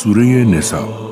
سوره 0.00 0.44
نسا 0.44 1.09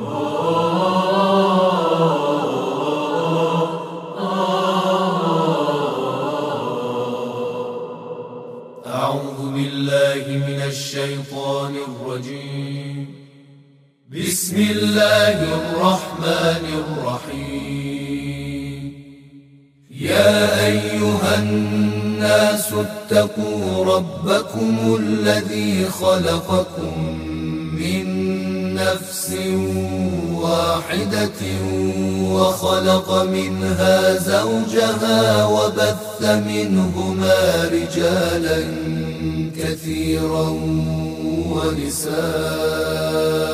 ونساء 41.89 43.49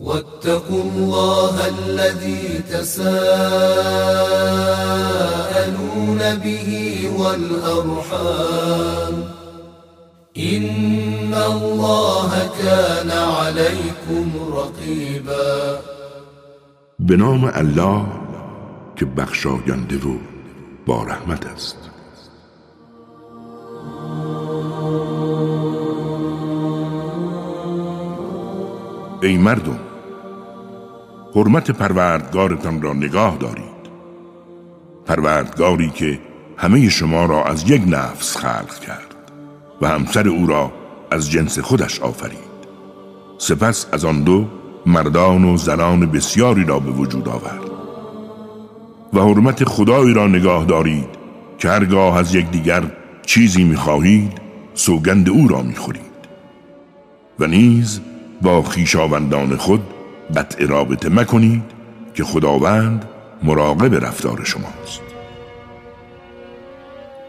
واتقوا 0.00 0.82
الله 0.82 1.54
الذي 1.68 2.60
تساءلون 2.70 3.12
به 6.44 6.70
والأرحام 7.18 9.14
إن 10.38 11.34
الله 11.34 12.50
كان 12.62 13.10
عليكم 13.10 14.32
رقيبا 14.52 15.80
به 16.98 17.16
نام 17.16 17.44
الله 17.44 18.06
که 18.96 19.04
بخشاینده 19.04 19.96
و 20.08 20.16
با 20.86 21.02
رحمت 21.02 21.46
است. 21.46 21.81
ای 29.22 29.36
مردم 29.36 29.78
حرمت 31.34 31.70
پروردگارتان 31.70 32.82
را 32.82 32.92
نگاه 32.92 33.36
دارید. 33.36 33.82
پروردگاری 35.06 35.90
که 35.90 36.18
همه 36.56 36.88
شما 36.88 37.24
را 37.26 37.44
از 37.44 37.70
یک 37.70 37.82
نفس 37.86 38.36
خلق 38.36 38.78
کرد 38.78 39.14
و 39.80 39.88
همسر 39.88 40.28
او 40.28 40.46
را 40.46 40.72
از 41.10 41.30
جنس 41.30 41.58
خودش 41.58 42.00
آفرید. 42.00 42.52
سپس 43.38 43.86
از 43.92 44.04
آن 44.04 44.22
دو 44.22 44.46
مردان 44.86 45.44
و 45.44 45.56
زنان 45.56 46.06
بسیاری 46.06 46.64
را 46.64 46.78
به 46.78 46.90
وجود 46.90 47.28
آورد. 47.28 47.70
و 49.12 49.20
حرمت 49.20 49.64
خدایی 49.64 50.14
را 50.14 50.26
نگاه 50.26 50.64
دارید 50.64 51.08
که 51.58 51.68
هرگاه 51.68 52.16
از 52.16 52.34
یکدیگر 52.34 52.82
چیزی 53.26 53.64
می‌خواهید 53.64 54.32
سوگند 54.74 55.28
او 55.28 55.48
را 55.48 55.62
می‌خورید. 55.62 56.02
و 57.38 57.46
نیز 57.46 58.00
با 58.42 58.62
خیشاوندان 58.62 59.56
خود 59.56 59.82
قطع 60.36 60.66
رابطه 60.66 61.08
مکنید 61.08 61.62
که 62.14 62.24
خداوند 62.24 63.04
مراقب 63.42 64.04
رفتار 64.04 64.44
شماست. 64.44 65.00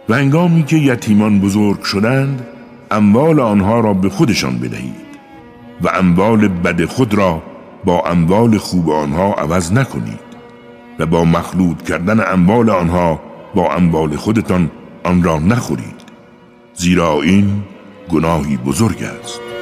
و 0.09 0.13
هنگامی 0.13 0.63
که 0.63 0.75
یتیمان 0.75 1.39
بزرگ 1.39 1.83
شدند 1.83 2.47
اموال 2.91 3.39
آنها 3.39 3.79
را 3.79 3.93
به 3.93 4.09
خودشان 4.09 4.57
بدهید 4.57 5.03
و 5.81 5.89
اموال 5.89 6.47
بد 6.47 6.85
خود 6.85 7.13
را 7.13 7.43
با 7.85 8.01
اموال 8.05 8.57
خوب 8.57 8.89
آنها 8.89 9.33
عوض 9.33 9.71
نکنید 9.71 10.33
و 10.99 11.05
با 11.05 11.25
مخلوط 11.25 11.81
کردن 11.81 12.33
اموال 12.33 12.69
آنها 12.69 13.21
با 13.55 13.73
اموال 13.73 14.15
خودتان 14.15 14.71
آن 15.03 15.23
را 15.23 15.39
نخورید 15.39 16.03
زیرا 16.73 17.21
این 17.21 17.63
گناهی 18.09 18.57
بزرگ 18.57 19.03
است. 19.03 19.52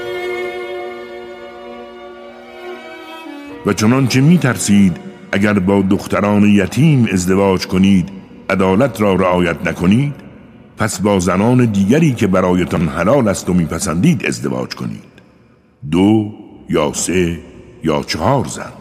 و 3.66 3.74
چنانچه 3.74 4.22
می 4.22 4.38
ترسید 4.38 4.98
اگر 5.32 5.54
با 5.54 5.82
دختران 5.82 6.44
یتیم 6.44 7.08
ازدواج 7.14 7.68
کنید 7.68 8.10
عدالت 8.50 9.02
را 9.02 9.14
رعایت 9.14 9.68
نکنید 9.68 10.14
پس 10.78 11.02
با 11.02 11.20
زنان 11.20 11.66
دیگری 11.66 12.14
که 12.14 12.28
برایتان 12.28 12.88
حلال 12.88 13.28
است 13.28 13.50
و 13.50 13.54
میپسندید 13.54 14.26
ازدواج 14.26 14.76
کنید. 14.76 15.12
دو 15.92 16.32
یا 16.70 16.94
سه 16.94 17.40
یا 17.84 18.04
چهار 18.04 18.46
زن. 18.46 18.72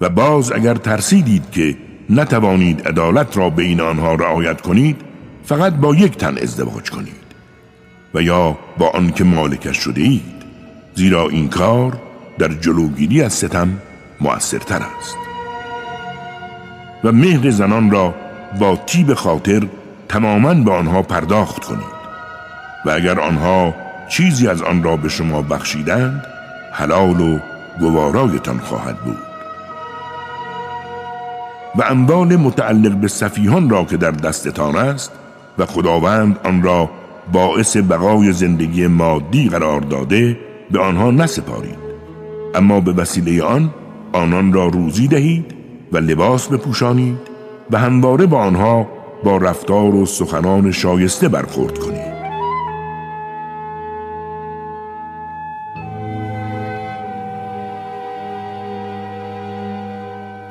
و 0.00 0.08
باز 0.08 0.52
اگر 0.52 0.74
ترسیدید 0.74 1.50
که 1.50 1.76
نتوانید 2.10 2.88
عدالت 2.88 3.36
را 3.36 3.50
بین 3.50 3.80
آنها 3.80 4.14
رعایت 4.14 4.60
کنید 4.60 4.96
فقط 5.44 5.72
با 5.72 5.94
یک 5.94 6.16
تن 6.16 6.38
ازدواج 6.38 6.90
کنید. 6.90 7.22
و 8.14 8.22
یا 8.22 8.58
با 8.78 8.88
آنکه 8.88 9.24
مالکش 9.24 9.76
شده 9.76 10.00
اید. 10.00 10.42
زیرا 10.94 11.28
این 11.28 11.48
کار 11.48 12.00
در 12.38 12.48
جلوگیری 12.48 13.22
از 13.22 13.32
ستم 13.32 13.78
مؤثرتر 14.22 14.82
است. 14.98 15.16
و 17.04 17.12
مهر 17.12 17.50
زنان 17.50 17.90
را 17.90 18.14
با 18.58 18.76
تیب 18.76 19.14
خاطر 19.14 19.62
تماما 20.08 20.54
به 20.54 20.72
آنها 20.72 21.02
پرداخت 21.02 21.64
کنید. 21.64 22.02
و 22.86 22.90
اگر 22.90 23.20
آنها 23.20 23.74
چیزی 24.08 24.48
از 24.48 24.62
آن 24.62 24.82
را 24.82 24.96
به 24.96 25.08
شما 25.08 25.42
بخشیدند 25.42 26.26
حلال 26.72 27.20
و 27.20 27.38
گوارایتان 27.80 28.58
خواهد 28.58 28.96
بود. 28.96 29.18
و 31.76 31.82
اموال 31.82 32.36
متعلق 32.36 32.92
به 32.92 33.08
صفیحان 33.08 33.70
را 33.70 33.84
که 33.84 33.96
در 33.96 34.10
دستتان 34.10 34.76
است 34.76 35.12
و 35.58 35.66
خداوند 35.66 36.38
آن 36.44 36.62
را 36.62 36.90
باعث 37.32 37.76
بقای 37.76 38.32
زندگی 38.32 38.86
مادی 38.86 39.48
قرار 39.48 39.80
داده 39.80 40.38
به 40.70 40.80
آنها 40.80 41.10
نسپارید. 41.10 41.78
اما 42.54 42.80
به 42.80 42.92
وسیله 42.92 43.42
آن 43.42 43.70
آنان 44.12 44.52
را 44.52 44.66
روزی 44.66 45.08
دهید 45.08 45.54
و 45.92 45.98
لباس 45.98 46.48
بپوشانید 46.48 47.18
و 47.70 47.78
همواره 47.78 48.26
با 48.26 48.38
آنها 48.38 48.88
با 49.24 49.36
رفتار 49.36 49.94
و 49.94 50.06
سخنان 50.06 50.70
شایسته 50.70 51.28
برخورد 51.28 51.78
کنید. 51.78 52.12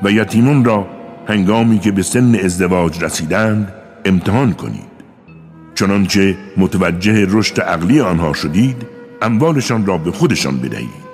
و 0.03 0.11
یتیمون 0.11 0.65
را 0.65 0.87
هنگامی 1.27 1.79
که 1.79 1.91
به 1.91 2.03
سن 2.03 2.35
ازدواج 2.35 3.03
رسیدند 3.03 3.73
امتحان 4.05 4.53
کنید. 4.53 4.91
چنانچه 5.75 6.37
متوجه 6.57 7.27
رشد 7.29 7.61
عقلی 7.61 7.99
آنها 7.99 8.33
شدید 8.33 8.75
اموالشان 9.21 9.85
را 9.85 9.97
به 9.97 10.11
خودشان 10.11 10.57
بدهید. 10.57 11.11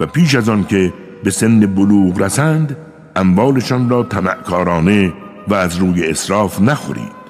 و 0.00 0.06
پیش 0.06 0.34
از 0.34 0.48
آن 0.48 0.64
که 0.64 0.92
به 1.24 1.30
سن 1.30 1.60
بلوغ 1.60 2.20
رسند 2.20 2.76
اموالشان 3.16 3.88
را 3.90 4.02
تمعکارانه 4.02 5.12
و 5.48 5.54
از 5.54 5.76
روی 5.76 6.10
اصراف 6.10 6.60
نخورید. 6.60 7.20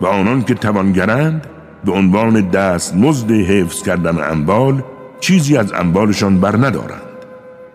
و 0.00 0.06
آنان 0.06 0.42
که 0.42 0.54
توانگرند 0.54 1.46
به 1.84 1.92
عنوان 1.92 2.40
دست 2.40 2.96
مزد 2.96 3.30
حفظ 3.30 3.82
کردن 3.82 4.30
اموال 4.32 4.82
چیزی 5.20 5.56
از 5.56 5.72
اموالشان 5.72 6.40
بر 6.40 6.56
ندارند. 6.56 7.02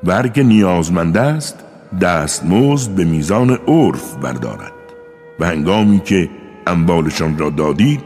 و 0.04 0.14
هر 0.14 0.28
که 0.28 0.44
نیازمند 0.44 1.18
است 1.18 1.60
دست 2.02 2.46
مزد 2.46 2.92
به 2.92 3.04
میزان 3.04 3.50
عرف 3.68 4.16
بردارد. 4.16 4.72
و 5.40 5.46
هنگامی 5.46 6.00
که 6.00 6.30
اموالشان 6.68 7.38
را 7.38 7.50
دادید 7.50 8.02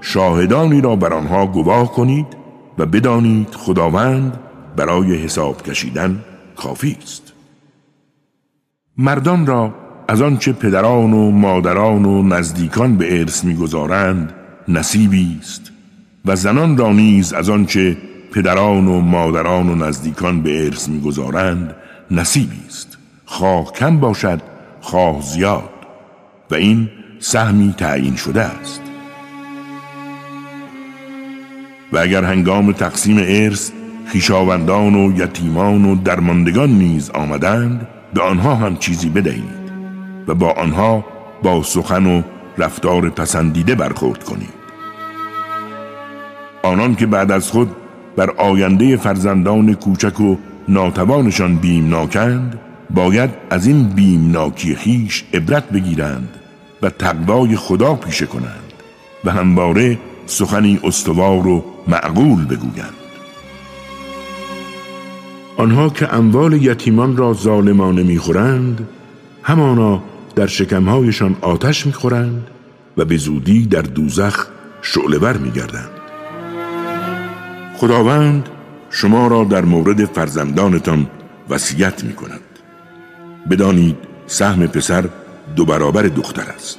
شاهدانی 0.00 0.80
را 0.80 0.96
بر 0.96 1.12
آنها 1.12 1.46
گواه 1.46 1.92
کنید 1.92 2.26
و 2.78 2.86
بدانید 2.86 3.54
خداوند 3.54 4.40
برای 4.76 5.14
حساب 5.14 5.62
کشیدن 5.62 6.24
کافی 6.60 6.96
است. 7.02 7.32
مردان 8.96 9.46
را 9.46 9.74
از 10.08 10.22
آنچه 10.22 10.52
پدران 10.52 11.12
و 11.12 11.30
مادران 11.30 12.04
و 12.04 12.22
نزدیکان 12.22 12.96
به 12.96 13.20
ارث 13.20 13.44
می‌گذارند 13.44 14.32
نصیبی 14.68 15.36
است 15.40 15.72
و 16.24 16.36
زنان 16.36 16.76
را 16.76 16.92
نیز 16.92 17.32
از 17.32 17.50
آنچه 17.50 17.96
پدران 18.32 18.88
و 18.88 19.00
مادران 19.00 19.68
و 19.68 19.74
نزدیکان 19.74 20.42
به 20.42 20.64
ارث 20.64 20.88
می‌گذارند 20.88 21.74
نصیبی 22.10 22.62
است. 22.66 22.98
خواه 23.24 23.72
کم 23.72 24.00
باشد 24.00 24.40
خواه 24.80 25.22
زیاد 25.22 25.70
و 26.50 26.54
این 26.54 26.88
سهمی 27.18 27.74
تعیین 27.78 28.16
شده 28.16 28.42
است. 28.42 28.82
و 31.92 31.98
اگر 31.98 32.24
هنگام 32.24 32.72
تقسیم 32.72 33.16
ارث 33.18 33.70
خیشاوندان 34.10 34.94
و 34.94 35.18
یتیمان 35.18 35.84
و 35.84 35.94
درماندگان 35.94 36.70
نیز 36.70 37.10
آمدند 37.10 37.88
به 38.14 38.22
آنها 38.22 38.54
هم 38.54 38.76
چیزی 38.76 39.08
بدهید 39.08 39.70
و 40.28 40.34
با 40.34 40.50
آنها 40.50 41.04
با 41.42 41.62
سخن 41.62 42.06
و 42.06 42.22
رفتار 42.58 43.10
پسندیده 43.10 43.74
برخورد 43.74 44.24
کنید. 44.24 44.60
آنان 46.62 46.94
که 46.94 47.06
بعد 47.06 47.32
از 47.32 47.50
خود 47.50 47.70
بر 48.16 48.30
آینده 48.30 48.96
فرزندان 48.96 49.74
کوچک 49.74 50.20
و 50.20 50.36
ناتوانشان 50.68 51.56
بیمناکند 51.56 52.58
باید 52.90 53.30
از 53.50 53.66
این 53.66 53.88
بیمناکی 53.88 54.74
خیش 54.74 55.24
عبرت 55.34 55.70
بگیرند 55.70 56.28
و 56.82 56.90
تقوای 56.90 57.56
خدا 57.56 57.94
پیشه 57.94 58.26
کنند 58.26 58.72
و 59.24 59.30
همواره 59.30 59.98
سخنی 60.26 60.80
استوار 60.84 61.46
و 61.46 61.64
معقول 61.88 62.44
بگویند. 62.44 62.99
آنها 65.60 65.88
که 65.88 66.14
اموال 66.14 66.52
یتیمان 66.52 67.16
را 67.16 67.34
ظالمانه 67.34 68.02
می‌خورند 68.02 68.88
همانا 69.42 70.02
در 70.36 70.46
شکمهایشان 70.46 71.36
آتش 71.40 71.86
می‌خورند 71.86 72.46
و 72.96 73.04
به 73.04 73.16
زودی 73.16 73.66
در 73.66 73.82
دوزخ 73.82 74.46
شعلور 74.82 75.36
میگردند. 75.36 75.90
خداوند 77.76 78.48
شما 78.90 79.26
را 79.26 79.44
در 79.44 79.64
مورد 79.64 80.04
فرزندانتان 80.04 81.06
وصیت 81.50 82.04
می 82.04 82.12
کند 82.12 82.40
بدانید 83.50 83.96
سهم 84.26 84.66
پسر 84.66 85.04
دو 85.56 85.64
برابر 85.64 86.02
دختر 86.02 86.50
است. 86.56 86.78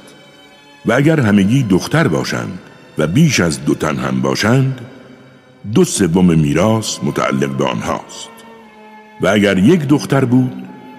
و 0.86 0.92
اگر 0.92 1.20
همگی 1.20 1.62
دختر 1.62 2.08
باشند 2.08 2.58
و 2.98 3.06
بیش 3.06 3.40
از 3.40 3.64
دو 3.64 3.74
تن 3.74 3.96
هم 3.96 4.20
باشند 4.20 4.80
دو 5.74 5.84
سوم 5.84 6.38
میراث 6.38 6.98
متعلق 7.02 7.50
به 7.50 7.64
آنهاست. 7.64 8.31
و 9.22 9.26
اگر 9.28 9.58
یک 9.58 9.80
دختر 9.80 10.24
بود 10.24 10.52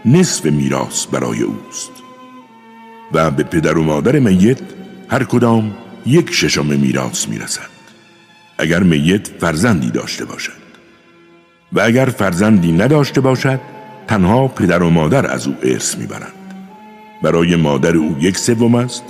نصف 0.05 0.45
میراث 0.45 1.05
برای 1.05 1.41
اوست. 1.41 1.91
و 3.11 3.31
به 3.31 3.43
پدر 3.43 3.77
و 3.77 3.83
مادر 3.83 4.19
میت 4.19 4.57
هر 5.09 5.23
کدام 5.23 5.75
یک 6.05 6.31
ششم 6.31 6.65
میراث 6.65 7.27
می‌رسد. 7.27 7.69
اگر 8.57 8.83
میت 8.83 9.27
فرزندی 9.27 9.91
داشته 9.91 10.25
باشد. 10.25 10.63
و 11.73 11.81
اگر 11.81 12.05
فرزندی 12.05 12.71
نداشته 12.71 13.21
باشد 13.21 13.59
تنها 14.07 14.47
پدر 14.47 14.83
و 14.83 14.89
مادر 14.89 15.31
از 15.31 15.47
او 15.47 15.55
ارث 15.63 15.97
می‌برند. 15.97 16.33
برای 17.23 17.55
مادر 17.55 17.97
او 17.97 18.17
یک 18.19 18.37
سوم 18.37 18.75
است 18.75 19.03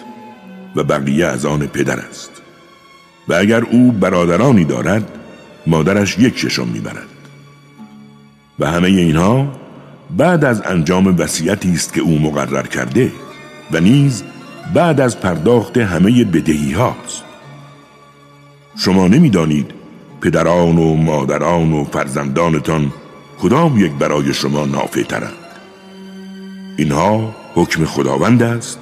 و 0.75 0.83
بقیه 0.83 1.25
از 1.25 1.45
آن 1.45 1.68
پدر 1.68 2.00
است. 2.00 2.31
و 3.27 3.33
اگر 3.33 3.63
او 3.63 3.92
برادرانی 3.92 4.65
دارد 4.65 5.18
مادرش 5.68 6.19
یک 6.19 6.38
ششم 6.38 6.68
می‌برد. 6.68 7.12
و 8.60 8.72
همه 8.72 8.88
اینها 8.88 9.48
بعد 10.18 10.46
از 10.46 10.62
انجام 10.66 11.16
وصیتی 11.20 11.72
است 11.72 11.94
که 11.94 12.02
او 12.02 12.20
مقرر 12.20 12.68
کرده 12.68 13.12
و 13.72 13.80
نیز 13.80 14.24
بعد 14.74 15.02
از 15.02 15.20
پرداخت 15.20 15.78
همه 15.78 16.24
بدهی 16.24 16.72
هاست. 16.72 17.24
شما 18.78 19.08
نمی‌دانید 19.08 19.72
پدران 20.22 20.78
و 20.78 20.96
مادران 20.96 21.74
و 21.74 21.84
فرزندانتان 21.84 22.94
کدام 23.42 23.86
یک 23.86 23.92
برای 23.92 24.34
شما 24.34 24.66
نافع 24.66 25.04
ترند 25.04 25.34
اینها 26.78 27.36
حکم 27.56 27.86
خداوند 27.86 28.44
است 28.44 28.80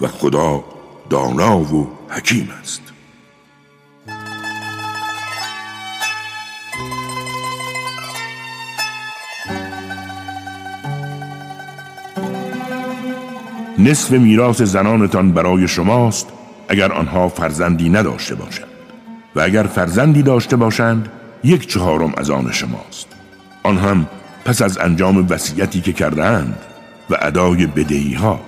و 0.00 0.06
خدا 0.06 0.64
دانا 1.10 1.58
و 1.58 1.88
حکیم 2.08 2.48
است. 2.62 2.91
نصف 13.82 14.10
میراث 14.10 14.62
زنانتان 14.62 15.32
برای 15.32 15.68
شماست 15.68 16.28
اگر 16.68 16.92
آنها 16.92 17.28
فرزندی 17.28 17.88
نداشته 17.88 18.34
باشند. 18.34 18.68
و 19.36 19.40
اگر 19.40 19.62
فرزندی 19.62 20.22
داشته 20.22 20.56
باشند 20.56 21.08
یک 21.44 21.66
چهارم 21.66 22.12
از 22.16 22.30
آن 22.30 22.52
شماست. 22.52 23.06
آن 23.62 23.78
هم 23.78 24.06
پس 24.44 24.62
از 24.62 24.78
انجام 24.78 25.26
وصیتی 25.30 25.80
که 25.80 25.92
کردهاند 25.92 26.58
و 27.10 27.16
ادای 27.20 27.66
بدهی 27.66 28.14
ها 28.14 28.40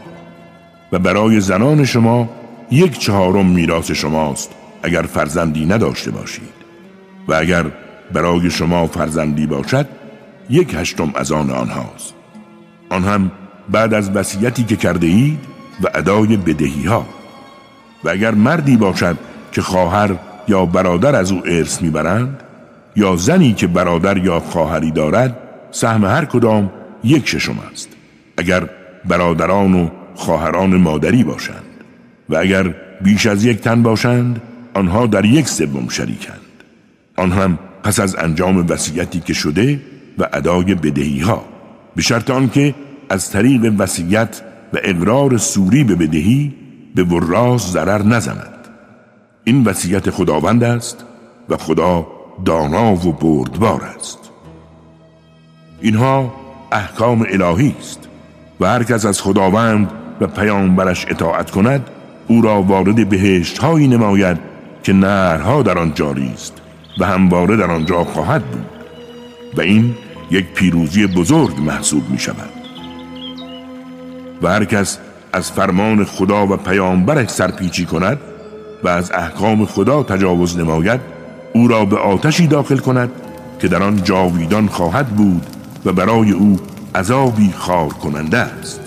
و 0.93 0.99
برای 0.99 1.41
زنان 1.41 1.85
شما 1.85 2.29
یک 2.71 2.99
چهارم 2.99 3.47
میراث 3.47 3.91
شماست 3.91 4.51
اگر 4.83 5.03
فرزندی 5.03 5.67
نداشته 5.67 6.11
باشید. 6.11 6.55
و 7.29 7.35
اگر 7.35 7.65
برای 8.13 8.51
شما 8.51 8.87
فرزندی 8.87 9.47
باشد 9.47 9.87
یک 10.51 10.75
هشتم 10.75 11.13
از 11.15 11.33
آن 11.33 11.51
آنهاست. 11.51 12.15
آن 12.91 13.05
هم 13.05 13.31
بعد 13.71 13.95
از 13.95 14.11
وصیتی 14.11 14.65
که 14.65 14.77
کرده 14.77 15.07
اید 15.07 15.39
و 15.83 15.89
ادای 15.95 16.37
بدهی 16.37 16.85
ها 16.85 17.07
و 18.05 18.09
اگر 18.09 18.31
مردی 18.31 18.77
باشد 18.77 19.17
که 19.53 19.63
خواهر 19.63 20.17
یا 20.49 20.67
برادر 20.67 21.17
از 21.17 21.33
او 21.33 21.43
ارث 21.47 21.83
می‌برند 21.83 22.41
یا 22.97 23.17
زنی 23.17 23.55
که 23.55 23.67
برادر 23.67 24.17
یا 24.19 24.41
خواهری 24.41 24.91
دارد 24.91 25.39
سهم 25.71 26.05
هر 26.05 26.25
کدام 26.25 26.71
یک 27.05 27.29
ششم 27.29 27.59
است. 27.73 27.89
اگر 28.37 28.69
برادران 29.05 29.75
و 29.75 29.89
خواهران 30.15 30.77
مادری 30.77 31.25
باشند 31.25 31.65
و 32.29 32.37
اگر 32.37 32.75
بیش 33.01 33.27
از 33.27 33.45
یک 33.45 33.61
تن 33.61 33.83
باشند 33.83 34.43
آنها 34.75 35.07
در 35.07 35.25
یک 35.25 35.49
سوم 35.49 35.89
شریکند. 35.89 36.41
آن 37.17 37.33
هم 37.33 37.59
پس 37.83 38.01
از 38.01 38.17
انجام 38.17 38.67
وصیتی 38.69 39.21
که 39.21 39.33
شده 39.33 39.81
و 40.19 40.29
ادای 40.33 40.75
بدهی 40.75 41.21
ها 41.21 41.45
به 41.97 42.03
شرط 42.03 42.31
آنکه 42.31 42.75
از 43.09 43.31
طریق 43.31 43.75
وصیت 43.79 44.43
و 44.73 44.79
اقرار 44.83 45.37
سوری 45.37 45.85
به 45.85 45.95
بدهی 45.95 46.55
به 46.95 47.03
وراث 47.03 47.71
ضرر 47.71 48.03
نزند. 48.03 48.69
این 49.45 49.65
وصیت 49.65 50.11
خداوند 50.11 50.65
است 50.65 51.05
و 51.49 51.57
خدا 51.57 52.07
دانا 52.45 52.93
و 52.93 53.13
بردبار 53.13 53.83
است. 53.83 54.19
اینها 55.81 56.35
احکام 56.73 57.27
الهی 57.31 57.75
است 57.79 58.09
و 58.61 58.67
هر 58.67 58.83
کس 58.83 59.07
از 59.07 59.23
خداوند 59.23 59.91
و 60.21 60.27
پیامبرش 60.27 61.07
اطاعت 61.09 61.51
کند 61.51 61.91
او 62.29 62.43
را 62.43 62.63
وارد 62.63 63.09
بهشت 63.09 63.59
هایی 63.59 63.89
نماید 63.89 64.39
که 64.83 64.93
نهرها 64.93 65.63
در 65.63 65.79
آن 65.79 65.95
جاری 65.95 66.31
است 66.35 66.63
و 66.99 67.07
همواره 67.07 67.57
در 67.57 67.71
آنجا 67.71 68.05
خواهد 68.05 68.45
بود. 68.45 68.67
و 69.57 69.61
این 69.61 69.95
یک 70.31 70.45
پیروزی 70.45 71.07
بزرگ 71.07 71.61
محسوب 71.61 72.11
می 72.11 72.19
شود 72.19 72.54
و 74.43 74.49
هر 74.49 74.65
کس 74.65 74.99
از 75.33 75.51
فرمان 75.51 76.05
خدا 76.05 76.47
و 76.47 76.57
پیامبرش 76.57 77.29
سرپیچی 77.29 77.85
کند 77.85 78.19
و 78.85 78.89
از 78.89 79.13
احکام 79.13 79.67
خدا 79.67 80.03
تجاوز 80.03 80.59
نماید 80.59 81.01
او 81.53 81.69
را 81.69 81.85
به 81.85 81.97
آتشی 81.97 82.47
داخل 82.47 82.79
کند 82.79 83.11
که 83.59 83.69
در 83.69 83.83
آن 83.83 84.03
جاویدان 84.03 84.67
خواهد 84.67 85.07
بود 85.07 85.47
و 85.85 85.93
برای 85.93 86.31
او 86.31 86.61
عذابی 86.95 87.53
خار 87.57 87.89
کننده 87.89 88.39
است. 88.39 88.81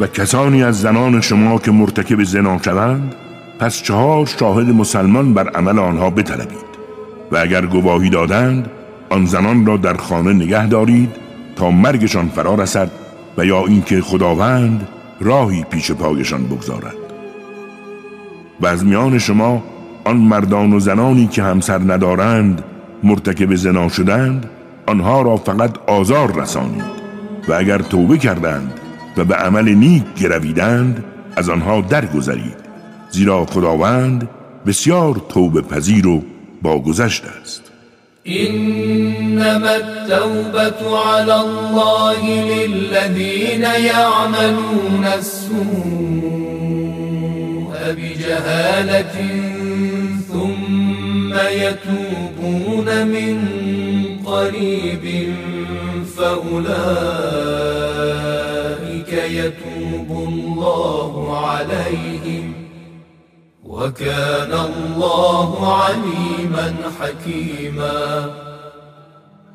و 0.00 0.06
کسانی 0.06 0.62
از 0.64 0.80
زنان 0.80 1.20
شما 1.20 1.58
که 1.58 1.70
مرتکب 1.70 2.24
زنا 2.24 2.62
شوند 2.62 3.14
پس 3.58 3.82
چهار 3.82 4.26
شاهد 4.26 4.68
مسلمان 4.68 5.34
بر 5.34 5.48
عمل 5.48 5.78
آنها 5.78 6.10
بطلبید 6.10 6.74
و 7.32 7.36
اگر 7.36 7.66
گواهی 7.66 8.10
دادند 8.10 8.70
آن 9.10 9.26
زنان 9.26 9.66
را 9.66 9.76
در 9.76 9.94
خانه 9.94 10.32
نگه 10.32 10.66
دارید 10.66 11.10
تا 11.56 11.70
مرگشان 11.70 12.28
فرا 12.28 12.54
رسد 12.54 12.90
و 13.38 13.44
یا 13.44 13.66
اینکه 13.66 14.00
خداوند 14.00 14.88
راهی 15.20 15.64
پیش 15.64 15.92
پایشان 15.92 16.46
بگذارد. 16.46 16.96
و 18.60 18.66
از 18.66 18.84
میان 18.84 19.18
شما 19.18 19.62
آن 20.04 20.16
مردان 20.16 20.72
و 20.72 20.80
زنانی 20.80 21.26
که 21.26 21.42
همسر 21.42 21.78
ندارند 21.78 22.64
مرتکب 23.02 23.54
زنا 23.54 23.88
شدند 23.88 24.50
آنها 24.86 25.22
را 25.22 25.36
فقط 25.36 25.78
آزار 25.86 26.40
رسانید. 26.40 27.04
و 27.48 27.52
اگر 27.52 27.78
توبه 27.78 28.18
کردند 28.18 28.80
و 29.16 29.24
به 29.24 29.34
عمل 29.34 29.68
نیک 29.68 30.04
گرویدند 30.16 31.04
از 31.36 31.48
آنها 31.48 31.80
درگذرید. 31.80 32.64
زیرا 33.10 33.44
خداوند 33.44 34.28
بسیار 34.66 35.22
توبه 35.28 35.60
پذیر 35.60 36.06
و 36.06 36.22
باگذشت 36.62 37.24
است. 37.42 37.73
إنما 38.28 39.76
التوبة 39.76 40.98
على 40.98 41.40
الله 41.40 42.26
للذين 42.26 43.62
يعملون 43.62 45.04
السوء 45.18 45.54
بجهالة 47.92 49.16
ثم 50.32 51.34
يتوبون 51.34 53.06
من 53.06 53.36
قريب 54.26 55.34
فأولئك 56.16 56.72
يتوب 59.12 60.10
الله 60.28 61.12
عليهم. 61.46 62.53
وكان 63.84 64.52
الله 64.52 65.50
عليما 65.82 66.74
حكيما. 67.00 68.28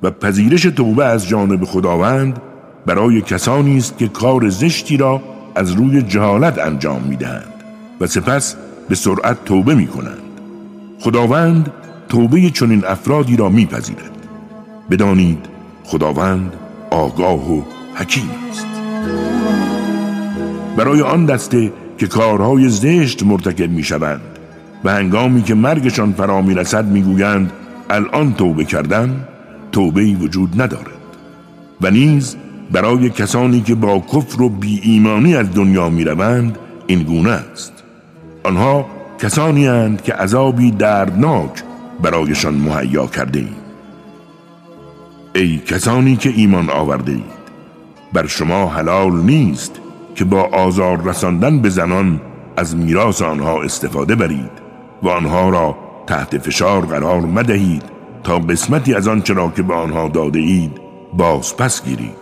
و 0.03 0.11
پذیرش 0.11 0.63
توبه 0.63 1.05
از 1.05 1.27
جانب 1.27 1.65
خداوند 1.65 2.41
برای 2.85 3.21
کسانی 3.21 3.77
است 3.77 3.97
که 3.97 4.07
کار 4.07 4.49
زشتی 4.49 4.97
را 4.97 5.21
از 5.55 5.71
روی 5.71 6.01
جهالت 6.01 6.59
انجام 6.59 7.01
می‌دهند 7.01 7.53
و 8.01 8.07
سپس 8.07 8.55
به 8.89 8.95
سرعت 8.95 9.45
توبه 9.45 9.75
می 9.75 9.87
کنند 9.87 10.21
خداوند 10.99 11.71
توبه 12.09 12.49
چنین 12.49 12.85
افرادی 12.85 13.37
را 13.37 13.49
میپذیرد. 13.49 14.11
بدانید 14.89 15.45
خداوند 15.83 16.53
آگاه 16.91 17.51
و 17.51 17.61
حکیم 17.95 18.29
است. 18.49 18.67
برای 20.77 21.01
آن 21.01 21.25
دسته 21.25 21.71
که 21.99 22.07
کارهای 22.07 22.69
زشت 22.69 23.23
مرتکب 23.23 23.69
می‌شوند 23.69 24.21
و 24.83 24.93
هنگامی 24.93 25.43
که 25.43 25.55
مرگشان 25.55 26.13
فرا 26.13 26.41
می‌رسد 26.41 26.85
می‌گویند 26.85 27.51
الان 27.89 28.33
توبه 28.33 28.63
کردن 28.63 29.27
توبه 29.71 30.05
وجود 30.05 30.61
ندارد 30.61 30.99
و 31.81 31.91
نیز 31.91 32.35
برای 32.71 33.09
کسانی 33.09 33.61
که 33.61 33.75
با 33.75 33.99
کفر 33.99 34.41
و 34.41 34.49
بی 34.49 34.79
ایمانی 34.83 35.35
از 35.35 35.53
دنیا 35.53 35.89
می 35.89 36.03
روند 36.03 36.57
این 36.87 37.03
گونه 37.03 37.31
است. 37.31 37.73
آنها 38.43 38.85
کسانی 39.19 39.65
هستند 39.65 40.01
که 40.01 40.13
عذابی 40.13 40.71
دردناک 40.71 41.63
برایشان 42.01 42.53
مهیا 42.53 43.07
کرده 43.07 43.39
ایم 43.39 43.55
ای 45.35 45.57
کسانی 45.57 46.15
که 46.15 46.29
ایمان 46.35 46.69
آورده 46.69 47.11
اید 47.11 47.39
بر 48.13 48.27
شما 48.27 48.69
حلال 48.69 49.21
نیست 49.21 49.79
که 50.19 50.25
با 50.25 50.41
آزار 50.41 51.01
رساندن 51.01 51.59
به 51.59 51.69
زنان 51.69 52.21
از 52.57 52.75
میراث 52.75 53.21
آنها 53.21 53.63
استفاده 53.63 54.15
برید 54.15 54.51
و 55.03 55.09
آنها 55.09 55.49
را 55.49 55.77
تحت 56.07 56.37
فشار 56.37 56.85
قرار 56.85 57.21
مدهید 57.21 57.83
تا 58.23 58.39
قسمتی 58.39 58.93
از 58.93 59.07
آنچه 59.07 59.33
را 59.33 59.49
که 59.49 59.63
به 59.63 59.73
آنها 59.73 60.07
داده 60.07 60.39
اید 60.39 60.71
باز 61.13 61.57
پس 61.57 61.83
گیرید 61.83 62.17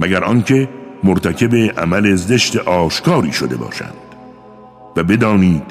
مگر 0.00 0.24
آنکه 0.24 0.68
مرتکب 1.04 1.54
عمل 1.54 2.14
زشت 2.14 2.56
آشکاری 2.56 3.32
شده 3.32 3.56
باشند 3.56 3.94
و 4.96 5.02
بدانید 5.02 5.62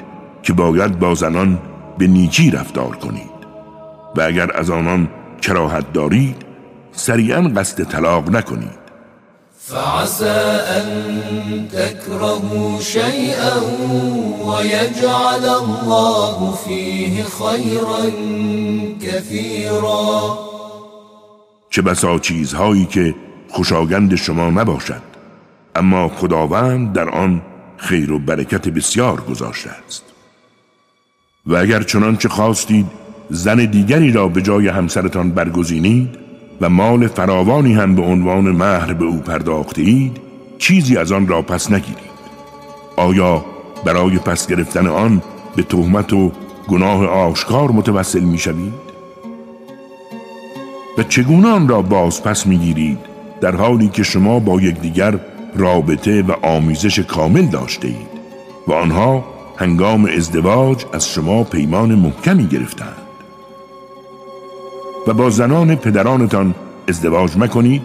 که 0.42 0.52
باید 0.52 0.98
با 0.98 1.14
زنان 1.14 1.58
به 1.98 2.06
نیکی 2.06 2.50
رفتار 2.50 2.96
کنید 2.96 3.32
و 4.16 4.22
اگر 4.22 4.56
از 4.56 4.70
آنان 4.70 5.08
کراهت 5.42 5.92
دارید 5.92 6.36
سریعا 6.92 7.40
قصد 7.42 7.84
طلاق 7.84 8.36
نکنید. 8.36 8.81
فعسى 9.66 10.40
أن 10.76 11.68
تكرهوا 11.72 12.80
شيئا 12.80 13.54
ويجعل 14.44 15.44
الله 15.44 16.54
فيه 16.54 17.22
خيرا 17.22 18.10
كثيرا. 19.00 20.38
چه 21.70 21.82
بسا 21.82 22.18
چیزهایی 22.18 22.84
که 22.84 23.14
خوشاگند 23.48 24.14
شما 24.14 24.50
نباشد 24.50 25.02
اما 25.76 26.08
خداوند 26.08 26.92
در 26.92 27.08
آن 27.08 27.42
خیر 27.76 28.12
و 28.12 28.18
برکت 28.18 28.68
بسیار 28.68 29.20
گذاشته 29.20 29.70
است. 29.86 30.04
و 31.46 31.56
اگر 31.56 31.82
چنانچه 31.82 32.28
خواستید 32.28 32.86
زن 33.30 33.64
دیگری 33.64 34.12
را 34.12 34.28
به 34.28 34.42
جای 34.42 34.68
همسرتان 34.68 35.30
برگزینید 35.30 36.22
و 36.62 36.68
مال 36.68 37.06
فراوانی 37.06 37.74
هم 37.74 37.94
به 37.94 38.02
عنوان 38.02 38.44
مهر 38.44 38.92
به 38.92 39.04
او 39.04 39.16
پرداختید 39.16 40.16
چیزی 40.58 40.96
از 40.96 41.12
آن 41.12 41.26
را 41.26 41.42
پس 41.42 41.70
نگیرید 41.70 42.12
آیا 42.96 43.44
برای 43.84 44.18
پس 44.18 44.46
گرفتن 44.46 44.86
آن 44.86 45.22
به 45.56 45.62
تهمت 45.62 46.12
و 46.12 46.32
گناه 46.68 47.06
آشکار 47.06 47.70
متوسل 47.70 48.20
می 48.20 48.38
شوید؟ 48.38 48.72
و 50.98 51.02
چگونه 51.02 51.48
آن 51.48 51.68
را 51.68 51.82
باز 51.82 52.22
پس 52.22 52.46
می 52.46 52.58
گیرید 52.58 52.98
در 53.40 53.56
حالی 53.56 53.88
که 53.88 54.02
شما 54.02 54.38
با 54.38 54.60
یکدیگر 54.60 55.18
رابطه 55.56 56.22
و 56.22 56.32
آمیزش 56.42 56.98
کامل 56.98 57.46
داشته 57.46 57.88
اید 57.88 58.12
و 58.68 58.72
آنها 58.72 59.24
هنگام 59.56 60.04
ازدواج 60.16 60.84
از 60.92 61.08
شما 61.08 61.44
پیمان 61.44 61.94
محکمی 61.94 62.46
گرفتند 62.46 63.01
و 65.06 65.14
با 65.14 65.30
زنان 65.30 65.76
پدرانتان 65.76 66.54
ازدواج 66.88 67.36
مکنید 67.36 67.82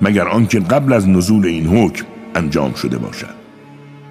مگر 0.00 0.28
آنکه 0.28 0.60
قبل 0.60 0.92
از 0.92 1.08
نزول 1.08 1.46
این 1.46 1.66
حکم 1.66 2.04
انجام 2.34 2.74
شده 2.74 2.98
باشد. 2.98 3.34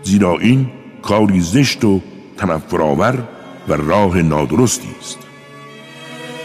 زیرا 0.04 0.38
این 0.38 0.68
کاری 1.02 1.42
زشت 1.42 1.86
و 1.86 2.02
تنفرآور 2.38 3.18
و 3.68 3.74
راه 3.74 4.22
نادرستی 4.22 4.90
است. 5.00 5.18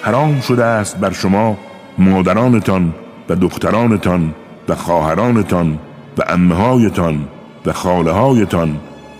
حرام 0.03 0.41
شده 0.41 0.65
است 0.65 0.97
بر 0.97 1.13
شما 1.13 1.57
مادرانتان 1.99 2.95
و 3.29 3.35
دخترانتان 3.35 4.35
و 4.69 4.75
خواهرانتان 4.75 5.79
و 6.19 6.23
امهایتان 6.29 7.29
و 7.67 7.73
خالهایتان 7.73 8.77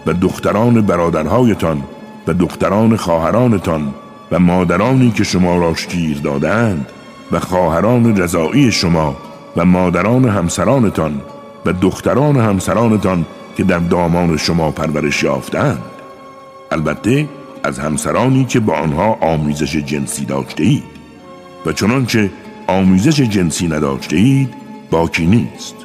و 0.07 0.13
دختران 0.13 0.81
برادرهایتان 0.81 1.83
و 2.27 2.33
دختران 2.33 2.97
خواهرانتان 2.97 3.95
و 4.33 4.39
مادرانی 4.39 5.11
که 5.11 5.25
شما 5.25 5.57
را 5.57 5.75
شیر 5.75 6.19
دادند 6.19 6.87
و 7.33 7.41
خواهران 7.41 8.17
رضایی 8.17 8.73
شما 8.73 9.17
و 9.57 9.65
مادران 9.65 10.25
همسرانتان 10.25 11.21
و 11.67 11.73
دختران 11.73 12.37
همسرانتان 12.37 13.27
که 13.57 13.65
در 13.65 13.79
دامان 13.79 14.37
شما 14.37 14.71
پرورش 14.71 15.23
یافتند. 15.23 15.83
البته 16.71 17.29
از 17.65 17.79
همسرانی 17.79 18.45
که 18.45 18.61
با 18.61 18.75
آنها 18.75 19.19
آمیزش 19.21 19.77
جنسی 19.77 20.25
داشته 20.25 20.65
اید 20.65 20.85
و 21.67 21.73
چنانچه 21.73 22.31
آمیزش 22.67 23.21
جنسی 23.21 23.69
نداشته 23.69 24.17
اید 24.17 24.55
باکی 24.91 25.27
نیست. 25.27 25.77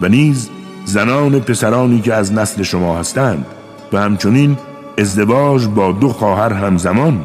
و 0.00 0.08
نیز 0.08 0.50
زنان 0.84 1.40
پسرانی 1.40 2.00
که 2.00 2.14
از 2.14 2.32
نسل 2.32 2.62
شما 2.62 2.98
هستند 2.98 3.46
و 3.92 4.00
همچنین 4.00 4.56
ازدواج 4.98 5.66
با 5.66 5.92
دو 5.92 6.08
خواهر 6.08 6.52
همزمان 6.52 7.24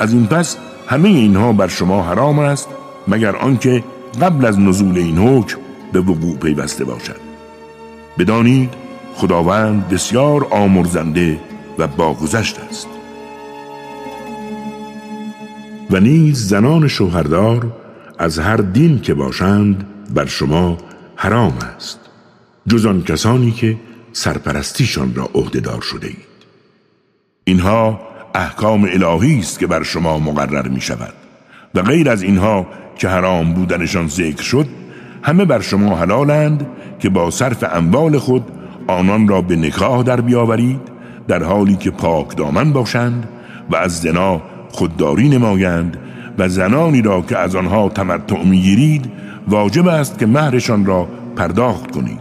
از 0.00 0.12
این 0.12 0.26
پس 0.26 0.56
همه 0.86 1.08
اینها 1.08 1.52
بر 1.52 1.68
شما 1.68 2.02
حرام 2.02 2.38
است 2.38 2.68
مگر 3.08 3.36
آنکه 3.36 3.84
قبل 4.22 4.44
از 4.44 4.58
نزول 4.58 4.98
این 4.98 5.18
حکم 5.18 5.58
به 5.92 6.00
وقوع 6.00 6.36
پیوسته 6.36 6.84
باشد. 6.84 7.20
بدانید 8.18 8.74
خداوند 9.14 9.88
بسیار 9.88 10.46
آمرزنده 10.50 11.40
و 11.78 11.86
باگذشت 11.86 12.60
است. 12.70 12.88
و 15.90 16.00
نیز 16.00 16.48
زنان 16.48 16.88
شوهردار 16.88 17.72
از 18.18 18.38
هر 18.38 18.56
دین 18.56 19.00
که 19.00 19.14
باشند 19.14 19.86
بر 20.14 20.26
شما 20.26 20.78
حرام 21.16 21.58
است 21.76 22.00
جز 22.68 22.86
آن 22.86 23.02
کسانی 23.02 23.50
که 23.50 23.76
سرپرستیشان 24.12 25.14
را 25.14 25.28
عهدهدار 25.34 25.80
شده 25.80 26.06
اید 26.06 26.16
اینها 27.44 28.09
احکام 28.34 28.84
الهی 28.84 29.38
است 29.38 29.58
که 29.58 29.66
بر 29.66 29.82
شما 29.82 30.18
مقرر 30.18 30.68
می 30.68 30.80
شود 30.80 31.14
و 31.74 31.82
غیر 31.82 32.10
از 32.10 32.22
اینها 32.22 32.66
که 32.98 33.08
حرام 33.08 33.52
بودنشان 33.52 34.08
ذکر 34.08 34.42
شد 34.42 34.66
همه 35.22 35.44
بر 35.44 35.60
شما 35.60 35.96
حلالند 35.96 36.66
که 36.98 37.08
با 37.08 37.30
صرف 37.30 37.64
اموال 37.72 38.18
خود 38.18 38.44
آنان 38.86 39.28
را 39.28 39.40
به 39.40 39.56
نکاح 39.56 40.02
در 40.02 40.20
بیاورید 40.20 40.80
در 41.28 41.42
حالی 41.42 41.76
که 41.76 41.90
پاک 41.90 42.36
دامن 42.36 42.72
باشند 42.72 43.28
و 43.70 43.76
از 43.76 44.00
زنا 44.00 44.42
خودداری 44.70 45.28
نمایند 45.28 45.96
و 46.38 46.48
زنانی 46.48 47.02
را 47.02 47.20
که 47.20 47.38
از 47.38 47.56
آنها 47.56 47.88
تمتع 47.88 48.42
می‌گیرید 48.42 49.12
واجب 49.48 49.88
است 49.88 50.18
که 50.18 50.26
مهرشان 50.26 50.86
را 50.86 51.08
پرداخت 51.36 51.90
کنید. 51.90 52.20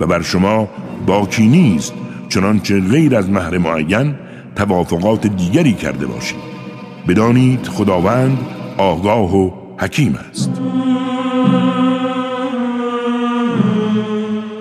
و 0.00 0.06
بر 0.06 0.22
شما 0.22 0.68
باکی 1.06 1.46
نیست 1.46 1.94
چنانچه 2.28 2.80
غیر 2.80 3.16
از 3.16 3.30
مهر 3.30 3.58
معین 3.58 4.14
توافقات 4.56 5.26
دیگری 5.26 5.72
کرده 5.72 6.06
باشید 6.06 6.38
بدانید 7.08 7.66
خداوند 7.66 8.38
آگاه 8.78 9.36
و 9.36 9.50
حکیم 9.78 10.18
است. 10.30 10.50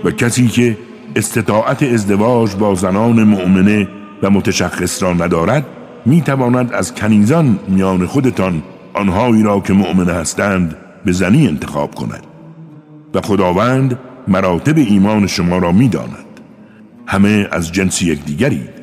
و 0.03 0.11
کسی 0.11 0.47
که 0.47 0.77
استطاعت 1.15 1.83
ازدواج 1.83 2.55
با 2.55 2.75
زنان 2.75 3.23
مؤمنه 3.23 3.87
و 4.23 4.29
متشخص 4.29 5.03
را 5.03 5.13
ندارد 5.13 5.65
می 6.05 6.21
تواند 6.21 6.73
از 6.73 6.95
کنیزان 6.95 7.59
میان 7.67 8.05
خودتان 8.05 8.63
آنهایی 8.93 9.43
را 9.43 9.59
که 9.59 9.73
مؤمنه 9.73 10.13
هستند 10.13 10.75
به 11.05 11.11
زنی 11.11 11.47
انتخاب 11.47 11.95
کند. 11.95 12.23
و 13.13 13.21
خداوند 13.21 13.99
مراتب 14.27 14.77
ایمان 14.77 15.27
شما 15.27 15.57
را 15.57 15.71
می‌داند. 15.71 16.25
همه 17.07 17.47
از 17.51 17.71
جنس 17.71 18.01
یکدیگرید 18.01 18.82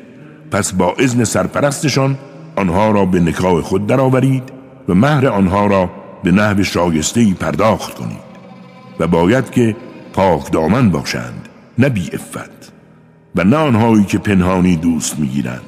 پس 0.51 0.73
با 0.73 0.95
اذن 0.99 1.23
سرپرستشان 1.23 2.17
آنها 2.55 2.91
را 2.91 3.05
به 3.05 3.19
نکاح 3.19 3.61
خود 3.61 3.87
درآورید 3.87 4.43
و 4.89 4.95
مهر 4.95 5.27
آنها 5.27 5.67
را 5.67 5.89
به 6.23 6.31
نحو 6.31 6.63
شایستهی 6.63 7.33
پرداخت 7.33 7.95
کنید 7.95 8.31
و 8.99 9.07
باید 9.07 9.51
که 9.51 9.75
پاک 10.13 10.51
دامن 10.51 10.89
باشند 10.89 11.49
نه 11.77 11.89
بی 11.89 12.09
افت 12.13 12.71
و 13.35 13.43
نه 13.43 13.57
آنهایی 13.57 14.03
که 14.03 14.17
پنهانی 14.17 14.75
دوست 14.75 15.19
می‌گیرند. 15.19 15.61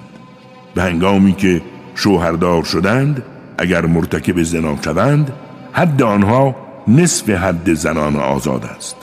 به 0.75 0.83
هنگامی 0.83 1.33
که 1.33 1.61
شوهردار 1.95 2.63
شدند 2.63 3.23
اگر 3.57 3.85
مرتکب 3.85 4.43
زنا 4.43 4.77
شوند 4.81 5.33
حد 5.71 6.03
آنها 6.03 6.55
نصف 6.87 7.29
حد 7.29 7.73
زنان 7.73 8.15
آزاد 8.15 8.65
است 8.77 8.95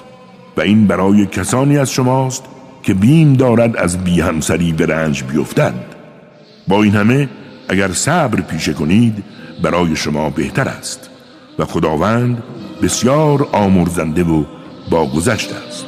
و 0.56 0.60
این 0.60 0.86
برای 0.86 1.26
کسانی 1.26 1.78
از 1.78 1.92
شماست 1.92 2.44
که 2.82 2.94
بیم 2.94 3.32
دارد 3.32 3.76
از 3.76 4.04
بی 4.04 4.20
همسری 4.20 4.72
به 4.72 4.86
رنج 4.86 5.22
بیفتند 5.22 5.84
با 6.68 6.82
این 6.82 6.94
همه 6.94 7.28
اگر 7.68 7.92
صبر 7.92 8.40
پیشه 8.40 8.72
کنید 8.72 9.24
برای 9.62 9.96
شما 9.96 10.30
بهتر 10.30 10.68
است 10.68 11.10
و 11.58 11.64
خداوند 11.64 12.42
بسیار 12.82 13.48
آمرزنده 13.52 14.24
و 14.24 14.44
باگذشته 14.90 15.54
است. 15.68 15.86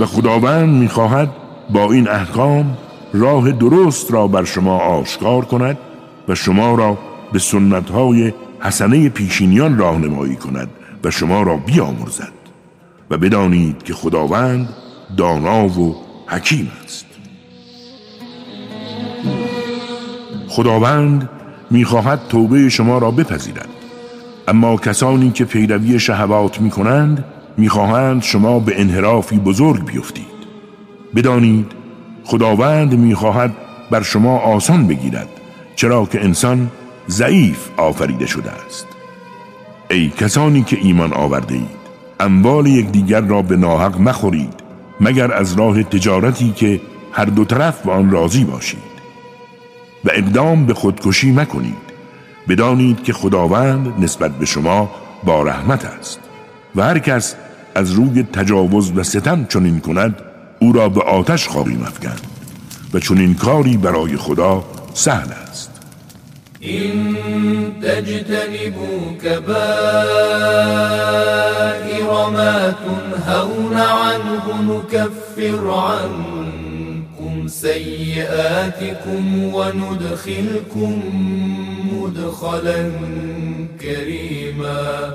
و 0.00 0.06
خداوند 0.06 0.68
می‌خواهد 0.68 1.28
با 1.70 1.92
این 1.92 2.08
احکام 2.08 2.76
راه 3.12 3.52
درست 3.52 4.12
را 4.12 4.26
بر 4.26 4.44
شما 4.44 4.78
آشکار 4.78 5.44
کند 5.44 5.78
و 6.28 6.34
شما 6.34 6.74
را 6.74 6.98
به 7.32 7.38
سنتهای 7.38 8.32
حسنه 8.60 9.08
پیشینیان 9.08 9.78
راهنمایی 9.78 10.36
کند 10.36 10.68
و 11.04 11.10
شما 11.10 11.42
را 11.42 11.56
بیامرزد. 11.56 12.39
و 13.10 13.18
بدانید 13.18 13.82
که 13.82 13.94
خداوند 13.94 14.68
دانا 15.16 15.66
و 15.66 15.96
حکیم 16.26 16.72
است. 16.84 17.06
خداوند 20.48 21.28
می‌خواهد 21.70 22.20
توبه 22.28 22.68
شما 22.68 22.98
را 22.98 23.10
بپذیرد. 23.10 23.68
اما 24.48 24.76
کسانی 24.76 25.30
که 25.30 25.44
پیروی 25.44 26.00
شهوات 26.00 26.60
می 26.60 26.70
کنند 26.70 27.24
می‌خواهند 27.56 28.22
شما 28.22 28.58
به 28.58 28.80
انحرافی 28.80 29.38
بزرگ 29.38 29.84
بیفتید. 29.84 30.40
بدانید 31.16 31.72
خداوند 32.24 32.94
می‌خواهد 32.94 33.52
بر 33.90 34.02
شما 34.02 34.38
آسان 34.38 34.86
بگیرد 34.86 35.28
چرا 35.76 36.04
که 36.04 36.24
انسان 36.24 36.70
ضعیف 37.08 37.68
آفریده 37.76 38.26
شده 38.26 38.50
است. 38.50 38.86
ای 39.90 40.08
کسانی 40.08 40.62
که 40.62 40.78
ایمان 40.82 41.12
آورده 41.12 41.54
اید 41.54 41.79
اموال 42.20 42.66
یکدیگر 42.66 43.20
را 43.20 43.42
به 43.42 43.56
ناحق 43.56 44.00
مخورید 44.00 44.54
مگر 45.00 45.32
از 45.32 45.58
راه 45.58 45.82
تجارتی 45.82 46.50
که 46.50 46.80
هر 47.12 47.24
دو 47.24 47.44
طرف 47.44 47.82
به 47.86 47.92
آن 47.92 48.10
راضی 48.10 48.44
باشید. 48.44 48.90
و 50.04 50.10
اقدام 50.14 50.66
به 50.66 50.74
خودکشی 50.74 51.32
مکنید 51.32 51.90
بدانید 52.48 53.02
که 53.02 53.12
خداوند 53.12 54.04
نسبت 54.04 54.30
به 54.30 54.46
شما 54.46 54.90
با 55.24 55.42
رحمت 55.42 55.84
است. 55.84 56.20
و 56.76 56.82
هر 56.82 56.98
کس 56.98 57.34
از 57.74 57.92
روی 57.92 58.22
تجاوز 58.22 58.92
و 58.96 59.02
ستم 59.02 59.44
چنین 59.44 59.80
کند 59.80 60.16
او 60.58 60.72
را 60.72 60.88
به 60.88 61.02
آتش 61.02 61.48
خواهیم 61.48 61.82
افکند. 61.82 62.20
و 62.94 62.98
چنین 62.98 63.34
کاری 63.34 63.76
برای 63.76 64.16
خدا 64.16 64.64
سهل 64.94 65.28
است. 65.32 65.69
این 66.60 67.16
تجتنبوا 67.82 69.16
كبائر 69.24 69.50
ما 72.32 72.74
تنهون 72.84 73.76
عنه 73.76 74.62
نكفر 74.62 75.70
عنكم 75.70 77.48
سيئاتكم 77.48 79.24
وندخلكم 79.54 81.02
مدخلا 81.92 82.90
كريما. 83.80 85.14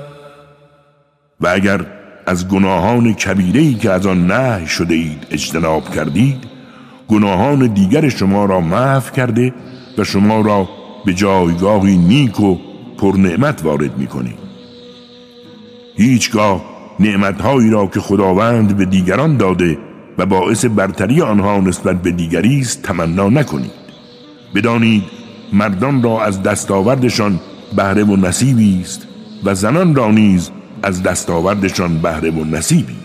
و 1.40 1.46
اگر 1.46 1.86
از 2.26 2.48
گناهان 2.48 3.14
کبیرهی 3.14 3.74
که 3.74 3.90
از 3.90 4.06
آن 4.06 4.26
نه 4.26 4.66
شده 4.66 4.94
اید 4.94 5.26
اجتناب 5.30 5.94
کردید 5.94 6.44
گناهان 7.08 7.66
دیگر 7.66 8.08
شما 8.08 8.44
را 8.44 8.60
محو 8.60 9.10
کرده 9.10 9.54
و 9.98 10.04
شما 10.04 10.40
را 10.40 10.68
به 11.06 11.14
جایگاهی 11.14 11.96
نیک 11.96 12.40
و 12.40 12.56
پرنعمت 12.98 13.64
وارد 13.64 13.98
می 13.98 14.06
کنید 14.06 14.38
هیچگاه 15.96 16.64
نعمتهایی 17.00 17.70
را 17.70 17.86
که 17.86 18.00
خداوند 18.00 18.76
به 18.76 18.84
دیگران 18.84 19.36
داده 19.36 19.78
و 20.18 20.26
باعث 20.26 20.64
برتری 20.64 21.22
آنها 21.22 21.60
نسبت 21.60 22.02
به 22.02 22.10
دیگری 22.10 22.60
است 22.60 22.82
تمنا 22.82 23.28
نکنید. 23.28 23.70
بدانید 24.54 25.04
مردان 25.52 26.02
را 26.02 26.24
از 26.24 26.42
دستاوردشان 26.42 27.40
بهره 27.76 28.04
و 28.04 28.16
نصیبی 28.16 28.80
است 28.80 29.06
و 29.44 29.54
زنان 29.54 29.94
را 29.94 30.10
نیز 30.10 30.50
از 30.82 31.02
دستاوردشان 31.02 31.98
بهره 31.98 32.30
و 32.30 32.44
نصیبی. 32.44 32.96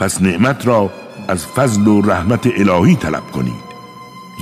پس 0.00 0.22
نعمت 0.22 0.66
را 0.66 0.90
از 1.28 1.46
فضل 1.46 1.86
و 1.86 2.00
رحمت 2.00 2.46
الهی 2.46 2.96
طلب 2.96 3.30
کنید. 3.32 3.70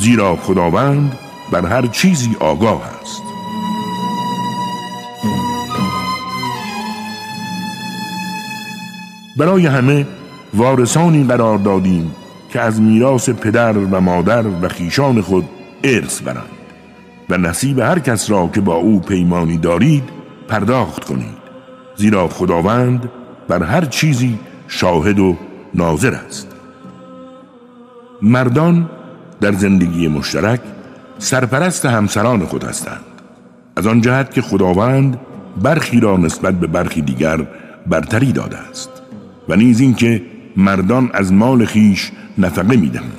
زیرا 0.00 0.36
خداوند 0.36 1.18
بر 1.52 1.66
هر 1.66 1.86
چیزی 1.86 2.36
آگاه 2.40 2.82
است. 3.00 3.22
برای 9.38 9.66
همه 9.66 10.06
وارثانی 10.54 11.24
قرار 11.24 11.58
دادیم 11.58 12.14
که 12.52 12.60
از 12.60 12.80
میراث 12.80 13.28
پدر 13.28 13.78
و 13.78 14.00
مادر 14.00 14.46
و 14.46 14.68
خیشان 14.68 15.20
خود 15.20 15.44
ارث 15.84 16.20
برند 16.20 16.58
و 17.30 17.38
نصیب 17.38 17.78
هر 17.78 17.98
کس 17.98 18.30
را 18.30 18.50
که 18.54 18.60
با 18.60 18.74
او 18.74 19.00
پیمانی 19.00 19.58
دارید 19.58 20.04
پرداخت 20.48 21.04
کنید. 21.04 21.38
زیرا 21.96 22.28
خداوند 22.28 23.10
بر 23.48 23.62
هر 23.62 23.84
چیزی 23.84 24.38
شاهد 24.68 25.18
و 25.18 25.36
ناظر 25.74 26.14
است. 26.14 26.48
مردان 28.22 28.90
در 29.40 29.52
زندگی 29.52 30.08
مشترک 30.08 30.60
سرپرست 31.18 31.86
همسران 31.86 32.46
خود 32.46 32.64
هستند. 32.64 33.04
از 33.76 33.86
آن 33.86 34.00
جهت 34.00 34.34
که 34.34 34.42
خداوند 34.42 35.20
برخی 35.62 36.00
را 36.00 36.16
نسبت 36.16 36.54
به 36.54 36.66
برخی 36.66 37.02
دیگر 37.02 37.46
برتری 37.86 38.32
داده 38.32 38.58
است. 38.58 38.90
و 39.48 39.56
نیز 39.56 39.80
اینکه 39.80 40.22
مردان 40.56 41.10
از 41.14 41.32
مال 41.32 41.64
خیش 41.64 42.12
نفقه 42.38 42.76
می‌دهند. 42.76 43.12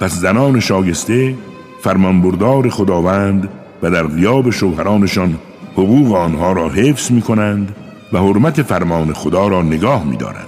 پس 0.00 0.12
زنان 0.12 0.60
شایسته 0.60 1.34
فرمانبردار 1.80 2.68
خداوند 2.68 3.48
و 3.82 3.90
در 3.90 4.06
غیاب 4.06 4.50
شوهرانشان 4.50 5.38
حقوق 5.72 6.14
آنها 6.14 6.52
را 6.52 6.68
حفظ 6.68 7.10
می 7.10 7.22
کنند 7.22 7.76
و 8.12 8.18
حرمت 8.18 8.62
فرمان 8.62 9.12
خدا 9.12 9.48
را 9.48 9.62
نگاه 9.62 10.04
می 10.04 10.16
دارند. 10.16 10.46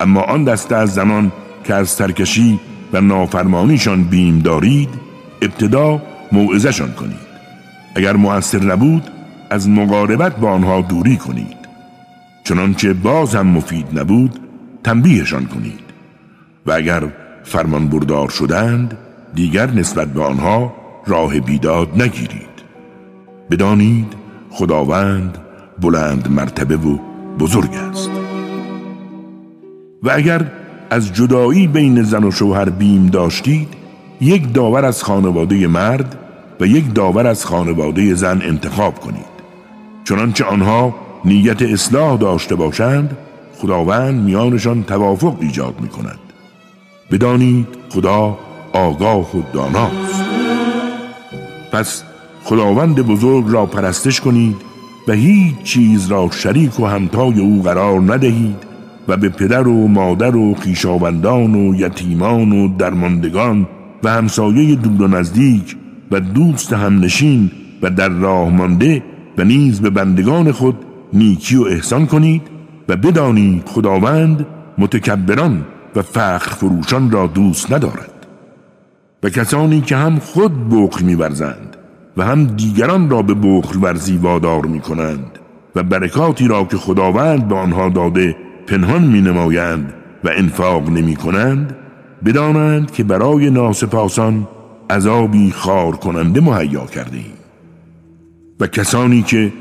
اما 0.00 0.20
آن 0.20 0.44
دسته 0.44 0.76
از 0.76 0.94
زمان 0.94 1.32
که 1.64 1.74
از 1.74 1.88
سرکشی 1.88 2.60
و 2.92 3.00
نافرمانیشان 3.00 4.04
بیم 4.04 4.38
دارید 4.38 5.07
ابتدا 5.42 6.02
موعظهشان 6.32 6.92
کنید. 6.92 7.28
اگر 7.94 8.16
مؤثر 8.16 8.64
نبود 8.64 9.02
از 9.50 9.68
مقاربت 9.68 10.36
با 10.36 10.50
آنها 10.50 10.80
دوری 10.80 11.16
کنید. 11.16 11.58
چنانچه 12.44 12.92
باز 12.92 13.34
هم 13.34 13.46
مفید 13.46 13.98
نبود 13.98 14.38
تنبیهشان 14.84 15.46
کنید. 15.46 15.80
و 16.66 16.72
اگر 16.72 17.02
فرمان 17.44 17.88
بردار 17.88 18.28
شدند 18.28 18.98
دیگر 19.34 19.70
نسبت 19.70 20.08
به 20.08 20.22
آنها 20.22 20.74
راه 21.06 21.40
بیداد 21.40 22.02
نگیرید. 22.02 22.48
بدانید 23.50 24.12
خداوند 24.50 25.38
بلند 25.80 26.30
مرتبه 26.30 26.76
و 26.76 26.98
بزرگ 27.38 27.74
است. 27.74 28.10
و 30.02 30.10
اگر 30.10 30.46
از 30.90 31.12
جدایی 31.12 31.66
بین 31.66 32.02
زن 32.02 32.24
و 32.24 32.30
شوهر 32.30 32.70
بیم 32.70 33.06
داشتید 33.06 33.68
یک 34.20 34.52
داور 34.52 34.84
از 34.84 35.02
خانواده 35.02 35.66
مرد 35.66 36.18
و 36.60 36.66
یک 36.66 36.94
داور 36.94 37.26
از 37.26 37.44
خانواده 37.44 38.14
زن 38.14 38.42
انتخاب 38.42 39.00
کنید. 39.00 39.38
چنانچه 40.04 40.44
آنها 40.44 40.94
نیت 41.24 41.62
اصلاح 41.62 42.18
داشته 42.18 42.54
باشند 42.54 43.16
خداوند 43.58 44.24
میانشان 44.24 44.82
توافق 44.82 45.36
ایجاد 45.40 45.80
می 45.80 45.88
کند 45.88 46.18
بدانید 47.10 47.66
خدا 47.88 48.38
آگاه 48.72 49.36
و 49.36 49.42
داناست. 49.52 50.24
پس 51.72 52.02
خداوند 52.44 53.02
بزرگ 53.02 53.44
را 53.48 53.66
پرستش 53.66 54.20
کنید 54.20 54.56
و 55.08 55.12
هیچ 55.12 55.62
چیز 55.64 56.10
را 56.10 56.30
شریک 56.30 56.80
و 56.80 56.86
همتای 56.86 57.40
او 57.40 57.62
قرار 57.62 58.00
ندهید 58.00 58.56
و 59.08 59.16
به 59.16 59.28
پدر 59.28 59.68
و 59.68 59.88
مادر 59.88 60.36
و 60.36 60.54
خیشاوندان 60.54 61.54
و 61.54 61.74
یتیمان 61.74 62.52
و 62.52 62.76
درماندگان 62.76 63.66
و 64.02 64.10
همسایه 64.10 64.74
دور 64.74 65.02
و 65.02 65.08
نزدیک 65.08 65.76
و 66.10 66.20
دوست 66.20 66.72
همنشین 66.72 67.50
و 67.82 67.90
در 67.90 68.08
راه 68.08 68.48
مانده 68.48 69.02
و 69.38 69.44
نیز 69.44 69.80
به 69.80 69.90
بندگان 69.90 70.52
خود 70.52 70.76
نیکی 71.12 71.56
و 71.56 71.62
احسان 71.62 72.06
کنید 72.06 72.42
و 72.88 72.96
بدانید 72.96 73.68
خداوند 73.68 74.46
متکبران 74.78 75.64
و 75.96 76.02
فخر 76.02 76.50
فروشان 76.50 77.10
را 77.10 77.26
دوست 77.26 77.72
ندارد. 77.72 78.26
و 79.22 79.30
کسانی 79.30 79.80
که 79.80 79.96
هم 79.96 80.18
خود 80.18 80.68
بخل 80.68 81.04
میورزند 81.04 81.76
و 82.16 82.24
هم 82.24 82.44
دیگران 82.44 83.10
را 83.10 83.22
به 83.22 83.34
بخل 83.34 83.78
ورزی 83.82 84.16
وادار 84.16 84.66
می 84.66 84.80
کنند 84.80 85.38
و 85.76 85.82
برکاتی 85.82 86.48
را 86.48 86.64
که 86.64 86.76
خداوند 86.76 87.48
به 87.48 87.54
آنها 87.54 87.88
داده 87.88 88.36
پنهان 88.66 89.02
می 89.02 89.20
نمایند 89.20 89.94
و 90.24 90.30
انفاق 90.36 90.88
نمی 90.88 91.16
کنند 91.16 91.76
بدانند 92.24 92.90
که 92.90 93.04
برای 93.04 93.50
ناسپاسان 93.50 94.48
عذابی 94.90 95.50
خار 95.50 95.96
کننده 95.96 96.40
مهیا 96.40 96.86
کرده 96.86 97.16
ایم 97.16 97.38
و 98.60 98.66
کسانی 98.66 99.22
که 99.22 99.52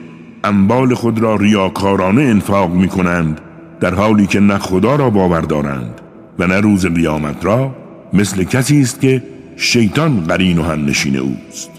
انبال 0.43 0.93
خود 0.93 1.20
را 1.20 1.36
ریاکارانه 1.36 2.22
انفاق 2.22 2.74
می 2.74 2.88
کنند 2.88 3.41
در 3.80 3.93
حالی 3.93 4.28
که 4.28 4.39
نه 4.39 4.58
خدا 4.58 4.96
را 4.96 5.10
باور 5.10 5.41
دارند 5.41 6.02
و 6.39 6.48
نه 6.48 6.60
روز 6.60 6.86
قیامت 6.86 7.46
را 7.46 7.76
مثل 8.13 8.43
کسی 8.43 8.82
است 8.82 9.02
که 9.02 9.24
شیطان 9.56 10.24
قرین 10.24 10.58
و 10.58 10.63
هم 10.63 10.86
نشین 10.86 11.17
اوست 11.17 11.72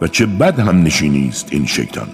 و 0.00 0.06
چه 0.06 0.26
بد 0.26 0.58
هم 0.58 0.82
نشینی 0.82 1.28
است 1.28 1.48
این 1.50 1.66
شیطان. 1.66 2.08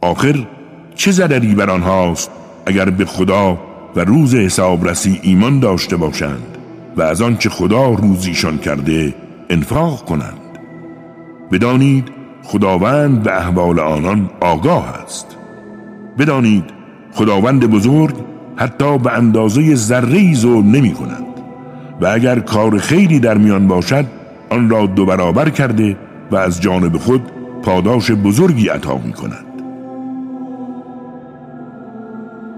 آخر 0.00 0.46
چه 0.94 1.10
ضرری 1.10 1.54
بر 1.54 1.70
آنهاست 1.70 2.30
اگر 2.66 2.90
به 2.90 3.04
خدا 3.04 3.58
و 3.96 4.00
روز 4.00 4.34
حسابرسی 4.34 5.20
ایمان 5.22 5.60
داشته 5.60 5.96
باشند؟ 5.96 6.59
و 6.96 7.02
از 7.02 7.22
آنچه 7.22 7.48
خدا 7.48 7.90
روزیشان 7.90 8.58
کرده 8.58 9.14
انفاق 9.50 10.04
کنند. 10.04 10.40
بدانید 11.52 12.08
خداوند 12.42 13.22
به 13.22 13.36
احوال 13.36 13.80
آنان 13.80 14.30
آگاه 14.40 14.88
است. 15.04 15.36
بدانید 16.18 16.64
خداوند 17.12 17.70
بزرگ 17.70 18.14
حتی 18.56 18.98
به 18.98 19.12
اندازه 19.12 19.74
ذره 19.74 20.34
ظلم 20.34 20.70
نمی 20.70 20.92
کند. 20.92 21.24
و 22.00 22.06
اگر 22.06 22.38
کار 22.38 22.78
خیری 22.78 23.20
در 23.20 23.38
میان 23.38 23.68
باشد 23.68 24.04
آن 24.50 24.70
را 24.70 24.86
دو 24.86 25.06
برابر 25.06 25.50
کرده 25.50 25.96
و 26.30 26.36
از 26.36 26.60
جانب 26.60 26.96
خود 26.96 27.22
پاداش 27.62 28.10
بزرگی 28.10 28.68
عطا 28.68 28.98
می 29.04 29.12
کند. 29.12 29.44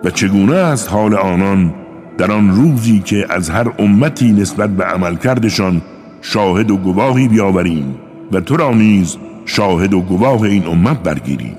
و 0.04 0.10
چگونه 0.10 0.54
است 0.54 0.90
حال 0.90 1.14
آنان 1.14 1.74
در 2.22 2.32
آن 2.32 2.50
روزی 2.50 2.98
که 2.98 3.26
از 3.30 3.50
هر 3.50 3.72
امتی 3.78 4.32
نسبت 4.32 4.70
به 4.70 4.84
عملکردشان 4.84 5.82
شاهد 6.20 6.70
و 6.70 6.76
گواهی 6.76 7.28
بیاوریم 7.28 7.94
و 8.32 8.40
تو 8.40 8.56
را 8.56 8.70
نیز 8.70 9.16
شاهد 9.44 9.94
و 9.94 10.00
گواه 10.00 10.42
این 10.42 10.66
امت 10.66 11.02
برگیریم. 11.02 11.56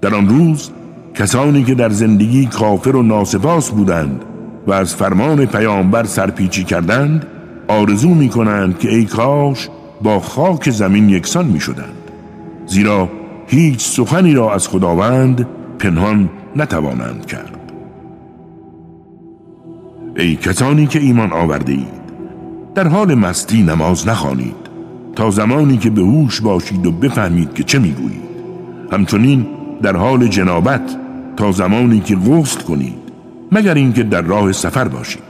در 0.00 0.14
آن 0.14 0.28
روز 0.28 0.70
کسانی 1.14 1.64
که 1.64 1.74
در 1.74 1.88
زندگی 1.88 2.46
کافر 2.46 2.96
و 2.96 3.02
ناسپاس 3.02 3.70
بودند 3.70 4.24
و 4.66 4.72
از 4.72 4.94
فرمان 4.94 5.46
پیامبر 5.46 6.04
سرپیچی 6.04 6.64
کردند 6.64 7.26
آرزو 7.68 8.08
می 8.08 8.28
کنند 8.28 8.78
که 8.78 8.88
ای 8.88 9.04
کاش 9.04 9.68
با 10.02 10.20
خاک 10.20 10.70
زمین 10.70 11.08
یکسان 11.08 11.46
می 11.46 11.60
شدند 11.60 12.10
زیرا 12.66 13.08
هیچ 13.46 13.80
سخنی 13.80 14.34
را 14.34 14.54
از 14.54 14.68
خداوند 14.68 15.48
پنهان 15.78 16.30
نتوانند 16.56 17.26
کرد. 17.26 17.53
ای 20.16 20.36
کسانی 20.36 20.86
که 20.86 20.98
ایمان 20.98 21.32
آورده 21.32 21.72
اید 21.72 22.04
در 22.74 22.88
حال 22.88 23.14
مستی 23.14 23.62
نماز 23.62 24.08
نخوانید 24.08 24.56
تا 25.16 25.30
زمانی 25.30 25.76
که 25.76 25.90
به 25.90 26.02
هوش 26.02 26.40
باشید 26.40 26.86
و 26.86 26.92
بفهمید 26.92 27.54
که 27.54 27.62
چه 27.62 27.78
می‌گویید. 27.78 28.34
همچنین 28.92 29.46
در 29.82 29.96
حال 29.96 30.26
جنابت 30.26 30.96
تا 31.36 31.52
زمانی 31.52 32.00
که 32.00 32.16
غسل 32.16 32.60
کنید 32.60 32.98
مگر 33.52 33.74
اینکه 33.74 34.02
در 34.02 34.22
راه 34.22 34.52
سفر 34.52 34.88
باشید. 34.88 35.22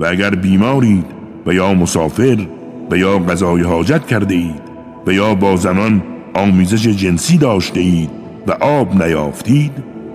و 0.00 0.06
اگر 0.06 0.30
بیمارید 0.30 1.06
و 1.46 1.54
یا 1.54 1.74
مسافر 1.74 2.46
و 2.90 2.96
یا 2.96 3.18
غذای 3.18 3.62
حاجت 3.62 4.06
کرده 4.06 4.34
اید 4.34 4.62
و 5.06 5.12
یا 5.12 5.34
با 5.34 5.56
زنان 5.56 6.02
آمیزش 6.34 6.86
جنسی 6.86 7.38
داشته 7.38 7.80
اید 7.80 8.10
و 8.46 8.52
آب 8.52 9.02
نیافتید 9.02 9.72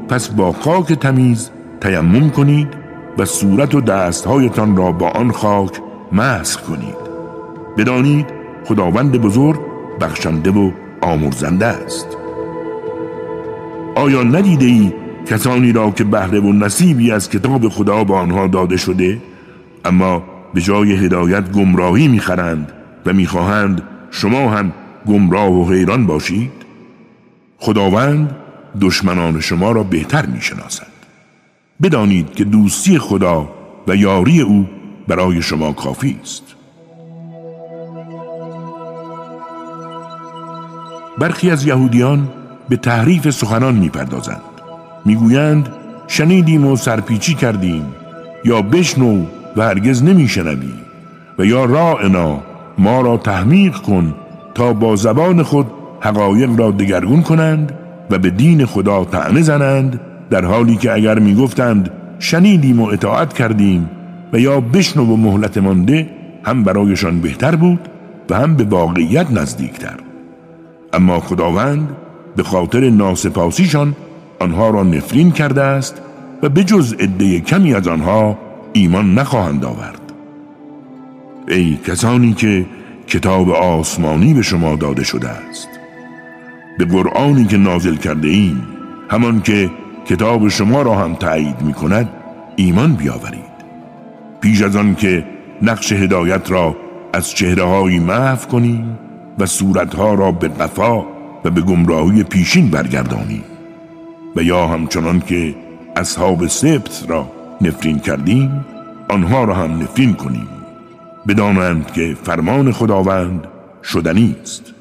پس 0.09 0.29
با 0.29 0.51
خاک 0.51 0.93
تمیز 0.93 1.49
تیمم 1.81 2.29
کنید 2.29 2.85
و 3.17 3.25
صورت 3.25 3.75
و 3.75 3.82
دستهایتان 3.82 4.75
را 4.75 4.91
با 4.91 5.10
آن 5.10 5.32
خاک 5.32 5.71
مسخ 6.12 6.62
کنید. 6.62 7.06
بدانید 7.78 8.25
خداوند 8.65 9.21
بزرگ 9.21 9.60
بخشنده 10.01 10.51
و 10.51 10.71
آمرزنده 11.01 11.65
است. 11.65 12.08
آیا 13.95 14.23
ندیده 14.23 14.65
ای 14.65 14.93
کسانی 15.25 15.71
را 15.71 15.91
که 15.91 16.04
بهره 16.04 16.39
و 16.39 16.54
نصیبی 16.54 17.12
از 17.12 17.30
کتاب 17.30 17.69
خدا 17.69 18.04
به 18.04 18.13
آنها 18.13 18.47
داده 18.47 18.78
شده 18.78 19.21
اما 19.86 20.23
به 20.54 20.62
جای 20.62 20.91
هدایت 20.91 21.51
گمراهی 21.51 22.08
می‌خرند 22.08 22.71
و 23.06 23.13
می‌خواهند 23.13 23.82
شما 24.12 24.49
هم 24.49 24.71
گمراه 25.08 25.51
و 25.51 25.71
حیران 25.71 26.06
باشید؟ 26.06 26.51
خداوند 27.58 28.36
دشمنان 28.82 29.39
شما 29.39 29.71
را 29.71 29.84
بهتر 29.84 30.25
می‌شناسد. 30.25 30.94
بدانید 31.83 32.33
که 32.33 32.43
دوستی 32.43 32.99
خدا 32.99 33.49
و 33.88 33.95
یاری 33.95 34.41
او 34.41 34.65
برای 35.07 35.41
شما 35.41 35.73
کافی 35.73 36.19
است. 36.21 36.43
برخی 41.17 41.51
از 41.51 41.65
یهودیان 41.65 42.29
به 42.69 42.77
تحریف 42.77 43.29
سخنان 43.29 43.75
می‌پردازند. 43.75 44.41
می‌گویند 45.05 45.69
شنیدیم 46.07 46.67
و 46.67 46.75
سرپیچی 46.75 47.33
کردیم 47.33 47.85
یا 48.45 48.61
بشنو 48.61 49.25
و 49.55 49.61
هرگز 49.61 50.03
نمیشنوی 50.03 50.73
و 51.39 51.45
یا 51.45 51.65
رائنا 51.65 52.39
ما 52.77 53.01
را 53.01 53.17
تحمیق 53.17 53.75
کن 53.75 54.15
تا 54.55 54.73
با 54.73 54.95
زبان 54.95 55.43
خود 55.43 55.67
حقایق 55.99 56.59
را 56.59 56.71
دگرگون 56.71 57.21
کنند 57.21 57.71
و 58.09 58.17
به 58.17 58.29
دین 58.29 58.65
خدا 58.65 59.05
تعنه 59.05 59.41
زنند 59.41 59.99
در 60.29 60.45
حالی 60.45 60.75
که 60.75 60.93
اگر 60.93 61.19
می‌گفتند 61.19 61.91
شنیدیم 62.19 62.81
و 62.81 62.85
اطاعت 62.85 63.33
کردیم 63.33 63.89
و 64.33 64.39
یا 64.39 64.59
بشنو 64.59 65.05
و 65.05 65.17
مهلت 65.17 65.57
مانده 65.57 66.09
هم 66.43 66.63
برایشان 66.63 67.19
بهتر 67.19 67.55
بود 67.55 67.79
و 68.29 68.35
هم 68.35 68.55
به 68.55 68.63
واقعیت 68.63 69.31
نزدیکتر. 69.31 69.95
اما 70.93 71.19
خداوند 71.19 71.89
به 72.35 72.43
خاطر 72.43 72.89
ناسپاسیشان 72.89 73.95
آنها 74.39 74.69
را 74.69 74.83
نفرین 74.83 75.31
کرده 75.31 75.63
است 75.63 76.01
و 76.43 76.49
به 76.49 76.63
جز 76.63 76.93
عده 76.93 77.39
کمی 77.39 77.73
از 77.73 77.88
آنها 77.88 78.38
ایمان 78.73 79.13
نخواهند 79.13 79.65
آورد. 79.65 80.01
ای 81.47 81.77
کسانی 81.88 82.33
که 82.33 82.65
کتاب 83.07 83.49
آسمانی 83.49 84.33
به 84.33 84.41
شما 84.41 84.75
داده 84.75 85.03
شده 85.03 85.29
است 85.29 85.69
به 86.77 86.85
قرآنی 86.85 87.45
که 87.45 87.57
نازل 87.57 87.95
کرده 87.95 88.27
ایم 88.27 88.67
همان 89.09 89.41
که 89.41 89.69
کتاب 90.05 90.47
شما 90.47 90.81
را 90.81 90.95
هم 90.95 91.15
تایید 91.15 91.61
می 91.61 91.73
کند 91.73 92.09
ایمان 92.55 92.93
بیاورید. 92.93 93.55
پیش 94.41 94.61
از 94.61 94.75
آن 94.75 94.95
که 94.95 95.25
نقش 95.61 95.91
هدایت 95.91 96.51
را 96.51 96.75
از 97.13 97.29
چهره 97.29 97.63
های 97.63 97.99
محو 97.99 98.47
کنیم 98.47 98.99
و 99.39 99.45
صورتها 99.45 100.13
را 100.13 100.31
به 100.31 100.47
قفا 100.47 100.99
و 101.45 101.49
به 101.49 101.61
گمراهی 101.61 102.23
پیشین 102.23 102.69
برگردانیم 102.69 103.43
و 104.35 104.43
یا 104.43 104.67
همچنان 104.67 105.19
که 105.19 105.55
اصحاب 105.95 106.47
سبت 106.47 107.05
را 107.07 107.31
نفرین 107.61 107.99
کردیم 107.99 108.65
آنها 109.09 109.43
را 109.43 109.53
هم 109.53 109.81
نفرین 109.81 110.13
کنیم 110.13 110.47
بدانند 111.27 111.91
که 111.91 112.17
فرمان 112.23 112.71
خداوند 112.71 113.47
شدنی 113.83 114.35
است. 114.41 114.74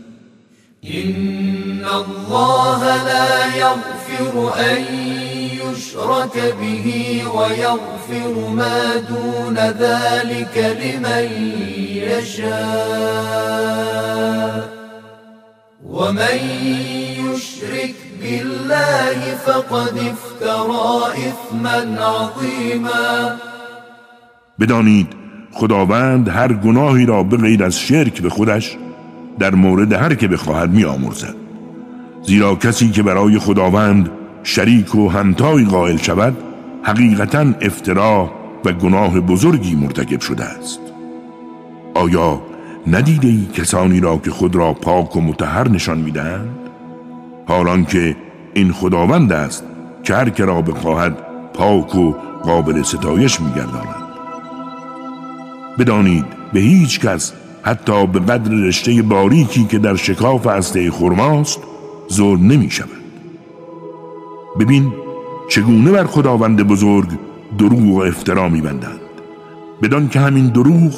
این 0.86 1.84
الله 1.84 2.80
لا 3.04 3.56
یغفر 3.56 4.60
أن 4.60 4.82
یشرک 5.72 6.32
به 6.32 7.24
و 7.28 7.52
یغفر 7.58 8.50
ما 8.56 8.94
دون 9.08 9.56
ذلك 9.56 10.56
لمن 10.56 11.28
و 15.92 16.12
من 16.12 16.38
یشرک 17.32 17.94
بالله 18.22 19.34
فقد 19.46 19.98
افترى 19.98 21.28
إثما 21.28 22.04
عظیما 22.04 23.32
بدانید 24.60 25.08
خداوند 25.52 26.28
هر 26.28 26.52
گناهی 26.52 27.06
را 27.06 27.22
به 27.22 27.36
غیر 27.36 27.64
از 27.64 27.78
شرک 27.78 28.22
به 28.22 28.30
خودش 28.30 28.76
در 29.38 29.54
مورد 29.54 29.92
هر 29.92 30.14
که 30.14 30.28
بخواهد 30.28 30.70
می 30.70 30.84
آمرزد 30.84 31.34
زیرا 32.26 32.54
کسی 32.54 32.90
که 32.90 33.02
برای 33.02 33.38
خداوند 33.38 34.10
شریک 34.42 34.94
و 34.94 35.08
همتای 35.08 35.64
قائل 35.64 35.96
شود 35.96 36.36
حقیقتا 36.82 37.54
افترا 37.60 38.30
و 38.64 38.72
گناه 38.72 39.20
بزرگی 39.20 39.74
مرتکب 39.74 40.20
شده 40.20 40.44
است. 40.44 40.80
آیا 41.94 42.42
ندیده 42.86 43.28
ای 43.28 43.46
کسانی 43.54 44.00
را 44.00 44.16
که 44.16 44.30
خود 44.30 44.56
را 44.56 44.72
پاک 44.72 45.16
و 45.16 45.20
متحر 45.20 45.68
نشان 45.68 45.98
می‌دهند؟ 45.98 46.48
حالان 47.46 47.84
که 47.84 48.16
این 48.54 48.72
خداوند 48.72 49.32
است 49.32 49.64
که 50.02 50.14
هر 50.14 50.30
که 50.30 50.44
را 50.44 50.62
بخواهد 50.62 51.18
پاک 51.54 51.94
و 51.94 52.14
قابل 52.42 52.82
ستایش 52.82 53.40
میگرداند. 53.40 54.04
بدانید 55.78 56.24
به 56.52 56.60
هیچ 56.60 57.00
کس 57.00 57.32
حتی 57.64 58.06
به 58.06 58.20
قدر 58.20 58.52
رشته 58.52 59.02
باریکی 59.02 59.64
که 59.64 59.78
در 59.78 59.96
شکاف 59.96 60.46
هسته 60.46 60.90
خرماست 60.90 61.60
ظلم 62.12 62.46
نمی 62.46 62.70
شود 62.70 62.88
ببین 64.60 64.92
چگونه 65.50 65.92
بر 65.92 66.04
خداوند 66.04 66.62
بزرگ 66.62 67.08
دروغ 67.58 67.96
و 67.96 68.00
افترا 68.00 68.48
می 68.48 68.60
بندند 68.60 69.00
بدان 69.82 70.08
که 70.08 70.20
همین 70.20 70.46
دروغ 70.46 70.92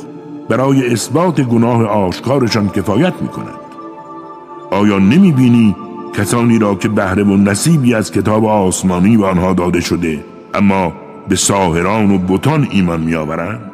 برای 0.48 0.92
اثبات 0.92 1.40
گناه 1.40 1.84
آشکارشان 1.84 2.68
کفایت 2.68 3.14
می 3.20 3.28
کند 3.28 3.60
آیا 4.70 4.98
نمی 4.98 5.32
بینی 5.32 5.76
کسانی 6.14 6.58
را 6.58 6.74
که 6.74 6.88
بهره 6.88 7.22
و 7.24 7.36
نصیبی 7.36 7.94
از 7.94 8.12
کتاب 8.12 8.44
آسمانی 8.44 9.16
به 9.16 9.26
آنها 9.26 9.52
داده 9.52 9.80
شده 9.80 10.24
اما 10.54 10.92
به 11.28 11.36
ساهران 11.36 12.10
و 12.10 12.18
بتان 12.18 12.68
ایمان 12.70 13.00
می 13.00 13.14
آورند 13.14 13.72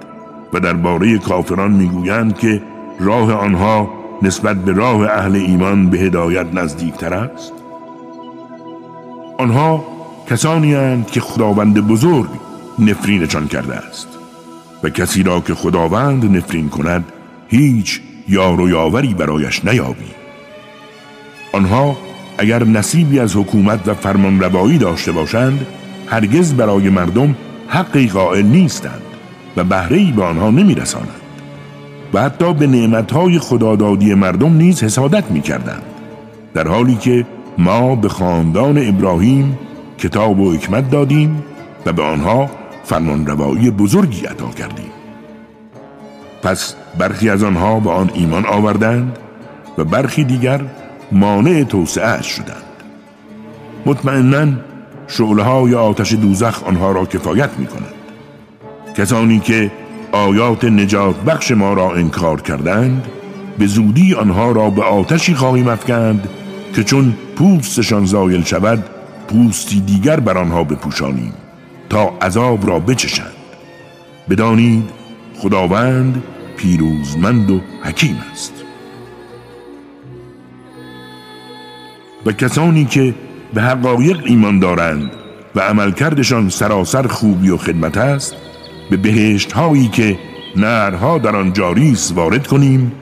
و 0.53 0.61
درباره 0.61 1.19
کافران 1.19 1.73
می‌گویند 1.73 2.39
که 2.39 2.63
راه 3.01 3.33
آنها 3.33 3.91
نسبت 4.23 4.57
به 4.57 4.73
راه 4.73 5.11
اهل 5.11 5.37
ایمان 5.37 5.91
به 5.91 5.99
هدایت 5.99 6.47
نزدیکتر 6.55 7.15
است؟ 7.15 7.53
آنها 9.39 9.85
کسانی 10.31 10.75
هستند 10.75 11.07
که 11.07 11.21
خداوند 11.21 11.81
بزرگ 11.81 12.29
نفرینشان 12.79 13.49
کرده 13.49 13.75
است 13.75 14.09
و 14.83 14.89
کسی 14.89 15.23
را 15.23 15.41
که 15.41 15.55
خداوند 15.55 16.37
نفرین 16.37 16.69
کند 16.69 17.05
هیچ 17.49 18.01
یار 18.29 18.61
و 18.61 18.69
یاوری 18.69 19.15
برایش 19.15 19.65
نیابی. 19.65 20.11
آنها 21.53 21.97
اگر 22.39 22.65
نصیبی 22.65 23.19
از 23.19 23.37
حکومت 23.37 23.89
و 23.89 23.95
فرمان 23.95 24.41
روایی 24.41 24.79
داشته 24.79 25.13
باشند 25.13 25.67
هرگز 26.07 26.55
برای 26.55 26.91
مردم 26.91 27.37
حقی 27.69 28.09
قائل 28.09 28.47
نیستند 28.47 29.03
و 29.57 29.65
بهرهی 29.65 30.13
به 30.13 30.25
آنها 30.25 30.51
نمیرسانند 30.51 31.22
و 32.13 32.23
حتی 32.23 32.55
به 32.55 32.67
نعمتهای 32.67 33.39
خدادادی 33.39 34.15
مردم 34.15 34.53
نیز 34.53 34.83
حسادت 34.83 35.31
می‌کردند. 35.31 35.83
در 36.55 36.69
حالی 36.69 36.95
که 36.95 37.27
ما 37.59 37.95
به 37.95 38.09
خاندان 38.09 38.89
ابراهیم 38.89 39.59
کتاب 39.99 40.41
و 40.41 40.53
حکمت 40.53 40.91
دادیم 40.91 41.43
و 41.87 41.93
به 41.93 42.03
آنها 42.03 42.51
فرمان 42.85 43.27
روایی 43.27 43.71
بزرگی 43.71 44.27
عطا 44.27 44.49
کردیم. 44.49 44.91
پس 46.43 46.75
برخی 46.99 47.31
از 47.31 47.43
آنها 47.43 47.81
به 47.81 47.91
آن 47.91 48.11
ایمان 48.15 48.47
آوردند 48.47 49.19
و 49.79 49.85
برخی 49.85 50.25
دیگر 50.25 50.61
مانع 51.13 51.65
توسعه 51.65 52.23
شدند. 52.23 52.63
مطمئنا 53.87 54.53
شعله 55.07 55.43
های 55.43 55.75
آتش 55.75 56.13
دوزخ 56.13 56.63
آنها 56.63 56.93
را 56.93 57.05
کفایت 57.05 57.51
می 57.59 57.67
کند 57.67 57.95
کسانی 58.97 59.39
که 59.39 59.71
آیات 60.13 60.65
نجات 60.65 61.17
بخش 61.17 61.51
ما 61.51 61.73
را 61.73 61.95
انکار 61.95 62.41
کردند 62.41 63.07
به 63.59 63.67
زودی 63.67 64.15
آنها 64.15 64.53
را 64.53 64.71
به 64.71 64.83
آتشی 64.83 65.35
خواهیم 65.35 65.69
افکند 65.69 66.29
که 66.75 66.85
چون 66.85 67.15
پوستشان 67.37 68.05
زایل 68.05 68.45
شود 68.45 68.85
پوستی 69.29 69.81
دیگر 69.81 70.21
بر 70.21 70.39
آنها 70.39 70.65
بپوشانیم 70.65 71.33
تا 71.89 72.13
عذاب 72.23 72.69
را 72.69 72.79
بچشند. 72.79 73.33
بدانید 74.31 74.91
خداوند 75.39 76.23
پیروزمند 76.57 77.51
و 77.51 77.61
حکیم 77.83 78.17
است. 78.33 78.53
و 82.27 82.33
کسانی 82.33 82.85
که 82.85 83.15
به 83.55 83.63
حقایق 83.63 84.23
ایمان 84.25 84.59
دارند 84.59 85.11
و 85.55 85.61
عملکردشان 85.61 86.49
سراسر 86.49 87.07
خوبی 87.07 87.51
و 87.51 87.57
خدمت 87.57 87.97
است 87.97 88.37
به 88.93 88.99
بهشت 88.99 89.53
هایی 89.53 89.89
که 89.89 90.19
نرها 90.57 91.19
در 91.19 91.37
آن 91.37 91.53
جاری 91.53 91.97
وارد 92.15 92.47
کنیم 92.47 92.93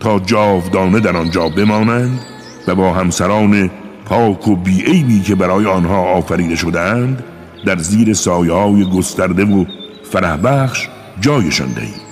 تا 0.00 0.18
جاودانه 0.18 1.00
در 1.00 1.16
آنجا 1.16 1.48
بمانند 1.48 2.20
و 2.66 2.74
با 2.74 2.92
همسران 2.92 3.70
پاک 4.04 4.48
و 4.48 4.56
بیعیبی 4.56 5.20
که 5.20 5.34
برای 5.34 5.66
آنها 5.66 6.00
آفریده 6.00 6.56
شدند 6.56 7.24
در 7.66 7.78
زیر 7.78 8.14
سایه 8.14 8.52
های 8.52 8.84
گسترده 8.84 9.44
و 9.44 9.64
فرح 10.10 10.36
بخش 10.36 10.88
جایشان 11.20 11.68
دهید 11.72 12.02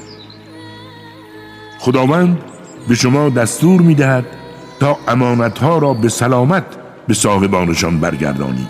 خداوند 1.79 2.39
به 2.89 2.95
شما 2.95 3.29
دستور 3.29 3.81
می 3.81 3.95
دهد 3.95 4.27
تا 4.81 4.97
امانتها 5.09 5.79
را 5.79 5.95
به 5.95 6.09
سلامت 6.09 6.65
به 7.09 7.15
صاحبانشان 7.15 8.01
برگردانید 8.01 8.69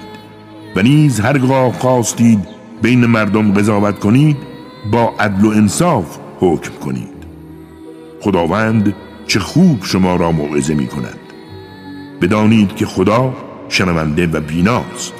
و 0.76 0.82
نیز 0.82 1.20
هرگاه 1.20 1.72
خواستید 1.72 2.58
بین 2.82 3.06
مردم 3.06 3.52
قضاوت 3.52 3.98
کنید 3.98 4.57
با 4.92 5.14
عدل 5.18 5.44
و 5.44 5.48
انصاف 5.48 6.18
حکم 6.40 6.72
کنید. 6.84 7.18
خداوند 8.20 8.94
چه 9.26 9.40
خوب 9.40 9.84
شما 9.84 10.16
را 10.16 10.32
موعظه 10.32 10.74
می 10.74 10.86
کند. 10.86 11.18
بدانید 12.20 12.76
که 12.76 12.86
خدا 12.86 13.34
شنونده 13.68 14.26
و 14.26 14.40
بیناست. 14.40 15.12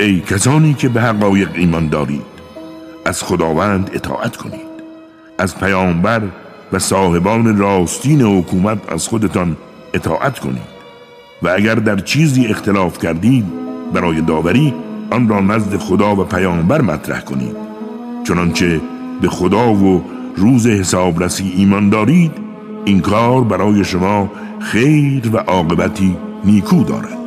ای 0.00 0.20
کسانی 0.20 0.74
که 0.74 0.88
به 0.88 1.00
حقایق 1.00 1.50
ایمان 1.54 1.88
دارید 1.88 2.32
از 3.04 3.22
خداوند 3.22 3.90
اطاعت 3.94 4.36
کنید. 4.36 4.72
از 5.38 5.58
پیامبر 5.58 6.22
و 6.72 6.78
صاحبان 6.78 7.58
راستین 7.58 8.22
حکومت 8.22 8.92
از 8.92 9.08
خودتان 9.08 9.56
اطاعت 9.94 10.38
کنید. 10.38 10.72
و 11.42 11.48
اگر 11.48 11.74
در 11.74 11.96
چیزی 11.96 12.46
اختلاف 12.46 12.98
کردید 12.98 13.44
برای 13.92 14.20
داوری 14.20 14.74
آن 15.12 15.28
را 15.28 15.40
نزد 15.40 15.76
خدا 15.76 16.16
و 16.16 16.24
پیامبر 16.24 16.80
مطرح 16.80 17.20
کنید. 17.20 17.56
چنانچه 18.24 18.80
به 19.20 19.28
خدا 19.28 19.74
و 19.74 20.04
روز 20.36 20.66
حسابرسی 20.66 21.52
ایمان 21.56 21.88
دارید 21.88 22.32
این 22.84 23.00
کار 23.00 23.44
برای 23.44 23.84
شما 23.84 24.30
خیر 24.60 25.30
و 25.32 25.36
عاقبتی 25.36 26.16
نیکو 26.44 26.84
دارد. 26.84 27.18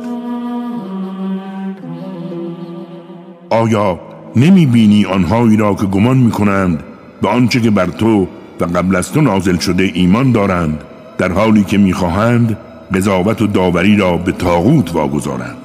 آیا 3.50 4.00
نمی 4.36 4.66
بینی 4.66 5.04
آنهایی 5.04 5.56
را 5.56 5.74
که 5.74 5.86
گمان 5.86 6.16
می 6.16 6.30
کنند 6.30 6.82
به 7.22 7.28
آنچه 7.28 7.60
که 7.60 7.70
بر 7.70 7.86
تو 7.86 8.28
و 8.60 8.64
قبل 8.64 8.96
از 8.96 9.12
تو 9.12 9.20
نازل 9.20 9.56
شده 9.58 9.90
ایمان 9.94 10.32
دارند 10.32 10.80
در 11.18 11.32
حالی 11.32 11.64
که 11.64 11.78
می‌خواهند 11.78 12.56
قضاوت 12.94 13.42
و 13.42 13.46
داوری 13.46 13.96
را 13.96 14.16
به 14.16 14.32
تاغوت 14.32 14.94
واگذارند؟ 14.94 15.56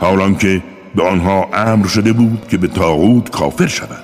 حالان 0.00 0.36
که 0.36 0.62
به 0.94 1.08
آنها 1.08 1.48
امر 1.54 1.86
شده 1.86 2.12
بود 2.12 2.46
که 2.48 2.56
به 2.56 2.68
تاغوت 2.68 3.30
کافر 3.30 3.66
شوند. 3.66 4.02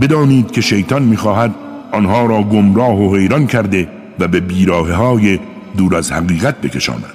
بدانید 0.00 0.50
که 0.50 0.60
شیطان 0.60 1.02
می‌خواهد 1.02 1.54
آنها 1.92 2.26
را 2.26 2.42
گمراه 2.42 3.00
و 3.00 3.16
حیران 3.16 3.46
کرده 3.46 3.88
و 4.18 4.28
به 4.28 4.40
بیراه 4.40 4.92
های 4.92 5.38
دور 5.76 5.96
از 5.96 6.12
حقیقت 6.12 6.60
بکشاند. 6.60 7.14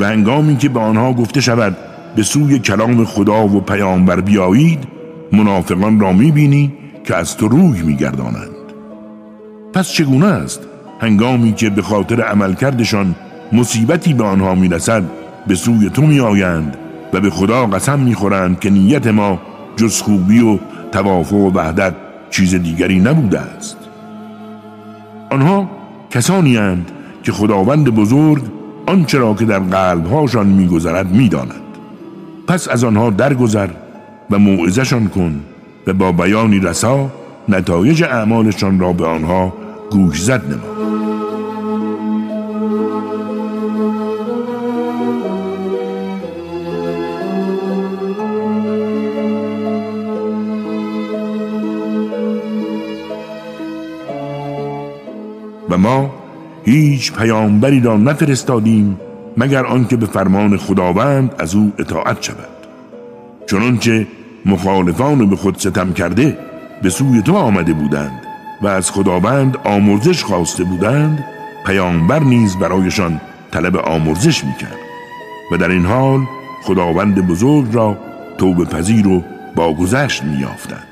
و 0.00 0.04
هنگامی 0.04 0.56
که 0.56 0.68
به 0.68 0.80
آنها 0.80 1.12
گفته 1.12 1.40
شود 1.40 1.76
به 2.16 2.22
سوی 2.22 2.58
کلام 2.58 3.04
خدا 3.04 3.46
و 3.46 3.60
پیامبر 3.60 4.20
بیایید 4.20 4.84
منافقان 5.32 6.00
را 6.00 6.12
می‌بینی 6.12 6.72
که 7.04 7.16
از 7.16 7.36
تو 7.36 7.48
روی 7.48 7.82
میگردانند. 7.82 8.48
پس 9.74 9.88
چگونه 9.88 10.26
است 10.26 10.60
هنگامی 11.00 11.52
که 11.52 11.70
به 11.70 11.82
خاطر 11.82 12.22
عملکردشان 12.22 13.14
مصیبتی 13.52 14.14
به 14.14 14.24
آنها 14.24 14.54
می‌رسد 14.54 15.02
به 15.46 15.54
سوی 15.54 15.90
تو 15.90 16.02
میآیند 16.02 16.76
و 17.12 17.20
به 17.20 17.30
خدا 17.30 17.66
قسم 17.66 17.98
می‌خورند 17.98 18.60
که 18.60 18.70
نیت 18.70 19.06
ما 19.06 19.40
جز 19.76 20.00
خوبی 20.00 20.40
و 20.40 20.58
توافق 20.92 21.36
و 21.36 21.50
وحدت 21.50 21.94
چیز 22.30 22.54
دیگری 22.54 23.00
نبوده 23.00 23.40
است. 23.40 23.76
آنها 25.30 25.70
کسانی 26.10 26.56
هند 26.56 26.90
که 27.22 27.32
خداوند 27.32 27.88
بزرگ 27.88 28.42
آنچه 28.86 29.18
را 29.18 29.34
که 29.34 29.44
در 29.44 29.58
قلبهاشان 29.58 30.46
میگذرد 30.46 31.10
می‌داند. 31.10 31.60
پس 32.46 32.68
از 32.68 32.84
آنها 32.84 33.10
درگذر 33.10 33.68
و 34.30 34.38
موعظهشان 34.38 35.08
کن 35.08 35.40
و 35.86 35.92
با 35.92 36.12
بیانی 36.12 36.60
رسا 36.60 37.10
نتایج 37.48 38.02
اعمالشان 38.02 38.80
را 38.80 38.92
به 38.92 39.06
آنها 39.06 39.52
گوش 39.90 40.22
زد 40.22 40.42
نما. 40.52 40.91
پیامبری 57.22 57.80
را 57.80 57.96
نفرستادیم 57.96 59.00
مگر 59.36 59.66
آنکه 59.66 59.96
به 59.96 60.06
فرمان 60.06 60.56
خداوند 60.56 61.34
از 61.38 61.54
او 61.54 61.72
اطاعت 61.78 62.22
شود. 62.22 62.48
چنانچه 63.46 64.06
مخالفان 64.46 65.30
به 65.30 65.36
خود 65.36 65.58
ستم 65.58 65.92
کرده 65.92 66.38
به 66.82 66.90
سوی 66.90 67.22
تو 67.22 67.36
آمده 67.36 67.72
بودند 67.72 68.22
و 68.62 68.66
از 68.66 68.90
خداوند 68.90 69.56
آمرزش 69.64 70.24
خواسته 70.24 70.64
بودند 70.64 71.24
پیامبر 71.66 72.18
نیز 72.18 72.56
برایشان 72.56 73.20
طلب 73.50 73.76
آمرزش 73.76 74.44
می‌کرد. 74.44 74.78
و 75.52 75.56
در 75.56 75.70
این 75.70 75.86
حال 75.86 76.20
خداوند 76.62 77.26
بزرگ 77.26 77.74
را 77.74 77.98
توبه 78.38 78.64
پذیر 78.64 79.08
و 79.08 79.24
باگذشت 79.54 80.24
میافتند 80.24 80.86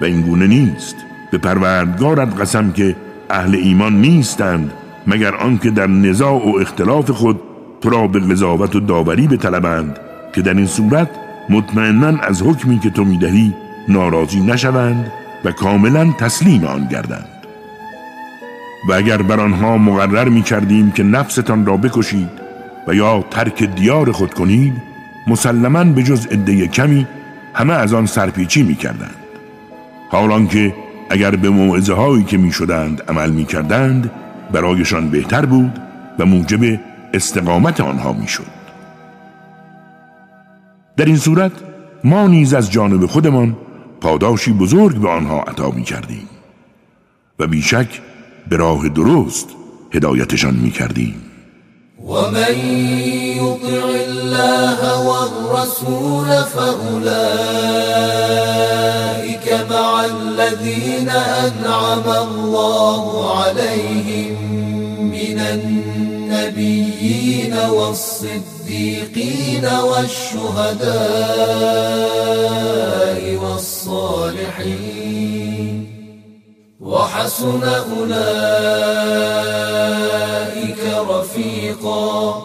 و 0.00 0.04
این 0.04 0.20
گونه 0.20 0.46
نیست. 0.46 0.96
به 1.30 1.38
پروردگارت 1.38 2.40
قسم 2.40 2.72
که 2.72 2.96
اهل 3.30 3.54
ایمان 3.54 4.00
نیستند 4.00 4.72
مگر 5.06 5.34
آنکه 5.34 5.70
در 5.70 5.86
نزاع 5.86 6.52
و 6.52 6.56
اختلاف 6.60 7.10
خود 7.10 7.40
تو 7.80 7.90
را 7.90 8.06
به 8.06 8.20
قضاوت 8.20 8.76
و 8.76 8.80
داوری 8.80 9.26
بطلبند 9.26 9.98
که 10.32 10.42
در 10.42 10.54
این 10.54 10.66
صورت 10.66 11.10
مطمئنا 11.48 12.18
از 12.22 12.42
حکمی 12.42 12.78
که 12.78 12.90
تو 12.90 13.04
می‌دهی 13.04 13.54
ناراضی 13.88 14.40
نشوند 14.40 15.12
و 15.44 15.52
کاملا 15.52 16.12
تسلیم 16.18 16.64
آن 16.64 16.88
گردند. 16.88 17.28
و 18.88 18.92
اگر 18.92 19.22
بر 19.22 19.40
آنها 19.40 19.78
مقرر 19.78 20.28
می 20.28 20.42
کردیم 20.42 20.90
که 20.90 21.02
نفستان 21.02 21.66
را 21.66 21.76
بکشید 21.76 22.30
و 22.86 22.94
یا 22.94 23.24
ترک 23.30 23.62
دیار 23.62 24.12
خود 24.12 24.34
کنید 24.34 24.72
مسلما 25.26 25.84
به 25.84 26.02
جز 26.02 26.26
عده 26.26 26.66
کمی 26.66 27.06
همه 27.54 27.74
از 27.74 27.94
آن 27.94 28.06
سرپیچی 28.06 28.62
می 28.62 28.74
کردند 28.74 29.14
حالان 30.10 30.48
که 30.48 30.74
اگر 31.10 31.36
به 31.36 31.50
موعظه 31.50 31.92
هایی 31.92 32.24
که 32.24 32.36
می 32.36 32.52
شدند 32.52 33.02
عمل 33.08 33.30
می 33.30 33.44
کردند 33.44 34.10
برایشان 34.52 35.10
بهتر 35.10 35.46
بود 35.46 35.80
و 36.18 36.26
موجب 36.26 36.80
استقامت 37.14 37.80
آنها 37.80 38.12
می 38.12 38.28
شد. 38.28 38.56
در 40.96 41.04
این 41.04 41.16
صورت 41.16 41.52
ما 42.04 42.26
نیز 42.26 42.54
از 42.54 42.70
جانب 42.72 43.06
خودمان 43.06 43.56
پاداشی 44.00 44.52
بزرگ 44.52 44.96
به 44.96 45.08
آنها 45.08 45.40
عطا 45.42 45.70
می 45.70 45.82
کردیم 45.82 46.28
و 47.38 47.46
بیشک 47.46 48.00
به 48.48 48.56
راه 48.56 48.88
درست 48.88 49.48
هدایتشان 49.92 50.54
می 50.54 50.70
کردیم 50.70 51.22
ومن 52.08 52.58
يطع 53.36 53.84
الله 54.08 54.78
والرسول 55.06 56.42
فأولئك 56.42 57.86
الذين 59.94 61.08
أنعم 61.08 62.06
الله 62.28 63.04
عليهم 63.40 64.34
من 65.00 65.38
النبيين 66.36 67.54
والصديقين 67.70 69.64
والشهداء 69.64 70.86
والصالحين 73.42 74.96
وحسن 76.80 77.62
أولئك 77.64 78.16
رفيقا 81.10 82.42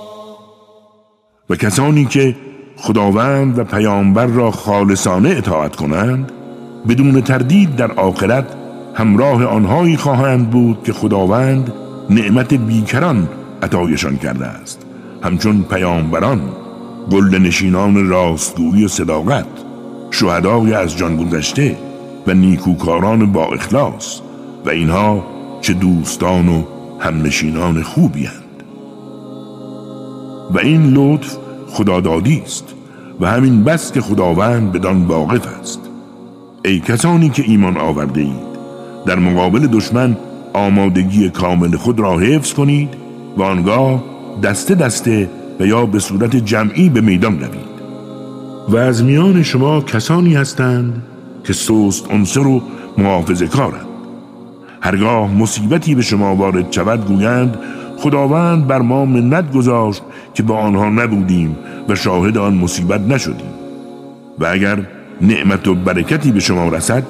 و 1.49 1.55
کسانی 1.55 2.05
که 2.05 2.35
خداوند 2.77 3.59
و 3.59 3.63
پیامبر 3.63 4.25
را 4.25 4.51
خالصانه 4.51 5.29
اطاعت 5.29 5.75
کنند 5.75 6.40
بدون 6.89 7.21
تردید 7.21 7.75
در 7.75 7.91
آخرت 7.91 8.45
همراه 8.93 9.45
آنهایی 9.45 9.97
خواهند 9.97 10.49
بود 10.49 10.83
که 10.83 10.93
خداوند 10.93 11.73
نعمت 12.09 12.53
بیکران 12.53 13.29
عطایشان 13.63 14.17
کرده 14.17 14.45
است 14.45 14.85
همچون 15.23 15.63
پیامبران 15.63 16.41
گل 17.11 17.37
نشینان 17.37 18.07
راستگویی 18.07 18.85
و 18.85 18.87
صداقت 18.87 19.45
شهدای 20.11 20.73
از 20.73 20.97
جان 20.97 21.17
گذشته 21.17 21.77
و 22.27 22.33
نیکوکاران 22.33 23.31
با 23.31 23.45
اخلاص 23.45 24.19
و 24.65 24.69
اینها 24.69 25.25
چه 25.61 25.73
دوستان 25.73 26.49
و 26.49 26.63
همنشینان 26.99 27.83
خوبی 27.83 28.25
هند. 28.25 28.63
و 30.53 30.59
این 30.59 30.93
لطف 30.93 31.37
خدادادی 31.69 32.41
است 32.45 32.73
و 33.19 33.25
همین 33.25 33.63
بس 33.63 33.91
که 33.91 34.01
خداوند 34.01 34.71
بدان 34.71 35.03
واقف 35.05 35.47
است 35.59 35.90
ای 36.65 36.79
کسانی 36.79 37.29
که 37.29 37.43
ایمان 37.47 37.77
آورده 37.77 38.21
اید 38.21 38.51
در 39.05 39.19
مقابل 39.19 39.67
دشمن 39.67 40.17
آمادگی 40.53 41.29
کامل 41.29 41.75
خود 41.75 41.99
را 41.99 42.19
حفظ 42.19 42.53
کنید 42.53 42.89
و 43.37 43.43
آنگاه 43.43 44.03
دسته 44.43 44.75
دسته 44.75 45.29
و 45.59 45.65
یا 45.65 45.85
به 45.85 45.99
صورت 45.99 46.35
جمعی 46.35 46.89
به 46.89 47.01
میدان 47.01 47.39
روید. 47.39 47.71
و 48.69 48.77
از 48.77 49.03
میان 49.03 49.43
شما 49.43 49.81
کسانی 49.81 50.35
هستند 50.35 51.03
که 51.43 51.53
سوست 51.53 52.11
عنصر 52.11 52.47
و 52.47 52.61
محافظه 52.97 53.47
کارند. 53.47 53.85
هرگاه 54.81 55.31
مصیبتی 55.31 55.95
به 55.95 56.01
شما 56.01 56.35
وارد 56.35 56.71
شود 56.71 57.05
گویند 57.07 57.57
خداوند 57.97 58.67
بر 58.67 58.79
ما 58.79 59.05
منت 59.05 59.51
گذاشت 59.51 60.01
که 60.33 60.43
با 60.43 60.57
آنها 60.57 60.89
نبودیم 60.89 61.57
و 61.89 61.95
شاهد 61.95 62.37
آن 62.37 62.53
مصیبت 62.53 63.01
نشدیم. 63.01 63.51
و 64.39 64.45
اگر 64.45 64.79
نعمت 65.21 65.67
و 65.67 65.75
برکتی 65.75 66.31
به 66.31 66.39
شما 66.39 66.69
رسد 66.69 67.03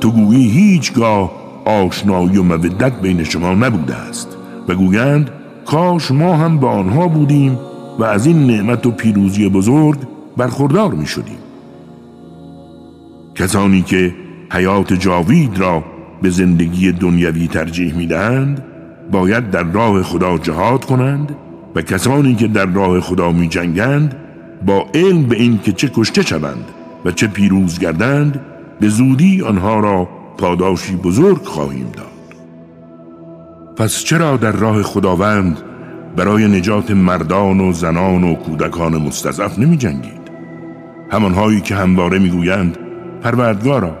تو 0.00 0.10
گویی 0.10 0.48
هیچگاه 0.50 1.32
آشنایی 1.64 2.38
و 2.38 2.42
مودت 2.42 3.00
بین 3.00 3.24
شما 3.24 3.54
نبوده 3.54 3.94
است. 3.94 4.36
و 4.68 4.74
گویند 4.74 5.30
کاش 5.66 6.10
ما 6.10 6.36
هم 6.36 6.58
با 6.58 6.70
آنها 6.70 7.08
بودیم 7.08 7.58
و 7.98 8.04
از 8.04 8.26
این 8.26 8.46
نعمت 8.46 8.86
و 8.86 8.90
پیروزی 8.90 9.48
بزرگ 9.48 9.98
برخوردار 10.36 10.94
می 10.94 11.06
شدیم 11.06 11.38
کسانی 13.34 13.82
که 13.82 14.14
حیات 14.52 14.92
جاوید 14.92 15.58
را 15.58 15.84
به 16.22 16.30
زندگی 16.30 16.92
دنیوی 16.92 17.48
ترجیح 17.48 17.94
می 17.94 18.06
دهند 18.06 18.64
باید 19.12 19.50
در 19.50 19.62
راه 19.62 20.02
خدا 20.02 20.38
جهاد 20.38 20.84
کنند 20.84 21.36
و 21.74 21.82
کسانی 21.82 22.34
که 22.34 22.48
در 22.48 22.66
راه 22.66 23.00
خدا 23.00 23.32
می 23.32 23.48
جنگند 23.48 24.16
با 24.66 24.86
علم 24.94 25.22
به 25.22 25.36
این 25.36 25.58
که 25.58 25.72
چه 25.72 25.90
کشته 25.94 26.22
شوند. 26.22 26.64
و 27.04 27.10
چه 27.10 27.26
پیروز 27.26 27.78
گردند 27.78 28.40
به 28.80 28.88
زودی 28.88 29.42
آنها 29.42 29.80
را 29.80 30.08
پاداشی 30.38 30.96
بزرگ 30.96 31.44
خواهیم 31.44 31.90
داد. 31.96 32.06
پس 33.76 34.04
چرا 34.04 34.36
در 34.36 34.52
راه 34.52 34.82
خداوند 34.82 35.58
برای 36.16 36.48
نجات 36.48 36.90
مردان 36.90 37.60
و 37.60 37.72
زنان 37.72 38.24
و 38.24 38.34
کودکان 38.34 38.96
مستضعف 38.96 39.58
نمی 39.58 39.76
جنگید؟ 39.76 40.28
همانهایی 41.10 41.60
که 41.60 41.74
همواره 41.74 42.18
می‌گویند 42.18 42.78
پروردگارا 43.22 43.96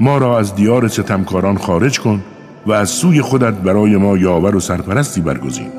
ما 0.00 0.18
را 0.18 0.38
از 0.38 0.54
دیار 0.54 0.88
ستمکاران 0.88 1.56
خارج 1.56 2.00
کن 2.00 2.22
و 2.66 2.72
از 2.72 2.90
سوی 2.90 3.20
خودت 3.22 3.54
برای 3.54 3.96
ما 3.96 4.16
یاور 4.16 4.56
و 4.56 4.60
سرپرستی 4.60 5.20
برگزین. 5.20 5.72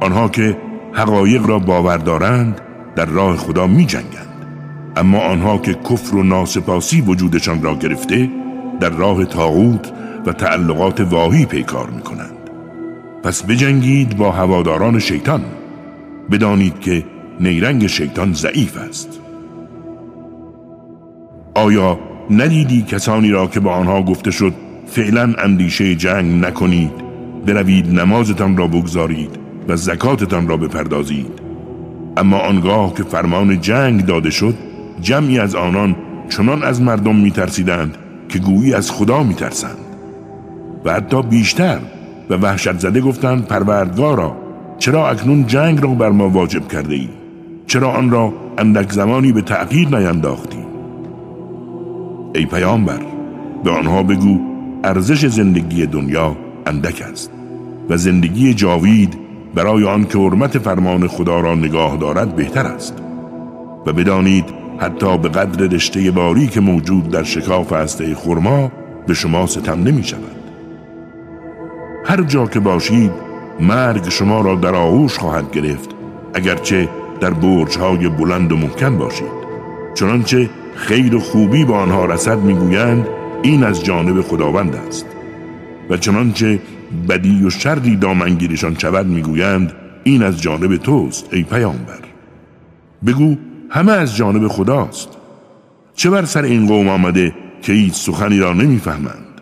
آنها 0.00 0.28
که 0.28 0.56
حقایق 0.92 1.46
را 1.46 1.58
باور 1.58 1.96
دارند 1.96 2.60
در 2.96 3.04
راه 3.04 3.36
خدا 3.36 3.66
می 3.66 3.86
جنگند 3.86 4.23
اما 4.96 5.18
آنها 5.18 5.58
که 5.58 5.74
کفر 5.74 6.16
و 6.16 6.22
ناسپاسی 6.22 7.00
وجودشان 7.00 7.62
را 7.62 7.74
گرفته 7.74 8.30
در 8.80 8.90
راه 8.90 9.24
تاغوت 9.24 9.92
و 10.26 10.32
تعلقات 10.32 11.00
واهی 11.00 11.46
پیکار 11.46 11.90
می 11.90 12.02
کنند 12.02 12.50
پس 13.22 13.42
بجنگید 13.42 14.16
با 14.16 14.30
هواداران 14.30 14.98
شیطان. 14.98 15.44
بدانید 16.30 16.80
که 16.80 17.04
نیرنگ 17.40 17.86
شیطان 17.86 18.32
ضعیف 18.32 18.76
است. 18.76 19.20
آیا 21.54 21.98
ندیدی 22.30 22.82
کسانی 22.82 23.30
را 23.30 23.46
که 23.46 23.60
با 23.60 23.74
آنها 23.74 24.02
گفته 24.02 24.30
شد 24.30 24.52
فعلا 24.86 25.34
اندیشه 25.38 25.94
جنگ 25.94 26.44
نکنید 26.44 26.92
بروید 27.46 28.00
نمازتان 28.00 28.56
را 28.56 28.66
بگذارید 28.66 29.30
و 29.68 29.76
زکاتتان 29.76 30.48
را 30.48 30.56
بپردازید 30.56 31.40
اما 32.16 32.38
آنگاه 32.38 32.94
که 32.94 33.02
فرمان 33.02 33.60
جنگ 33.60 34.06
داده 34.06 34.30
شد 34.30 34.54
جمعی 35.00 35.38
از 35.38 35.54
آنان 35.54 35.96
چنان 36.28 36.62
از 36.62 36.82
مردم 36.82 37.16
میترسیدند 37.16 37.96
که 38.28 38.38
گویی 38.38 38.74
از 38.74 38.90
خدا 38.90 39.22
میترسند 39.22 39.78
و 40.84 40.92
حتی 40.92 41.22
بیشتر 41.22 41.78
و 42.30 42.34
وحشت 42.34 42.78
زده 42.78 43.00
گفتند 43.00 43.46
پروردگارا 43.46 44.36
چرا 44.78 45.08
اکنون 45.08 45.46
جنگ 45.46 45.82
را 45.82 45.88
بر 45.88 46.10
ما 46.10 46.28
واجب 46.28 46.68
کرده 46.68 46.94
ای؟ 46.94 47.08
چرا 47.66 47.90
آن 47.90 48.10
را 48.10 48.32
اندک 48.58 48.92
زمانی 48.92 49.32
به 49.32 49.42
تأخیر 49.42 49.88
نینداختی؟ 49.88 50.64
ای 52.34 52.46
پیامبر 52.46 53.00
به 53.64 53.70
آنها 53.70 54.02
بگو 54.02 54.40
ارزش 54.84 55.26
زندگی 55.26 55.86
دنیا 55.86 56.36
اندک 56.66 57.02
است 57.12 57.30
و 57.88 57.96
زندگی 57.96 58.54
جاوید 58.54 59.18
برای 59.54 59.84
آن 59.84 60.04
که 60.04 60.18
حرمت 60.18 60.58
فرمان 60.58 61.06
خدا 61.06 61.40
را 61.40 61.54
نگاه 61.54 61.96
دارد 61.96 62.36
بهتر 62.36 62.66
است 62.66 62.98
و 63.86 63.92
بدانید 63.92 64.63
حتی 64.78 65.18
به 65.18 65.28
قدر 65.28 65.66
رشته 65.66 66.10
باری 66.10 66.46
که 66.46 66.60
موجود 66.60 67.08
در 67.08 67.22
شکاف 67.22 67.72
هسته 67.72 68.14
خرما 68.14 68.72
به 69.06 69.14
شما 69.14 69.46
ستم 69.46 69.82
نمی 69.82 70.04
شود. 70.04 70.36
هر 72.04 72.22
جا 72.22 72.46
که 72.46 72.60
باشید 72.60 73.12
مرگ 73.60 74.08
شما 74.08 74.40
را 74.40 74.54
در 74.54 74.74
آغوش 74.74 75.18
خواهد 75.18 75.50
گرفت 75.50 75.90
اگرچه 76.34 76.88
در 77.20 77.30
برجهای 77.30 78.08
بلند 78.08 78.52
و 78.52 78.56
محکم 78.56 78.98
باشید. 78.98 79.44
چنانچه 79.94 80.50
خیر 80.74 81.14
و 81.14 81.20
خوبی 81.20 81.64
به 81.64 81.74
آنها 81.74 82.04
رسد 82.04 82.38
می‌گویند 82.38 83.06
این 83.42 83.64
از 83.64 83.84
جانب 83.84 84.20
خداوند 84.20 84.76
است. 84.76 85.06
و 85.90 85.96
چنانچه 85.96 86.60
بدی 87.08 87.44
و 87.44 87.50
شردی 87.50 87.96
دامنگیرشان 87.96 88.74
شود 88.78 89.06
می‌گویند 89.06 89.72
این 90.04 90.22
از 90.22 90.42
جانب 90.42 90.76
توست 90.76 91.28
ای 91.32 91.42
پیامبر. 91.42 92.00
بگو 93.06 93.36
همه 93.74 93.92
از 93.92 94.16
جانب 94.16 94.48
خداست. 94.48 95.08
چه 95.94 96.10
بر 96.10 96.24
سر 96.24 96.42
این 96.42 96.66
قوم 96.66 96.88
آمده 96.88 97.34
که 97.62 97.72
هیچ 97.72 97.94
سخنی 97.94 98.38
را 98.38 98.52
نمی‌فهمند؟ 98.52 99.40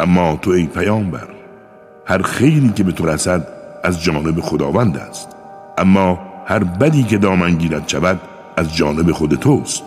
اما 0.00 0.38
تو 0.42 0.50
ای 0.50 0.66
پیامبر 0.66 1.28
هر 2.06 2.22
خیری 2.22 2.68
که 2.68 2.84
به 2.84 2.92
تو 2.92 3.06
رسد 3.06 3.48
از 3.84 4.02
جانب 4.02 4.40
خداوند 4.40 4.96
است. 4.96 5.28
اما 5.78 6.18
هر 6.46 6.64
بدی 6.64 7.02
که 7.02 7.18
دامنگیرد 7.18 7.88
شود 7.88 8.20
از 8.56 8.76
جانب 8.76 9.12
خود 9.12 9.34
توست. 9.34 9.84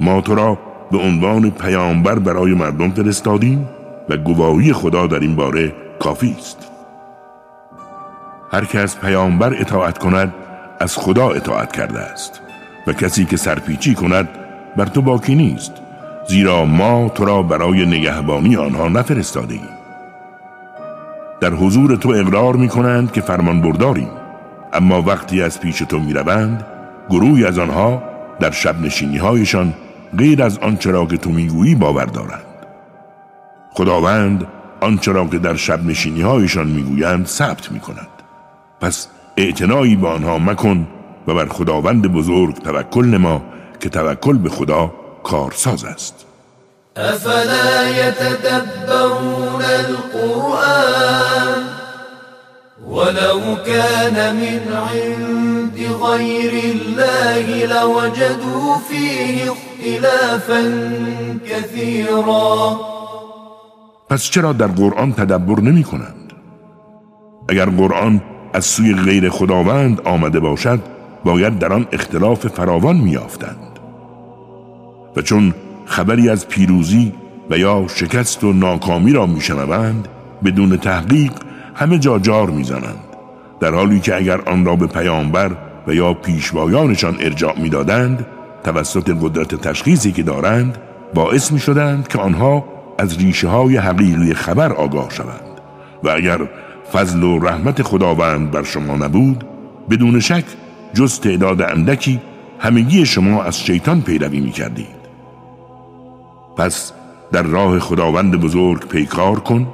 ما 0.00 0.20
تو 0.20 0.34
را 0.34 0.58
به 0.90 0.98
عنوان 0.98 1.50
پیامبر 1.50 2.18
برای 2.18 2.54
مردم 2.54 2.90
فرستادیم 2.90 3.68
و 4.08 4.16
گواهی 4.16 4.72
خدا 4.72 5.06
در 5.06 5.20
این 5.20 5.36
باره 5.36 5.72
کافی 6.00 6.36
است. 6.38 6.68
هر 8.52 8.64
که 8.64 8.78
از 8.78 9.00
پیامبر 9.00 9.54
اطاعت 9.60 9.98
کند 9.98 10.34
از 10.82 10.96
خدا 10.96 11.30
اطاعت 11.30 11.72
کرده 11.72 11.98
است 11.98 12.40
و 12.86 12.92
کسی 12.92 13.24
که 13.24 13.36
سرپیچی 13.36 13.94
کند 13.94 14.28
بر 14.76 14.86
تو 14.86 15.02
باکی 15.02 15.34
نیست 15.34 15.72
زیرا 16.28 16.64
ما 16.64 17.08
تو 17.08 17.24
را 17.24 17.42
برای 17.42 17.86
نگهبانی 17.86 18.56
آنها 18.56 18.88
نفرستاده 18.88 19.54
ایم 19.54 19.68
در 21.40 21.50
حضور 21.50 21.96
تو 21.96 22.08
اقرار 22.08 22.56
می 22.56 22.68
کنند 22.68 23.12
که 23.12 23.20
فرمان 23.20 23.60
برداریم. 23.60 24.08
اما 24.72 25.02
وقتی 25.02 25.42
از 25.42 25.60
پیش 25.60 25.78
تو 25.78 25.98
می 25.98 26.12
روند 26.12 26.66
گروهی 27.10 27.44
از 27.44 27.58
آنها 27.58 28.02
در 28.40 28.50
شب 28.50 28.80
نشینی 28.80 29.16
هایشان 29.16 29.74
غیر 30.18 30.42
از 30.42 30.58
آنچه 30.58 30.90
را 30.90 31.06
که 31.06 31.16
تو 31.16 31.30
می‌گویی 31.30 31.74
باور 31.74 32.04
دارند. 32.04 32.66
خداوند 33.70 34.46
آنچه 34.80 35.12
را 35.12 35.26
که 35.26 35.38
در 35.38 35.56
شب 35.56 35.86
نشینی 35.86 36.22
هایشان 36.22 36.66
می‌گویند 36.66 37.26
ثبت 37.26 37.72
می 37.72 37.80
کند 37.80 38.08
پس 38.80 39.08
اعتنایی 39.36 39.96
با 39.96 40.12
آنها 40.12 40.38
مکن 40.38 40.86
و 41.26 41.34
بر 41.34 41.48
خداوند 41.48 42.12
بزرگ 42.12 42.54
توکل 42.54 43.04
نما 43.04 43.42
که 43.80 43.88
توکل 43.88 44.38
به 44.38 44.48
خدا 44.48 44.92
کارساز 45.22 45.84
است 45.84 46.26
افلا 46.96 47.88
يتدبرون 47.88 49.62
القرآن 49.62 51.64
ولو 52.88 53.56
كان 53.66 54.36
من 54.36 54.72
عند 54.72 55.78
غير 56.02 56.64
الله 56.64 57.66
لوجدوا 57.66 58.76
فيه 58.88 59.50
اختلافا 59.50 60.62
كثيرا 61.48 62.76
پس 64.10 64.30
چرا 64.30 64.52
در 64.52 64.66
قرآن 64.66 65.12
تدبر 65.12 65.60
نمی 65.60 65.84
کنند؟ 65.84 66.32
اگر 67.48 67.64
قرآن 67.64 68.20
از 68.54 68.64
سوی 68.64 68.94
غیر 68.94 69.30
خداوند 69.30 70.00
آمده 70.00 70.40
باشد 70.40 70.80
باید 71.24 71.58
در 71.58 71.72
آن 71.72 71.86
اختلاف 71.92 72.46
فراوان 72.46 72.96
میافتند 72.96 73.78
و 75.16 75.22
چون 75.22 75.54
خبری 75.84 76.28
از 76.28 76.48
پیروزی 76.48 77.12
و 77.50 77.58
یا 77.58 77.84
شکست 77.88 78.44
و 78.44 78.52
ناکامی 78.52 79.12
را 79.12 79.26
میشنوند 79.26 80.08
بدون 80.44 80.76
تحقیق 80.76 81.32
همه 81.74 81.98
جا 81.98 82.18
جار 82.18 82.50
می‌زنند. 82.50 83.04
در 83.60 83.74
حالی 83.74 84.00
که 84.00 84.16
اگر 84.16 84.40
آن 84.40 84.64
را 84.64 84.76
به 84.76 84.86
پیامبر 84.86 85.50
و 85.86 85.94
یا 85.94 86.14
پیشوایانشان 86.14 87.16
ارجاع 87.20 87.58
می‌دادند 87.58 88.26
توسط 88.64 89.16
قدرت 89.22 89.54
تشخیصی 89.54 90.12
که 90.12 90.22
دارند 90.22 90.78
باعث 91.14 91.52
می 91.52 91.58
شدند 91.58 92.08
که 92.08 92.18
آنها 92.18 92.64
از 92.98 93.18
ریشه 93.18 93.48
های 93.48 93.76
حقیقی 93.76 94.34
خبر 94.34 94.72
آگاه 94.72 95.10
شوند. 95.10 95.60
و 96.04 96.08
اگر 96.08 96.38
فضل 96.92 97.22
و 97.22 97.38
رحمت 97.38 97.82
خداوند 97.82 98.50
بر 98.50 98.62
شما 98.62 98.96
نبود 98.96 99.44
بدون 99.90 100.20
شک 100.20 100.44
جز 100.94 101.20
تعداد 101.20 101.62
اندکی 101.62 102.20
همگی 102.58 103.06
شما 103.06 103.42
از 103.42 103.60
شیطان 103.60 104.00
پیروی 104.00 104.40
می 104.40 104.50
کردید 104.50 105.02
پس 106.56 106.92
در 107.32 107.42
راه 107.42 107.78
خداوند 107.78 108.40
بزرگ 108.40 108.88
پیکار 108.88 109.40
کن 109.40 109.68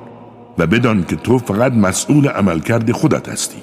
و 0.58 0.66
بدان 0.66 1.04
که 1.04 1.16
تو 1.16 1.38
فقط 1.38 1.72
مسئول 1.72 2.28
عملکرد 2.28 2.92
خودت 2.92 3.28
هستی 3.28 3.62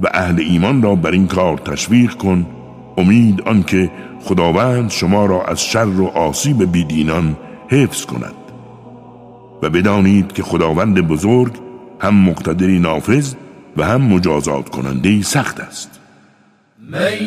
و 0.00 0.08
اهل 0.14 0.40
ایمان 0.40 0.82
را 0.82 0.94
بر 0.94 1.10
این 1.10 1.26
کار 1.26 1.58
تشویق 1.58 2.14
کن 2.14 2.46
امید 2.96 3.40
آنکه 3.40 3.90
خداوند 4.20 4.90
شما 4.90 5.26
را 5.26 5.44
از 5.44 5.64
شر 5.64 5.86
و 5.86 6.06
آسیب 6.06 6.72
بیدینان 6.72 7.36
حفظ 7.68 8.04
کند. 8.04 8.34
و 9.62 9.70
بدانید 9.70 10.32
که 10.32 10.42
خداوند 10.42 11.00
بزرگ 11.00 11.67
هم 12.00 12.28
مقتدری 12.28 12.78
نافذ 12.78 13.34
و 13.76 13.82
هم 13.82 14.00
مجازات 14.12 14.68
کننده 14.68 15.22
سخت 15.22 15.60
است. 15.60 15.90
من 16.88 17.26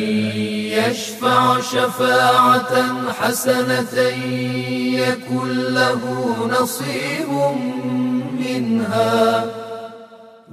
يشفع 0.76 1.60
شفاعة 1.60 2.74
حسنة 3.20 4.00
يكن 4.96 5.48
له 5.48 6.00
نصيب 6.60 7.28
منها. 8.38 9.44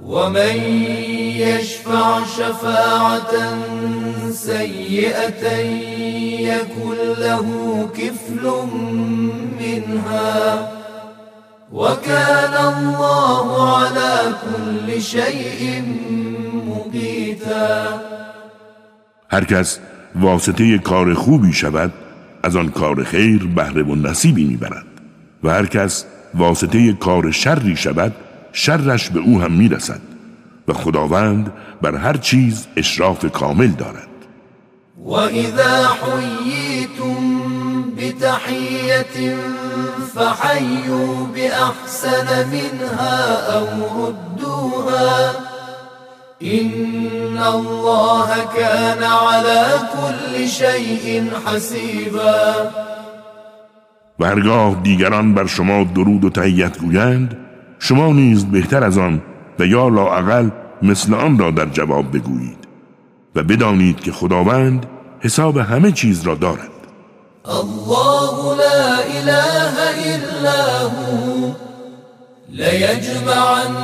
ومن 0.02 0.56
يشفع 1.36 2.20
شفاعة 2.24 3.58
سيئة 4.30 5.58
يكن 6.40 6.96
له 7.18 7.46
كفل 7.94 8.52
منها. 9.60 10.79
وكان 11.72 12.54
الله 12.54 13.76
على 13.78 14.34
كل 14.44 15.02
شيء 15.02 15.82
مقيتا. 16.66 18.00
هر 19.30 19.44
کس 19.44 19.78
واسطه 20.20 20.78
کار 20.78 21.14
خوبی 21.14 21.52
شود 21.52 21.92
از 22.42 22.56
آن 22.56 22.68
کار 22.68 23.04
خیر 23.04 23.46
بهره 23.46 23.82
و 23.82 23.94
نصیبی 23.94 24.44
می‌برد. 24.44 24.86
و 25.44 25.50
هر 25.50 25.66
کس 25.66 26.04
واسطه 26.34 26.92
کار 26.92 27.30
شری 27.30 27.76
شود 27.76 28.14
شرش 28.52 29.10
به 29.10 29.20
او 29.20 29.40
هم 29.40 29.52
می‌رسد. 29.52 30.00
و 30.68 30.72
خداوند 30.72 31.52
بر 31.82 31.96
هر 31.96 32.16
چیز 32.16 32.66
اشراف 32.76 33.32
کامل 33.32 33.66
دارد. 33.66 34.08
و 35.06 35.12
اذا 35.12 35.86
حییتم 36.02 37.39
بتحیت 38.10 39.34
فحیوا 40.14 41.24
باحسن 41.34 42.28
منها 42.52 43.18
او 43.58 43.66
ردوها. 44.06 45.32
إن 46.42 47.38
الله 47.38 48.28
كان 48.56 49.02
على 49.02 49.64
كل 49.94 50.48
شيء 50.48 51.30
حسيبا. 51.46 52.70
و 54.18 54.24
هرگاه 54.24 54.74
دیگران 54.82 55.34
بر 55.34 55.46
شما 55.46 55.84
درود 55.84 56.24
و 56.24 56.30
تحیت 56.30 56.78
گویند. 56.78 57.36
شما 57.78 58.12
نیز 58.12 58.44
بهتر 58.44 58.84
از 58.84 58.98
آن 58.98 59.22
و 59.58 59.66
یا 59.66 59.88
لااقل 59.88 60.50
مثل 60.82 61.14
آن 61.14 61.38
را 61.38 61.50
در 61.50 61.66
جواب 61.66 62.16
بگویید 62.16 62.68
و 63.36 63.42
بدانید 63.42 64.00
که 64.00 64.12
خداوند 64.12 64.86
حساب 65.20 65.56
همه 65.56 65.92
چیز 65.92 66.22
را 66.22 66.34
دارد. 66.34 66.69
الله 67.48 68.56
لا 68.56 69.06
اله 69.06 69.74
الا 70.14 70.82
هو. 70.82 71.52
ليجمعنكم 72.48 73.80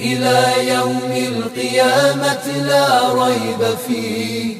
إلى 0.00 0.68
يوم 0.68 1.12
القيامة 1.12 2.46
لا 2.66 2.88
ريب 3.24 3.76
فيه. 3.88 4.56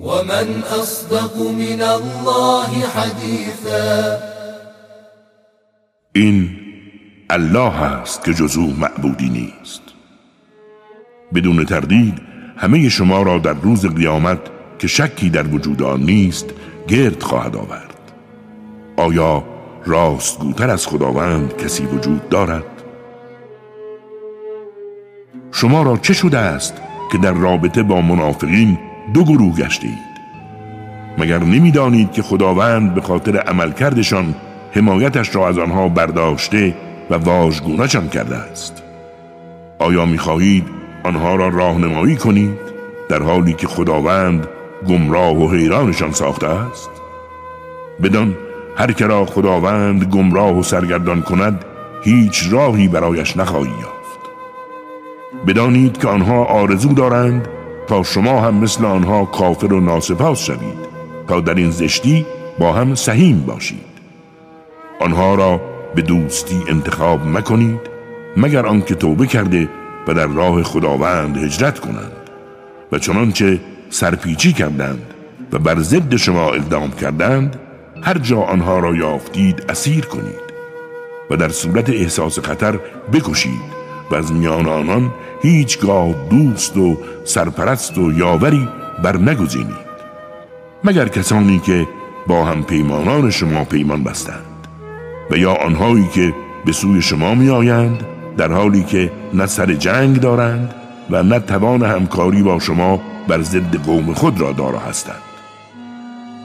ومن 0.00 0.62
أصدق 0.80 1.36
من 1.36 1.82
الله 1.82 2.86
حديثا. 2.86 4.18
این 6.14 6.50
الله 7.30 7.82
است 7.82 8.24
که 8.24 8.34
جزو 8.34 8.66
معبودی 8.66 9.28
نیست. 9.28 9.82
بدون 11.34 11.64
تردید 11.64 12.14
همه 12.56 12.88
شما 12.88 13.22
را 13.22 13.38
در 13.38 13.52
روز 13.52 13.86
قیامت 13.86 14.38
که 14.78 14.86
شکی 14.86 15.30
در 15.30 15.46
وجود 15.46 15.82
آن 15.82 16.02
نیست 16.02 16.46
گرد 16.88 17.22
خواهد 17.22 17.56
آورد. 17.56 18.12
آیا 18.96 19.44
راستگوتر 19.86 20.70
از 20.70 20.86
خداوند 20.86 21.56
کسی 21.56 21.86
وجود 21.86 22.28
دارد؟ 22.28 22.64
شما 25.52 25.82
را 25.82 25.96
چه 25.96 26.12
شده 26.12 26.38
است 26.38 26.74
که 27.12 27.18
در 27.18 27.32
رابطه 27.32 27.82
با 27.82 28.00
منافقین 28.00 28.78
دو 29.14 29.24
گروه 29.24 29.56
گشتید؟ 29.56 30.14
مگر 31.18 31.38
نمی‌دانید 31.38 32.12
که 32.12 32.22
خداوند 32.22 32.94
به 32.94 33.00
خاطر 33.00 33.36
عملکردشان 33.36 34.34
حمایتش 34.72 35.34
را 35.34 35.48
از 35.48 35.58
آنها 35.58 35.88
برداشته 35.88 36.74
و 37.10 37.14
واژگونهشان 37.14 38.08
کرده 38.08 38.36
است؟ 38.36 38.82
آیا 39.78 40.06
می‌خواهید 40.06 40.64
آنها 41.04 41.36
را 41.36 41.48
راهنمایی 41.48 42.16
کنید 42.16 42.58
در 43.08 43.22
حالی 43.22 43.52
که 43.52 43.66
خداوند 43.66 44.46
گمراه 44.88 45.36
و 45.36 45.50
حیرانشان 45.50 46.12
ساخته 46.12 46.46
است. 46.46 46.90
بدان 48.02 48.36
هر 48.76 48.92
کرا 48.92 49.24
خداوند 49.24 50.04
گمراه 50.04 50.58
و 50.58 50.62
سرگردان 50.62 51.22
کند 51.22 51.64
هیچ 52.02 52.46
راهی 52.50 52.88
برایش 52.88 53.36
نخواهی 53.36 53.70
یافت. 53.70 54.20
بدانید 55.46 55.98
که 55.98 56.08
آنها 56.08 56.44
آرزو 56.44 56.94
دارند 56.94 57.48
تا 57.86 58.02
شما 58.02 58.40
هم 58.40 58.54
مثل 58.54 58.84
آنها 58.84 59.24
کافر 59.24 59.72
و 59.72 59.80
ناسپاس 59.80 60.40
شوید 60.40 60.94
تا 61.28 61.40
در 61.40 61.54
این 61.54 61.70
زشتی 61.70 62.26
با 62.58 62.72
هم 62.72 62.94
سهیم 62.94 63.40
باشید. 63.46 63.94
آنها 65.00 65.34
را 65.34 65.60
به 65.94 66.02
دوستی 66.02 66.62
انتخاب 66.68 67.26
مکنید 67.26 67.80
مگر 68.36 68.66
آنکه 68.66 68.94
توبه 68.94 69.26
کرده 69.26 69.68
و 70.08 70.14
در 70.14 70.26
راه 70.26 70.62
خداوند 70.62 71.36
هجرت 71.36 71.78
کنند. 71.78 72.12
و 72.92 72.98
چنانچه 72.98 73.60
سرپیچی 73.94 74.52
کردند 74.52 75.14
و 75.52 75.58
بر 75.58 75.80
ضد 75.80 76.16
شما 76.16 76.50
اقدام 76.50 76.90
کردند 76.90 77.60
هر 78.02 78.18
جا 78.18 78.40
آنها 78.40 78.78
را 78.78 78.94
یافتید 78.94 79.64
اسیر 79.68 80.04
کنید 80.04 80.44
و 81.30 81.36
در 81.36 81.48
صورت 81.48 81.90
احساس 81.90 82.38
خطر 82.38 82.78
بکشید 83.12 83.74
و 84.10 84.14
از 84.14 84.32
میان 84.32 84.66
آنان 84.66 85.10
هیچگاه 85.42 86.14
دوست 86.30 86.76
و 86.76 86.98
سرپرست 87.24 87.98
و 87.98 88.12
یاوری 88.12 88.68
بر 89.02 89.16
نگذینید 89.16 89.84
مگر 90.84 91.08
کسانی 91.08 91.58
که 91.58 91.88
با 92.26 92.44
هم 92.44 92.62
پیمانان 92.62 93.30
شما 93.30 93.64
پیمان 93.64 94.04
بستند 94.04 94.68
و 95.30 95.36
یا 95.36 95.54
آنهایی 95.54 96.08
که 96.14 96.34
به 96.64 96.72
سوی 96.72 97.02
شما 97.02 97.34
می 97.34 97.50
آیند 97.50 98.06
در 98.36 98.52
حالی 98.52 98.82
که 98.82 99.12
نه 99.34 99.46
سر 99.46 99.74
جنگ 99.74 100.20
دارند 100.20 100.74
و 101.10 101.22
نه 101.22 101.38
توان 101.38 101.82
همکاری 101.82 102.42
با 102.42 102.58
شما 102.58 103.00
بر 103.28 103.42
ضد 103.42 103.76
قوم 103.76 104.14
خود 104.14 104.40
را 104.40 104.52
دارا 104.52 104.78
هستند 104.78 105.22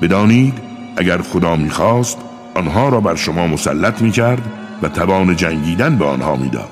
بدانید 0.01 0.53
اگر 0.97 1.18
خدا 1.18 1.55
می‌خواست 1.55 2.18
آنها 2.55 2.89
را 2.89 2.99
بر 2.99 3.16
شما 3.16 3.47
مسلط 3.47 4.01
می 4.01 4.12
کرد 4.12 4.41
و 4.82 4.89
توان 4.89 5.36
جنگیدن 5.36 5.95
به 5.95 6.05
آنها 6.05 6.36
می‌داد. 6.36 6.70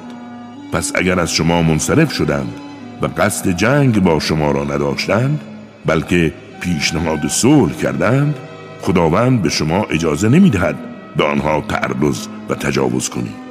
پس 0.74 0.92
اگر 0.96 1.20
از 1.20 1.32
شما 1.34 1.62
منصرف 1.62 2.14
شدند 2.14 2.54
و 3.02 3.08
قصد 3.18 3.50
جنگ 3.50 4.04
با 4.04 4.20
شما 4.20 4.52
را 4.52 4.64
نداشتند 4.64 5.42
بلکه 5.86 6.34
پیشنهاد 6.60 7.28
صلح 7.28 7.74
کردند 7.74 8.36
خداوند 8.82 9.42
به 9.42 9.50
شما 9.50 9.84
اجازه 9.84 10.30
نمی‌دهد 10.30 10.76
به 11.18 11.24
آنها 11.24 11.62
تعرض 11.62 12.28
و 12.50 12.56
تجاوز 12.56 13.10
کنید 13.10 13.48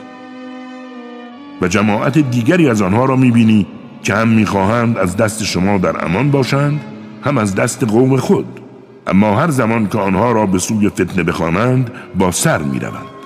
و 1.63 1.69
جماعت 1.69 2.19
دیگری 2.19 2.69
از 2.69 2.83
آنها 2.83 3.05
را 3.05 3.17
می‌بینی 3.17 3.67
که 4.07 4.15
هم 4.15 4.29
می‌خواهند 4.29 4.99
از 4.99 5.17
دست 5.17 5.45
شما 5.45 5.79
در 5.79 6.05
امان 6.05 6.31
باشند 6.31 6.81
هم 7.25 7.39
از 7.39 7.55
دست 7.55 7.85
قوم 7.85 8.17
خود 8.17 8.61
اما 9.07 9.37
هر 9.37 9.51
زمان 9.51 9.89
که 9.89 9.99
آنها 9.99 10.33
را 10.33 10.47
به 10.47 10.59
سوی 10.59 10.89
فتنه 10.89 11.23
بخوانند 11.23 11.91
با 12.15 12.31
سر 12.31 12.59
می‌روند 12.59 13.17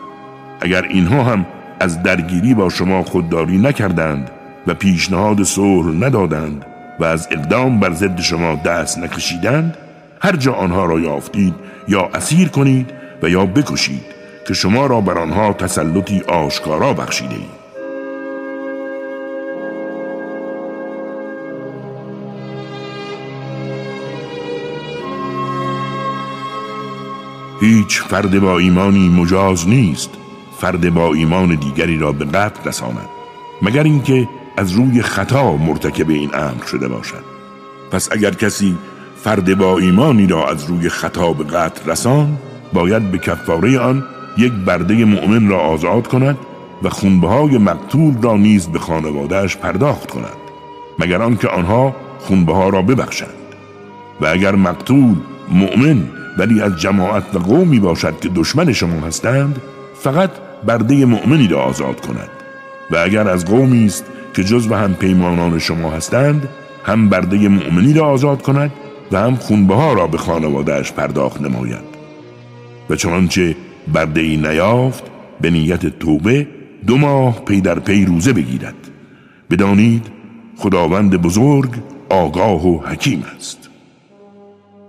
اگر 0.60 0.82
اینها 0.82 1.22
هم 1.22 1.46
از 1.80 2.02
درگیری 2.02 2.54
با 2.54 2.68
شما 2.68 3.02
خودداری 3.02 3.58
نکردند 3.58 4.30
و 4.66 4.74
پیشنهاد 4.74 5.42
صلح 5.42 6.06
ندادند 6.06 6.66
و 7.00 7.04
از 7.04 7.28
اقدام 7.30 7.80
بر 7.80 7.92
ضد 7.92 8.20
شما 8.20 8.54
دست 8.54 8.98
نکشیدند 8.98 9.76
هر 10.22 10.36
جا 10.36 10.52
آنها 10.52 10.84
را 10.84 11.00
یافتید 11.00 11.54
یا 11.88 12.10
اسیر 12.14 12.48
کنید 12.48 12.90
و 13.22 13.28
یا 13.28 13.46
بکشید 13.46 14.04
که 14.48 14.54
شما 14.54 14.86
را 14.86 15.00
بر 15.00 15.18
آنها 15.18 15.52
تسلطی 15.52 16.20
آشکارا 16.20 16.92
بخشیده. 16.92 17.59
هیچ 27.60 28.02
فرد 28.02 28.40
با 28.40 28.58
ایمانی 28.58 29.08
مجاز 29.08 29.68
نیست. 29.68 30.10
فرد 30.60 30.94
با 30.94 31.14
ایمان 31.14 31.54
دیگری 31.54 31.98
را 31.98 32.12
به 32.12 32.24
قتل 32.24 32.68
رساند. 32.68 33.08
مگر 33.62 33.82
اینکه 33.82 34.28
از 34.56 34.72
روی 34.72 35.02
خطا 35.02 35.56
مرتکب 35.56 36.10
این 36.10 36.30
امر 36.34 36.64
شده 36.70 36.88
باشد. 36.88 37.24
پس 37.90 38.08
اگر 38.12 38.30
کسی 38.30 38.78
فرد 39.16 39.58
با 39.58 39.78
ایمانی 39.78 40.26
را 40.26 40.48
از 40.48 40.64
روی 40.64 40.88
خطا 40.88 41.32
به 41.32 41.44
قتل 41.44 41.90
رسان 41.90 42.38
باید 42.72 43.10
به 43.10 43.18
کفاره 43.18 43.78
آن 43.78 44.04
یک 44.38 44.52
برده 44.52 45.04
مؤمن 45.04 45.48
را 45.48 45.58
آزاد 45.58 46.06
کند 46.06 46.38
و 46.82 46.88
خونبه 46.88 47.28
های 47.28 47.58
مقتول 47.58 48.22
را 48.22 48.36
نیز 48.36 48.66
به 48.66 48.78
خانوادهش 48.78 49.56
پرداخت 49.56 50.10
کند. 50.10 50.36
مگر 50.98 51.22
آنکه 51.22 51.48
آنها 51.48 51.96
خونبه 52.18 52.52
را 52.52 52.82
ببخشند. 52.82 53.30
و 54.20 54.26
اگر 54.26 54.54
مقتول 54.54 55.16
مؤمن 55.48 56.19
ولی 56.40 56.60
از 56.60 56.80
جماعت 56.80 57.34
و 57.34 57.38
قومی 57.38 57.78
باشد 57.78 58.20
که 58.20 58.28
دشمن 58.28 58.72
شما 58.72 59.06
هستند 59.06 59.62
فقط 59.94 60.30
برده 60.66 61.04
مؤمنی 61.04 61.48
را 61.48 61.62
آزاد 61.62 62.00
کند. 62.00 62.28
و 62.90 62.96
اگر 62.96 63.28
از 63.28 63.44
قومی 63.44 63.86
است 63.86 64.04
که 64.34 64.44
جز 64.44 64.66
و 64.70 64.74
هم 64.74 64.94
پیمانان 64.94 65.58
شما 65.58 65.90
هستند 65.90 66.48
هم 66.84 67.08
برده 67.08 67.48
مؤمنی 67.48 67.92
را 67.92 68.06
آزاد 68.06 68.42
کند 68.42 68.72
و 69.12 69.18
هم 69.18 69.36
خونبه 69.36 69.74
ها 69.74 69.92
را 69.92 70.06
به 70.06 70.18
خانوادهش 70.18 70.92
پرداخت 70.92 71.40
نماید. 71.40 71.90
و 72.90 72.96
چنانچه 72.96 73.56
برده 73.92 74.20
ای 74.20 74.36
نیافت 74.36 75.04
به 75.40 75.50
نیت 75.50 75.98
توبه 75.98 76.46
دو 76.86 76.96
ماه 76.96 77.44
پی 77.44 77.60
در 77.60 77.78
پی 77.78 78.04
روزه 78.04 78.32
بگیرد. 78.32 78.74
بدانید 79.50 80.06
خداوند 80.56 81.16
بزرگ 81.16 81.70
آگاه 82.08 82.66
و 82.66 82.78
حکیم 82.86 83.24
است. 83.36 83.70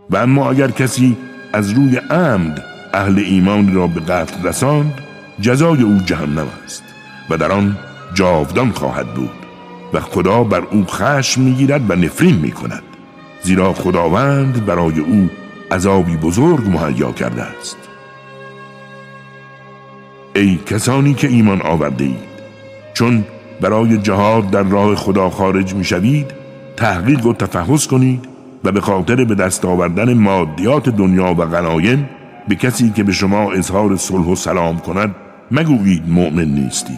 و 0.09 0.17
اما 0.17 0.51
اگر 0.51 0.71
کسی 0.71 1.17
از 1.53 1.71
روی 1.71 1.97
عمد 1.97 2.63
اهل 2.93 3.19
ایمان 3.19 3.75
را 3.75 3.87
به 3.87 3.99
قتل 3.99 4.47
رساند 4.47 4.93
جزای 5.41 5.81
او 5.81 5.97
جهنم 6.05 6.47
است 6.65 6.83
و 7.29 7.37
در 7.37 7.51
آن 7.51 7.77
جاودان 8.13 8.71
خواهد 8.71 9.13
بود 9.13 9.31
و 9.93 9.99
خدا 9.99 10.43
بر 10.43 10.61
او 10.71 10.85
خشم 10.85 11.41
می‌گیرد 11.41 11.91
و 11.91 11.95
نفرین 11.95 12.35
می 12.35 12.51
کند 12.51 12.83
زیرا 13.43 13.73
خداوند 13.73 14.65
برای 14.65 14.99
او 14.99 15.29
عذابی 15.71 16.17
بزرگ 16.17 16.67
مهیا 16.67 17.11
کرده 17.11 17.43
است. 17.43 17.77
ای 20.35 20.59
کسانی 20.65 21.13
که 21.13 21.27
ایمان 21.27 21.61
آورده 21.61 22.03
اید 22.03 22.31
چون 22.93 23.25
برای 23.61 23.97
جهاد 23.97 24.49
در 24.49 24.63
راه 24.63 24.95
خدا 24.95 25.29
خارج 25.29 25.73
می 25.73 25.83
شوید 25.83 26.31
تحقیق 26.77 27.25
و 27.25 27.33
تفحص 27.33 27.87
کنید 27.87 28.30
و 28.63 28.71
به 28.71 28.81
خاطر 28.81 29.23
به 29.23 29.35
دست 29.35 29.65
آوردن 29.65 30.13
مادیات 30.13 30.89
دنیا 30.89 31.33
و 31.33 31.45
غنایم 31.45 32.09
به 32.47 32.55
کسی 32.55 32.89
که 32.89 33.03
به 33.03 33.11
شما 33.11 33.51
اظهار 33.51 33.95
صلح 33.95 34.25
و 34.25 34.35
سلام 34.35 34.79
کند 34.79 35.15
مگویید 35.51 36.09
مؤمن 36.09 36.45
نیستی. 36.45 36.97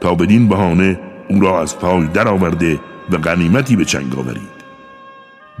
تا 0.00 0.14
بدین 0.14 0.48
بهانه 0.48 1.00
او 1.28 1.40
را 1.40 1.62
از 1.62 1.78
پای 1.78 2.06
درآورده 2.06 2.80
و 3.10 3.16
غنیمتی 3.16 3.76
به 3.76 3.84
چنگ 3.84 4.18
آورید. 4.18 4.56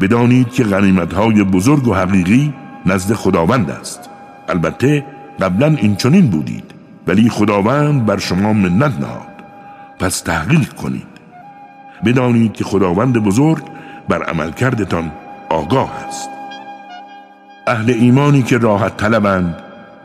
بدانید 0.00 0.48
که 0.48 0.64
غنیمتهای 0.64 1.44
بزرگ 1.44 1.88
و 1.88 1.94
حقیقی 1.94 2.54
نزد 2.86 3.14
خداوند 3.14 3.70
است. 3.70 4.10
البته 4.48 5.04
قبلا 5.40 5.66
این 5.66 5.96
چنین 5.96 6.26
بودید 6.26 6.74
ولی 7.06 7.28
خداوند 7.28 8.06
بر 8.06 8.18
شما 8.18 8.52
منت 8.52 9.00
نهاد. 9.00 9.36
پس 9.98 10.20
تحقیق 10.20 10.72
کنید. 10.72 11.06
بدانید 12.04 12.52
که 12.52 12.64
خداوند 12.64 13.18
بزرگ 13.18 13.62
بر 14.08 14.22
عملکردتان 14.22 15.12
آگاه 15.50 16.04
است. 16.08 16.28
اهل 17.66 17.90
ایمانی 17.90 18.42
که 18.42 18.58
راحت 18.58 18.96
طلبند 18.96 19.56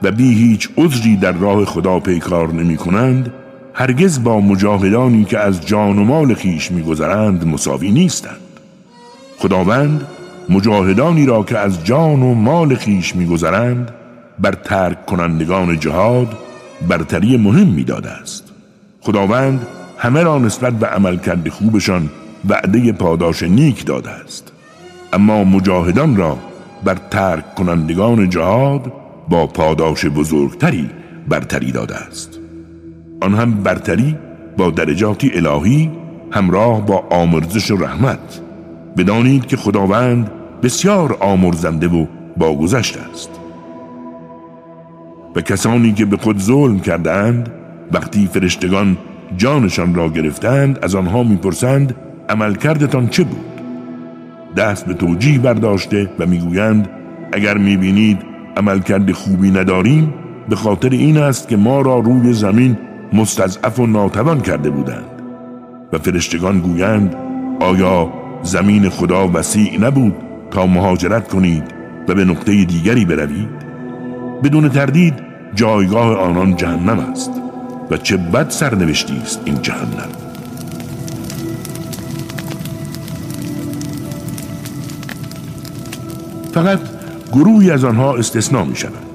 و 0.04 0.12
بی 0.12 0.34
هیچ 0.34 0.70
عذری 0.78 1.16
در 1.18 1.32
راه 1.32 1.66
خدا 1.66 2.00
پیکار 2.00 2.54
نمی 2.54 2.78
کنند 2.78 3.34
هرگز 3.74 4.24
با 4.24 4.42
مجاهدانی 4.42 5.26
که 5.26 5.40
از 5.40 5.66
جان 5.66 6.00
و 6.00 6.04
مال 6.04 6.34
خیش 6.34 6.72
میگذرند 6.72 7.48
مساوی 7.48 7.92
نیستند. 7.92 8.42
خداوند 9.38 10.08
مجاهدانی 10.50 11.26
را 11.26 11.44
که 11.44 11.58
از 11.58 11.86
جان 11.86 12.24
و 12.24 12.34
مال 12.34 12.76
خیش 12.76 13.16
میگذرند 13.16 13.92
بر 14.40 14.52
ترک 14.52 15.06
کنندگان 15.06 15.80
جهاد 15.80 16.38
برتری 16.88 17.38
مهم 17.38 17.68
می‌داده 17.68 18.10
است. 18.10 18.44
خداوند 19.02 19.68
همه 19.98 20.24
را 20.24 20.40
نسبت 20.40 20.74
به 20.74 20.88
عملکرد 20.88 21.50
خوبشان 21.50 22.10
وعده 22.50 22.92
پاداش 22.92 23.44
نیک 23.44 23.86
داده 23.86 24.10
است. 24.10 24.52
اما 25.14 25.44
مجاهدان 25.44 26.16
را 26.16 26.38
بر 26.84 26.98
ترک 27.12 27.56
کنندگان 27.56 28.30
جهاد 28.30 28.94
با 29.30 29.48
پاداش 29.48 30.06
بزرگتری 30.06 30.90
برتری 31.30 31.72
داده 31.72 31.96
است. 31.96 32.40
آن 33.22 33.34
هم 33.34 33.52
برتری 33.52 34.18
با 34.58 34.70
درجاتی 34.70 35.32
الهی 35.34 35.92
همراه 36.32 36.86
با 36.86 37.04
آمرزش 37.10 37.72
و 37.72 37.78
رحمت. 37.78 38.42
بدانید 38.98 39.46
که 39.46 39.58
خداوند 39.58 40.32
بسیار 40.64 41.18
آمرزنده 41.20 41.88
و 41.88 42.06
باگذشت 42.38 42.98
است. 43.12 43.30
و 45.36 45.42
کسانی 45.42 45.94
که 45.94 46.06
به 46.06 46.18
خود 46.18 46.40
ظلم 46.40 46.80
کردند 46.80 47.52
وقتی 47.92 48.30
فرشتگان 48.34 48.98
جانشان 49.38 49.96
را 49.96 50.10
گرفتند 50.10 50.80
از 50.82 50.96
آنها 50.96 51.24
می‌پرسند 51.24 51.96
عملکردتان 52.32 53.08
چه 53.08 53.24
بود؟ 53.24 53.46
دست 54.58 54.86
به 54.86 54.94
توجیه 54.94 55.40
برداشته 55.40 56.10
و 56.20 56.26
می‌گویند 56.26 56.90
اگر 57.34 57.58
می‌بینید 57.58 58.20
عملکرد 58.58 59.12
خوبی 59.12 59.52
نداریم 59.52 60.14
به 60.50 60.56
خاطر 60.56 60.90
این 60.90 61.18
است 61.18 61.48
که 61.48 61.58
ما 61.58 61.82
را 61.82 62.00
روی 62.00 62.34
زمین 62.34 62.78
مستضعف 63.14 63.80
و 63.80 63.88
ناتوان 63.88 64.42
کرده 64.42 64.70
بودند. 64.70 65.06
و 65.94 65.98
فرشتگان 65.98 66.60
گویند 66.60 67.16
آیا 67.60 68.14
زمین 68.44 68.90
خدا 68.90 69.28
وسیع 69.34 69.80
نبود 69.82 70.16
تا 70.52 70.66
مهاجرت 70.66 71.28
کنید 71.28 71.64
و 72.08 72.16
به 72.16 72.26
نقطه 72.26 72.66
دیگری 72.66 73.06
بروید؟ 73.06 73.50
بدون 74.44 74.70
تردید 74.70 75.14
جایگاه 75.56 76.18
آنان 76.18 76.56
جهنم 76.56 77.00
است 77.00 77.32
و 77.92 77.98
چه 77.98 78.18
بد 78.18 78.50
سرنوشتی 78.50 79.18
است 79.24 79.42
این 79.46 79.62
جهنم؟ 79.62 80.21
فقط 86.54 86.80
گروهی 87.34 87.72
از 87.72 87.84
آنها 87.84 88.16
استثناء 88.16 88.64
می 88.64 88.76
شوند 88.76 89.06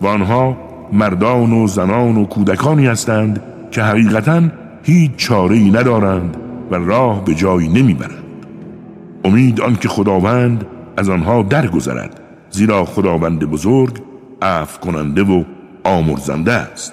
و 0.00 0.06
آنها 0.06 0.56
مردان 0.92 1.52
و 1.52 1.66
زنان 1.66 2.16
و 2.16 2.24
کودکانی 2.24 2.86
هستند 2.86 3.42
که 3.70 3.82
حقیقتا 3.82 4.42
هیچ 4.82 5.10
چاره‌ای 5.16 5.70
ندارند 5.70 6.36
و 6.70 6.74
راه 6.74 7.24
به 7.24 7.34
جایی 7.34 7.68
نمی‌برند. 7.68 8.24
امید 9.24 9.60
آنکه 9.60 9.88
خداوند 9.88 10.66
از 10.96 11.08
آنها 11.08 11.42
درگذرد 11.42 12.20
زیرا 12.50 12.84
خداوند 12.84 13.44
بزرگ 13.44 14.02
عفو 14.42 14.80
کننده 14.80 15.22
و 15.22 15.44
آمرزنده 15.84 16.52
است. 16.52 16.92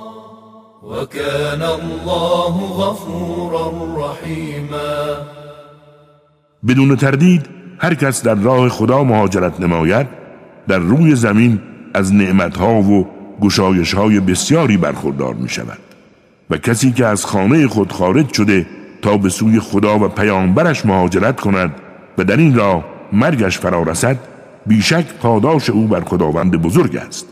وكان 0.91 1.61
الله 1.61 2.53
غفورا 2.79 3.71
رحیما 3.97 5.17
بدون 6.67 6.95
تردید 6.95 7.49
هر 7.79 7.93
کس 7.93 8.23
در 8.23 8.35
راه 8.35 8.69
خدا 8.69 9.03
مهاجرت 9.03 9.59
نماید 9.59 10.07
در 10.67 10.79
روی 10.79 11.15
زمین 11.15 11.59
از 11.93 12.13
نعمتها 12.13 12.73
و 12.73 13.07
گشایشهای 13.41 14.19
بسیاری 14.19 14.77
برخوردار 14.77 15.33
می 15.33 15.49
شود 15.49 15.77
و 16.49 16.57
کسی 16.57 16.91
که 16.91 17.05
از 17.05 17.25
خانه 17.25 17.67
خود 17.67 17.91
خارج 17.91 18.33
شده 18.33 18.65
تا 19.01 19.17
به 19.17 19.29
سوی 19.29 19.59
خدا 19.59 19.99
و 19.99 20.07
پیامبرش 20.07 20.85
مهاجرت 20.85 21.39
کند 21.39 21.75
و 22.17 22.23
در 22.23 22.37
این 22.37 22.55
راه 22.55 22.85
مرگش 23.13 23.59
فرا 23.59 23.83
رسد 23.83 24.17
بیشک 24.65 25.05
پاداش 25.21 25.69
او 25.69 25.87
بر 25.87 26.01
خداوند 26.01 26.61
بزرگ 26.61 26.95
است. 26.95 27.27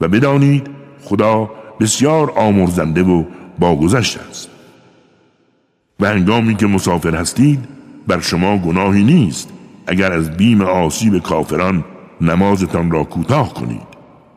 و 0.00 0.08
بدانید 0.08 0.66
خدا 1.04 1.50
بسیار 1.80 2.30
آمرزنده 2.36 3.02
و 3.02 3.24
باگذشت 3.58 4.18
است. 4.30 4.50
و 6.00 6.06
هنگامی 6.06 6.54
که 6.54 6.66
مسافر 6.66 7.14
هستید 7.16 7.64
بر 8.06 8.20
شما 8.20 8.58
گناهی 8.58 9.04
نیست 9.04 9.48
اگر 9.86 10.12
از 10.12 10.36
بیم 10.36 10.60
آسیب 10.60 11.18
کافران 11.18 11.84
نمازتان 12.20 12.90
را 12.90 13.04
کوتاه 13.04 13.54
کنید. 13.54 13.94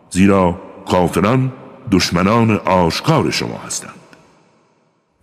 زیرا 0.10 0.60
کافران 0.88 1.52
دشمنان 1.92 2.52
آشکار 2.52 3.32
شما 3.32 3.58
هستند. 3.68 3.92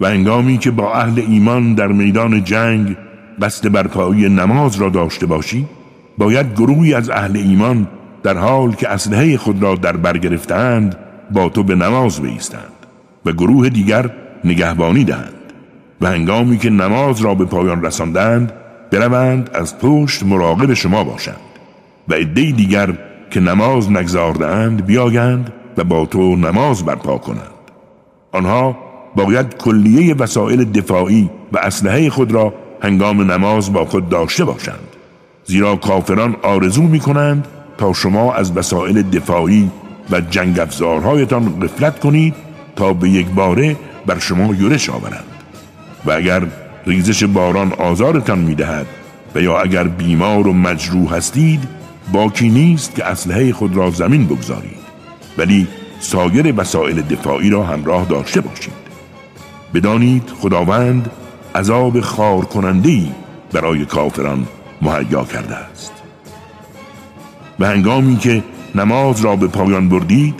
و 0.00 0.06
هنگامی 0.06 0.58
که 0.58 0.70
با 0.70 0.94
اهل 0.94 1.24
ایمان 1.28 1.74
در 1.74 1.86
میدان 1.86 2.44
جنگ 2.44 2.96
قصد 3.42 3.72
برپایی 3.72 4.28
نماز 4.28 4.76
را 4.76 4.88
داشته 4.88 5.26
باشی 5.26 5.66
باید 6.18 6.52
گروهی 6.52 6.94
از 6.94 7.10
اهل 7.10 7.36
ایمان 7.36 7.88
در 8.22 8.38
حال 8.38 8.72
که 8.72 8.88
اسلحه 8.88 9.36
خود 9.36 9.62
را 9.62 9.74
در 9.74 9.96
بر 9.96 10.18
گرفتند 10.18 10.96
با 11.34 11.48
تو 11.48 11.62
به 11.62 11.74
نماز 11.74 12.20
بیستند 12.20 12.72
و 13.24 13.32
گروه 13.32 13.68
دیگر 13.68 14.10
نگهبانی 14.44 15.04
دهند 15.04 15.52
و 16.00 16.06
هنگامی 16.06 16.58
که 16.58 16.70
نماز 16.70 17.20
را 17.20 17.34
به 17.34 17.44
پایان 17.44 17.84
رساندند 17.84 18.52
بروند 18.90 19.50
از 19.54 19.78
پشت 19.78 20.22
مراقب 20.22 20.74
شما 20.74 21.04
باشند 21.04 21.36
و 22.08 22.14
عده 22.14 22.50
دیگر 22.50 22.98
که 23.30 23.40
نماز 23.40 23.90
نگذاردند 23.90 24.86
بیایند 24.86 25.52
و 25.76 25.84
با 25.84 26.06
تو 26.06 26.36
نماز 26.36 26.84
برپا 26.84 27.18
کنند. 27.18 27.54
آنها 28.32 28.76
باید 29.16 29.56
کلیه 29.56 30.14
وسایل 30.14 30.64
دفاعی 30.64 31.30
و 31.52 31.58
اسلحه 31.58 32.10
خود 32.10 32.32
را 32.32 32.54
هنگام 32.82 33.32
نماز 33.32 33.72
با 33.72 33.84
خود 33.84 34.08
داشته 34.08 34.44
باشند 34.44 34.88
زیرا 35.44 35.76
کافران 35.76 36.36
آرزو 36.42 36.82
می 36.82 37.00
کنند 37.00 37.48
تا 37.78 37.92
شما 37.92 38.34
از 38.34 38.56
وسایل 38.56 39.02
دفاعی 39.02 39.70
و 40.10 40.20
جنگ 40.20 40.60
افزارهایتان 40.60 41.60
غفلت 41.60 42.00
کنید 42.00 42.34
تا 42.76 42.92
به 42.92 43.08
یک 43.08 43.26
باره 43.26 43.76
بر 44.06 44.18
شما 44.18 44.54
یورش 44.54 44.90
آورند. 44.90 45.24
و 46.04 46.12
اگر 46.12 46.42
ریزش 46.86 47.24
باران 47.24 47.72
آزارتان 47.72 48.38
می‌دهد 48.38 48.86
و 49.34 49.40
یا 49.40 49.60
اگر 49.60 49.84
بیمار 49.84 50.48
و 50.48 50.52
مجروح 50.52 51.14
هستید 51.14 51.68
باکی 52.12 52.48
نیست 52.48 52.94
که 52.94 53.04
اسلحه 53.04 53.52
خود 53.52 53.76
را 53.76 53.90
زمین 53.90 54.26
بگذارید. 54.26 54.84
ولی 55.38 55.66
سایر 56.00 56.54
وسایل 56.56 57.02
دفاعی 57.02 57.50
را 57.50 57.64
همراه 57.64 58.04
داشته 58.04 58.40
باشید. 58.40 58.84
بدانید 59.74 60.32
خداوند 60.40 61.10
عذاب 61.54 62.00
خار 62.00 62.44
کنندهی 62.44 63.12
برای 63.52 63.84
کافران 63.84 64.46
مهیا 64.82 65.24
کرده 65.24 65.54
است. 65.54 65.92
و 67.58 67.66
هنگامی 67.66 68.16
که 68.16 68.42
نماز 68.74 69.20
را 69.20 69.36
به 69.36 69.46
پایان 69.46 69.88
بردید 69.88 70.34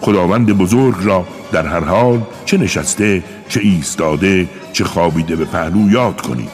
خداوند 0.00 0.52
بزرگ 0.52 0.94
را 1.02 1.26
در 1.52 1.66
هر 1.66 1.84
حال 1.84 2.20
چه 2.44 2.56
نشسته 2.56 3.22
چه 3.48 3.60
ایستاده 3.60 4.48
چه 4.72 4.84
خوابیده 4.84 5.36
به 5.36 5.44
پهلو 5.44 5.90
یاد 5.90 6.20
کنید. 6.20 6.50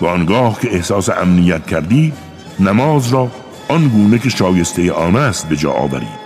و 0.00 0.06
آنگاه 0.06 0.60
که 0.60 0.74
احساس 0.74 1.08
امنیت 1.08 1.66
کردید 1.66 2.14
نماز 2.60 3.12
را 3.12 3.30
آن 3.68 3.88
گونه 3.88 4.18
که 4.18 4.28
شایسته 4.28 4.92
آن 4.92 5.16
است 5.16 5.48
به 5.48 5.56
جا 5.56 5.72
آورید. 5.72 6.20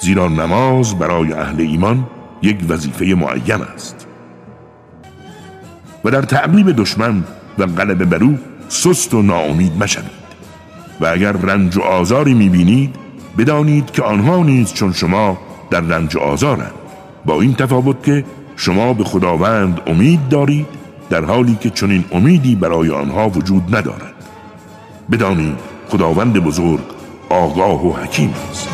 زیرا 0.00 0.28
نماز 0.28 0.98
برای 0.98 1.32
اهل 1.32 1.60
ایمان 1.60 2.06
یک 2.42 2.58
وظیفه 2.68 3.04
معین 3.04 3.62
است. 3.74 4.06
و 6.04 6.10
در 6.10 6.22
تعقیب 6.22 6.72
دشمن 6.76 7.24
و 7.58 7.66
غلبه 7.66 8.04
بر 8.04 8.24
او 8.24 8.38
سست 8.68 9.14
و 9.14 9.22
ناامید 9.22 9.82
مشوید. 9.82 10.20
و 11.00 11.06
اگر 11.06 11.32
رنج 11.32 11.76
و 11.76 11.80
آزاری 11.80 12.34
می‌بینید 12.34 12.94
بدانید 13.38 13.90
که 13.90 14.02
آنها 14.02 14.42
نیز 14.42 14.72
چون 14.72 14.92
شما 14.92 15.38
در 15.70 15.80
رنج 15.80 16.16
آزارند. 16.16 16.74
با 17.24 17.40
این 17.40 17.54
تفاوت 17.54 18.02
که 18.02 18.24
شما 18.56 18.92
به 18.92 19.04
خداوند 19.04 19.80
امید 19.86 20.28
دارید 20.28 20.66
در 21.10 21.24
حالی 21.24 21.58
که 21.60 21.70
چنین 21.70 22.04
امیدی 22.12 22.56
برای 22.56 22.90
آنها 22.90 23.28
وجود 23.28 23.76
ندارد. 23.76 24.14
بدانید 25.10 25.58
خداوند 25.88 26.32
بزرگ 26.32 26.84
آگاه 27.28 27.86
و 27.86 27.92
حکیم 27.92 28.34
است. 28.50 28.68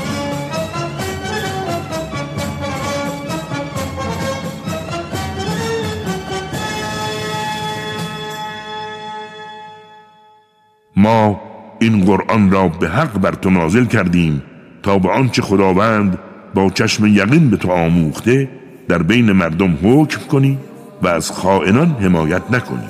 ما 10.97 11.46
این 11.87 12.05
قرآن 12.05 12.51
را 12.51 12.69
به 12.69 12.89
حق 12.89 13.19
بر 13.19 13.33
تو 13.33 13.51
نازل 13.51 13.85
کردیم 13.85 14.43
تا 14.83 14.99
به 14.99 15.11
آنچه 15.11 15.43
خداوند 15.43 16.19
با 16.55 16.71
چشم 16.71 17.07
یقین 17.07 17.51
به 17.51 17.57
تو 17.57 17.71
آموخته 17.71 18.49
در 18.89 19.03
بین 19.03 19.33
مردم 19.33 19.79
حکم 19.83 20.21
کنی 20.21 20.59
و 21.03 21.09
از 21.09 21.31
خائنان 21.31 21.97
حمایت 22.01 22.43
نکنی 22.51 22.89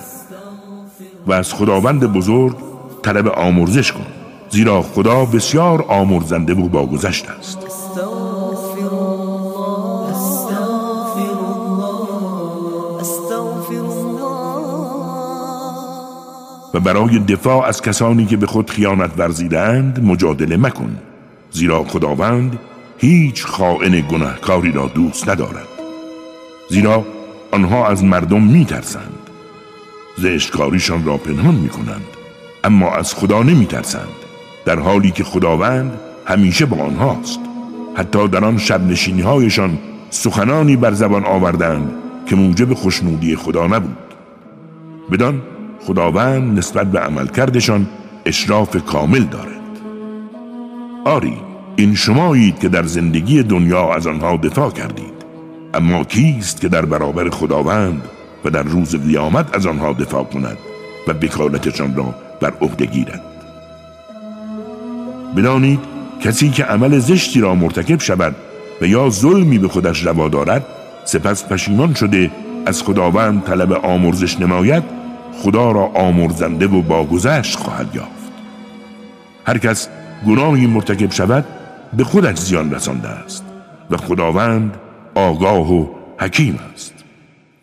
و 1.26 1.32
از 1.32 1.54
خداوند 1.54 2.12
بزرگ 2.12 2.56
طلب 3.02 3.28
آمرزش 3.28 3.92
کن 3.92 4.06
زیرا 4.50 4.82
خدا 4.82 5.24
بسیار 5.24 5.84
آمرزنده 5.88 6.54
و 6.54 6.68
باگذشت 6.68 7.30
است. 7.30 7.58
و 16.74 16.80
برای 16.80 17.18
دفاع 17.18 17.64
از 17.64 17.82
کسانی 17.82 18.26
که 18.26 18.36
به 18.36 18.46
خود 18.46 18.70
خیانت 18.70 19.10
ورزیدند 19.18 20.04
مجادله 20.04 20.56
مکن 20.56 20.96
زیرا 21.50 21.84
خداوند 21.84 22.58
هیچ 22.98 23.46
خائن 23.46 24.00
گناهکاری 24.00 24.72
را 24.72 24.86
دوست 24.94 25.28
ندارد. 25.28 25.68
زیرا 26.70 27.04
آنها 27.52 27.88
از 27.88 28.04
مردم 28.04 28.42
میترسند 28.42 29.30
زشتکاریشان 30.18 31.04
را 31.04 31.16
پنهان 31.16 31.54
می‌کنند 31.54 32.04
اما 32.64 32.90
از 32.90 33.14
خدا 33.14 33.42
نمیترسند 33.42 34.08
در 34.64 34.78
حالی 34.78 35.10
که 35.10 35.24
خداوند 35.24 35.92
همیشه 36.26 36.66
با 36.66 36.76
آنهاست. 36.76 37.40
حتی 37.94 38.28
در 38.28 38.44
آن 38.44 38.58
شب 38.58 38.80
هایشان 39.24 39.78
سخنانی 40.10 40.76
بر 40.76 40.92
زبان 40.92 41.24
آوردند 41.24 41.92
که 42.26 42.36
موجب 42.36 42.74
خوشنودی 42.74 43.36
خدا 43.36 43.66
نبود. 43.66 43.96
بدان 45.12 45.42
خداوند 45.80 46.58
نسبت 46.58 46.86
به 46.90 47.00
عملکردشان 47.00 47.86
اشراف 48.26 48.76
کامل 48.84 49.22
دارد. 49.22 49.56
آری 51.04 51.36
این 51.76 51.94
شمایید 51.94 52.58
که 52.58 52.68
در 52.68 52.82
زندگی 52.82 53.42
دنیا 53.42 53.94
از 53.94 54.06
آنها 54.06 54.36
دفاع 54.36 54.70
کردید 54.70 55.16
اما 55.74 56.04
کیست 56.04 56.60
که 56.60 56.68
در 56.68 56.84
برابر 56.84 57.30
خداوند 57.30 58.02
و 58.44 58.50
در 58.50 58.62
روز 58.62 58.96
قیامت 58.96 59.56
از 59.56 59.66
آنها 59.66 59.92
دفاع 59.92 60.24
کند 60.24 60.58
و 61.08 61.14
بکالتشان 61.14 61.96
را 61.96 62.14
بر 62.40 62.52
عهده 62.60 62.86
گیرد؟ 62.86 63.22
بدانید 65.36 65.80
کسی 66.20 66.50
که 66.50 66.64
عمل 66.64 66.98
زشتی 66.98 67.40
را 67.40 67.54
مرتکب 67.54 68.00
شود 68.00 68.36
و 68.80 68.86
یا 68.86 69.10
ظلمی 69.10 69.58
به 69.58 69.68
خودش 69.68 70.06
روا 70.06 70.28
دارد 70.28 70.66
سپس 71.04 71.44
پشیمان 71.44 71.94
شده 71.94 72.30
از 72.66 72.82
خداوند 72.82 73.44
طلب 73.44 73.72
آمرزش 73.72 74.40
نماید 74.40 74.82
خدا 75.42 75.72
را 75.72 75.84
آمرزنده 75.84 76.66
و 76.66 76.82
باگذشت 76.82 77.58
خواهد 77.58 77.94
یافت. 77.94 78.32
هر 79.46 79.58
کس 79.58 79.88
گناهی 80.26 80.66
مرتکب 80.66 81.10
شود 81.10 81.44
به 81.96 82.04
خودش 82.04 82.38
زیان 82.38 82.74
رسانده 82.74 83.08
است 83.08 83.44
و 83.90 83.96
خداوند 83.96 84.76
آگاه 85.14 85.72
و 85.72 85.86
حکیم 86.18 86.58
است. 86.74 86.92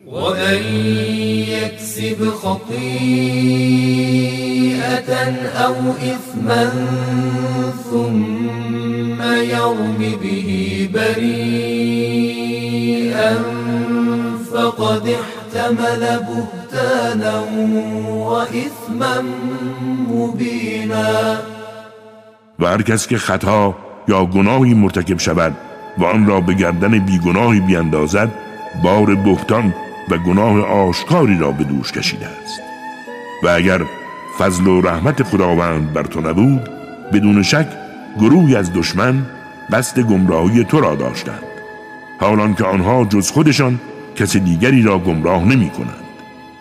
ومن 0.07 0.59
يكسب 1.47 2.29
خطيئة 2.29 2.73
أو 5.65 5.75
إثما 5.91 6.71
ثم 7.91 9.21
يرم 9.43 9.97
به 10.21 10.89
بريئا 10.93 12.13
فقد 14.51 15.07
احتمل 15.07 15.99
بهتانا. 15.99 16.62
وإثما 18.33 19.21
مبينا. 20.09 21.37
و 22.59 22.65
هر 22.65 22.81
کس 22.81 23.07
که 23.07 23.17
خطا 23.17 23.75
یا 24.07 24.25
گناهی 24.25 24.73
مرتکب 24.73 25.19
شود 25.19 25.53
و 25.97 26.05
آن 26.05 26.25
را 26.25 26.41
به 26.41 26.53
گردن 26.53 26.99
بیگناهی 26.99 27.59
بیندازد 27.59 28.29
بار 28.83 29.15
بهتان 29.15 29.73
و 30.09 30.17
گناه 30.17 30.61
آشکاری 30.61 31.37
را 31.37 31.51
به 31.51 31.63
دوش 31.63 31.91
کشیده 31.91 32.25
است. 32.25 32.61
و 33.43 33.47
اگر 33.47 33.81
فضل 34.39 34.67
و 34.67 34.81
رحمت 34.81 35.23
خداوند 35.23 35.93
بر 35.93 36.03
تو 36.03 36.21
نبود 36.21 36.69
بدون 37.13 37.43
شک 37.43 37.67
گروهی 38.19 38.55
از 38.55 38.73
دشمن 38.73 39.25
قصد 39.71 39.99
گمراهی 39.99 40.63
تو 40.63 40.79
را 40.81 40.95
داشتند. 40.95 41.43
حالان 42.19 42.55
که 42.55 42.63
آنها 42.63 43.05
جز 43.05 43.31
خودشان 43.31 43.79
کسی 44.15 44.39
دیگری 44.39 44.81
را 44.81 44.99
گمراه 44.99 45.43
نمی 45.45 45.69
کنند 45.69 46.02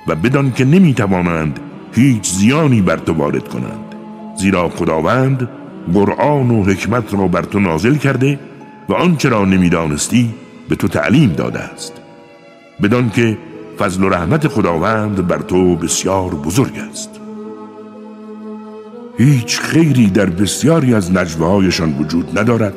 و 0.08 0.14
بدان 0.14 0.52
که 0.52 0.64
نمی 0.64 0.94
توانند 0.94 1.60
هیچ 1.92 2.30
زیانی 2.30 2.80
بر 2.80 2.96
تو 2.96 3.12
وارد 3.12 3.48
کنند. 3.48 3.94
زیرا 4.38 4.68
خداوند 4.68 5.48
قرآن 5.94 6.50
و 6.50 6.64
حکمت 6.64 7.14
را 7.14 7.28
بر 7.28 7.42
تو 7.42 7.60
نازل 7.60 7.96
کرده 7.96 8.38
و 8.88 8.92
آنچه 8.92 9.28
را 9.28 9.44
نمی‌دانستی 9.44 10.34
به 10.68 10.76
تو 10.76 10.88
تعلیم 10.88 11.32
داده 11.32 11.58
است. 11.58 11.92
بدان 12.82 13.10
که 13.10 13.38
فضل 13.78 14.04
و 14.04 14.08
رحمت 14.08 14.48
خداوند 14.48 15.26
بر 15.26 15.38
تو 15.38 15.76
بسیار 15.76 16.30
بزرگ 16.34 16.78
است. 16.90 17.10
هیچ 19.18 19.60
خیری 19.60 20.06
در 20.06 20.26
بسیاری 20.26 20.94
از 20.94 21.12
نجوه 21.12 21.68
وجود 21.98 22.38
ندارد 22.38 22.74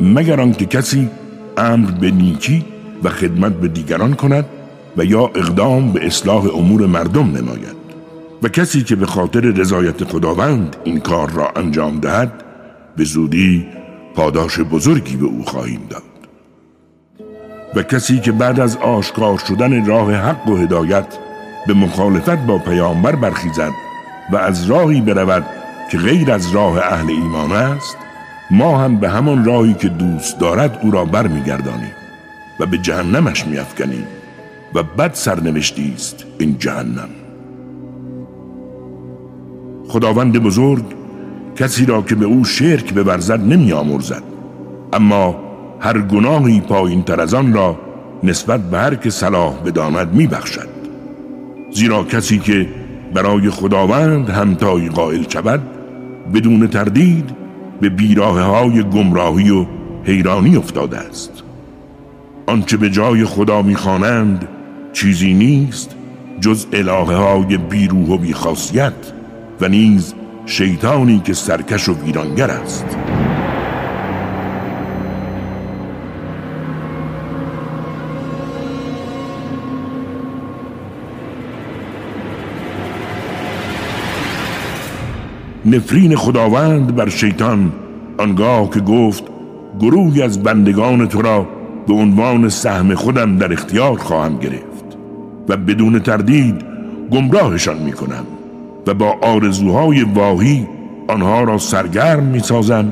مگر 0.00 0.40
آنکه 0.40 0.66
کسی 0.66 1.08
امر 1.56 1.90
به 1.90 2.10
نیکی 2.10 2.64
و 3.02 3.08
خدمت 3.08 3.52
به 3.52 3.68
دیگران 3.68 4.14
کند 4.14 4.44
و 4.96 5.04
یا 5.04 5.22
اقدام 5.22 5.92
به 5.92 6.06
اصلاح 6.06 6.56
امور 6.56 6.86
مردم 6.86 7.36
نماید. 7.36 7.78
و 8.42 8.48
کسی 8.48 8.82
که 8.82 8.96
به 8.96 9.06
خاطر 9.06 9.40
رضایت 9.40 10.04
خداوند 10.04 10.76
این 10.84 11.00
کار 11.00 11.30
را 11.30 11.52
انجام 11.56 12.00
دهد 12.00 12.44
به 12.96 13.04
زودی 13.04 13.66
پاداش 14.14 14.60
بزرگی 14.60 15.16
به 15.16 15.26
او 15.26 15.44
خواهیم 15.44 15.80
داد. 15.90 16.02
و 17.74 17.82
کسی 17.82 18.20
که 18.20 18.32
بعد 18.32 18.60
از 18.60 18.76
آشکار 18.76 19.38
شدن 19.38 19.86
راه 19.86 20.14
حق 20.14 20.48
و 20.48 20.56
هدایت 20.56 21.18
به 21.66 21.74
مخالفت 21.74 22.46
با 22.46 22.58
پیامبر 22.58 23.16
برخیزد 23.16 23.72
و 24.32 24.36
از 24.36 24.70
راهی 24.70 25.00
برود 25.00 25.46
که 25.90 25.98
غیر 25.98 26.32
از 26.32 26.50
راه 26.50 26.78
اهل 26.78 27.10
ایمان 27.10 27.52
است 27.52 27.96
ما 28.50 28.78
هم 28.78 28.96
به 28.96 29.10
همان 29.10 29.44
راهی 29.44 29.74
که 29.74 29.88
دوست 29.88 30.38
دارد 30.40 30.78
او 30.82 30.90
را 30.90 31.04
برمیگردانیم 31.04 31.92
و 32.60 32.66
به 32.66 32.78
جهنمش 32.78 33.46
میافکنیم. 33.46 34.06
و 34.74 34.82
بد 34.82 35.14
سرنوشتی 35.14 35.92
است 35.94 36.24
این 36.38 36.58
جهنم. 36.58 37.08
خداوند 39.88 40.38
بزرگ 40.38 40.84
کسی 41.56 41.86
را 41.86 42.02
که 42.02 42.14
به 42.14 42.26
او 42.26 42.44
شرک 42.44 42.94
بورزد 42.94 43.40
نمی 43.40 43.72
آمرزد. 43.72 44.22
اما 44.92 45.36
هر 45.80 45.98
گناهی 45.98 46.60
پایین 46.60 47.02
تر 47.02 47.20
از 47.20 47.34
آن 47.34 47.52
را 47.52 47.78
نسبت 48.22 48.60
به 48.60 48.78
هر 48.78 48.94
که 48.94 49.10
صلاح 49.10 49.54
بداند 49.66 50.14
می 50.14 50.26
بخشد. 50.26 50.68
زیرا 51.72 52.04
کسی 52.04 52.38
که 52.38 52.68
برای 53.14 53.50
خداوند 53.50 54.30
همتایی 54.30 54.88
قائل 54.88 55.24
شود 55.28 55.60
بدون 56.34 56.66
تردید 56.66 57.30
به 57.80 57.88
بیراه 57.88 58.40
های 58.40 58.82
گمراهی 58.82 59.50
و 59.50 59.66
حیرانی 60.04 60.56
افتاده 60.56 60.98
است. 60.98 61.42
آنچه 62.46 62.76
به 62.76 62.90
جای 62.90 63.24
خدا 63.24 63.62
می‌خوانند 63.62 64.48
چیزی 64.92 65.34
نیست 65.34 65.94
جز 66.40 66.66
الهه 66.72 67.16
های 67.16 67.56
بیروح 67.56 68.08
و 68.08 68.18
بیخاصیت 68.18 68.92
و 69.60 69.68
نیز 69.68 70.14
شیطانی 70.46 71.20
که 71.24 71.34
سرکش 71.34 71.88
و 71.88 71.94
ویرانگر 72.04 72.50
است. 72.50 72.96
نفرین 85.66 86.16
خداوند 86.16 86.94
بر 86.94 87.08
شیطان 87.08 87.72
آنگاه 88.18 88.70
که 88.70 88.80
گفت 88.80 89.24
گروهی 89.80 90.22
از 90.22 90.42
بندگان 90.42 91.08
تو 91.08 91.22
را 91.22 91.46
به 91.86 91.94
عنوان 91.94 92.48
سهم 92.48 92.94
خودم 92.94 93.38
در 93.38 93.52
اختیار 93.52 93.98
خواهم 93.98 94.38
گرفت. 94.38 94.67
و 95.48 95.56
بدون 95.56 95.98
تردید 95.98 96.64
گمراهشان 97.10 97.78
می 97.78 97.92
کنم 97.92 98.26
و 98.86 98.94
با 98.94 99.16
آرزوهای 99.22 100.02
واهی 100.02 100.66
آنها 101.08 101.42
را 101.42 101.58
سرگرم 101.58 102.24
می 102.24 102.38
سازم 102.40 102.88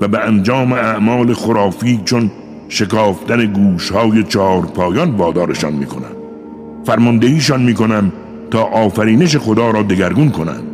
و 0.00 0.08
به 0.08 0.18
انجام 0.18 0.72
اعمال 0.72 1.34
خرافی 1.34 2.00
چون 2.04 2.30
شکافتن 2.68 3.46
گوشهای 3.46 4.24
چهار 4.24 4.62
پایان 4.62 5.10
وادارشان 5.10 5.72
می 5.72 5.86
کنم 5.86 6.18
فرماندهیشان 6.84 7.62
می 7.62 7.74
کنم 7.74 8.12
تا 8.50 8.62
آفرینش 8.62 9.36
خدا 9.36 9.70
را 9.70 9.82
دگرگون 9.82 10.30
کنند. 10.30 10.64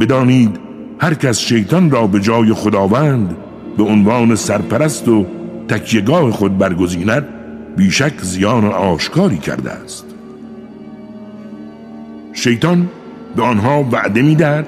بدانید 0.00 0.58
هر 0.98 1.14
کس 1.14 1.38
شیطان 1.38 1.90
را 1.90 2.06
به 2.06 2.20
جای 2.20 2.52
خداوند 2.52 3.36
به 3.76 3.84
عنوان 3.84 4.34
سرپرست 4.34 5.08
و 5.08 5.26
تکیهگاه 5.68 6.30
خود 6.30 6.58
برگزیند 6.58 7.24
بیشک 7.76 8.12
زیان 8.22 8.64
آشکاری 8.64 9.38
کرده 9.38 9.70
است. 9.70 10.11
شیطان 12.32 12.88
به 13.36 13.42
آنها 13.42 13.84
وعده 13.92 14.22
می‌دهد 14.22 14.66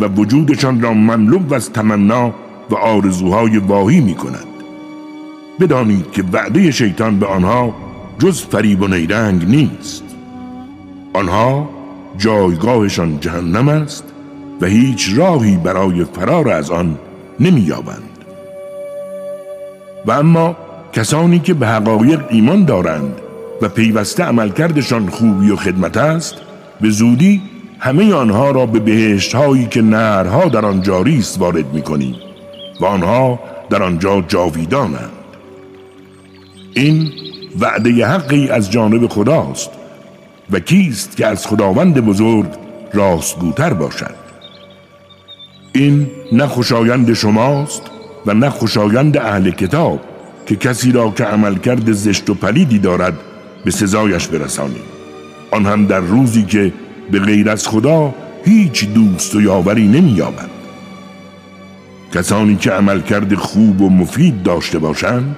و 0.00 0.04
وجودشان 0.04 0.80
را 0.80 0.92
مملو 0.92 1.54
از 1.54 1.72
تمنا 1.72 2.34
و 2.70 2.74
آرزوهای 2.74 3.58
واهی 3.58 4.00
می 4.00 4.14
کند 4.14 4.46
بدانید 5.60 6.10
که 6.10 6.24
وعده 6.32 6.70
شیطان 6.70 7.18
به 7.18 7.26
آنها 7.26 7.74
جز 8.18 8.42
فریب 8.42 8.82
و 8.82 8.86
نیرنگ 8.86 9.48
نیست. 9.48 10.04
آنها 11.12 11.68
جایگاهشان 12.18 13.20
جهنم 13.20 13.68
است 13.68 14.04
و 14.60 14.66
هیچ 14.66 15.10
راهی 15.16 15.56
برای 15.56 16.04
فرار 16.04 16.48
از 16.48 16.70
آن 16.70 16.98
نمییابند. 17.40 18.18
و 20.06 20.12
اما 20.12 20.56
کسانی 20.92 21.38
که 21.38 21.54
به 21.54 21.66
حقایق 21.66 22.20
ایمان 22.30 22.64
دارند 22.64 23.20
و 23.62 23.68
پیوسته 23.68 24.24
عملکردشان 24.24 25.08
خوبی 25.08 25.50
و 25.50 25.56
خدمت 25.56 25.96
است 25.96 26.34
به 26.80 26.90
زودی 26.90 27.42
همه 27.78 28.14
آنها 28.14 28.50
را 28.50 28.66
به 28.66 28.78
بهشت 28.78 29.34
هایی 29.34 29.66
که 29.66 29.82
نهرها 29.82 30.48
در 30.48 30.66
آن 30.66 30.82
جاری 30.82 31.18
است 31.18 31.40
وارد 31.40 31.72
می‌کنیم 31.72 32.14
و 32.80 32.84
آنها 32.84 33.38
در 33.70 33.82
آنجا 33.82 34.20
جاویدانند. 34.28 35.10
این 36.74 37.10
وعده 37.60 38.06
حقی 38.06 38.48
از 38.48 38.70
جانب 38.70 39.06
خداست 39.06 39.70
و 40.50 40.60
کیست 40.60 41.16
که 41.16 41.26
از 41.26 41.46
خداوند 41.46 42.00
بزرگ 42.00 42.46
راستگوتر 42.92 43.72
باشد. 43.72 44.14
این 45.72 46.10
نه 46.32 46.46
خوشایند 46.46 47.12
شماست 47.12 47.82
و 48.26 48.34
نه 48.34 48.50
خوشایند 48.50 49.16
اهل 49.16 49.50
کتاب 49.50 50.00
که 50.46 50.56
کسی 50.56 50.92
را 50.92 51.10
که 51.10 51.24
عملکرد 51.24 51.92
زشت 51.92 52.30
و 52.30 52.34
پلیدی 52.34 52.78
دارد 52.78 53.14
به 53.64 53.70
سزایش 53.70 54.28
برسانیم 54.28 54.93
آن 55.54 55.66
هم 55.66 55.86
در 55.86 56.00
روزی 56.00 56.42
که 56.42 56.72
به 57.10 57.20
غیر 57.20 57.50
از 57.50 57.68
خدا 57.68 58.14
هیچ 58.44 58.88
دوست 58.88 59.34
و 59.34 59.40
یاوری 59.40 59.88
نمییابند 59.88 60.50
کسانی 62.14 62.56
که 62.56 62.70
عملکرد 62.70 63.34
خوب 63.34 63.80
و 63.80 63.90
مفید 63.90 64.42
داشته 64.42 64.78
باشند 64.78 65.36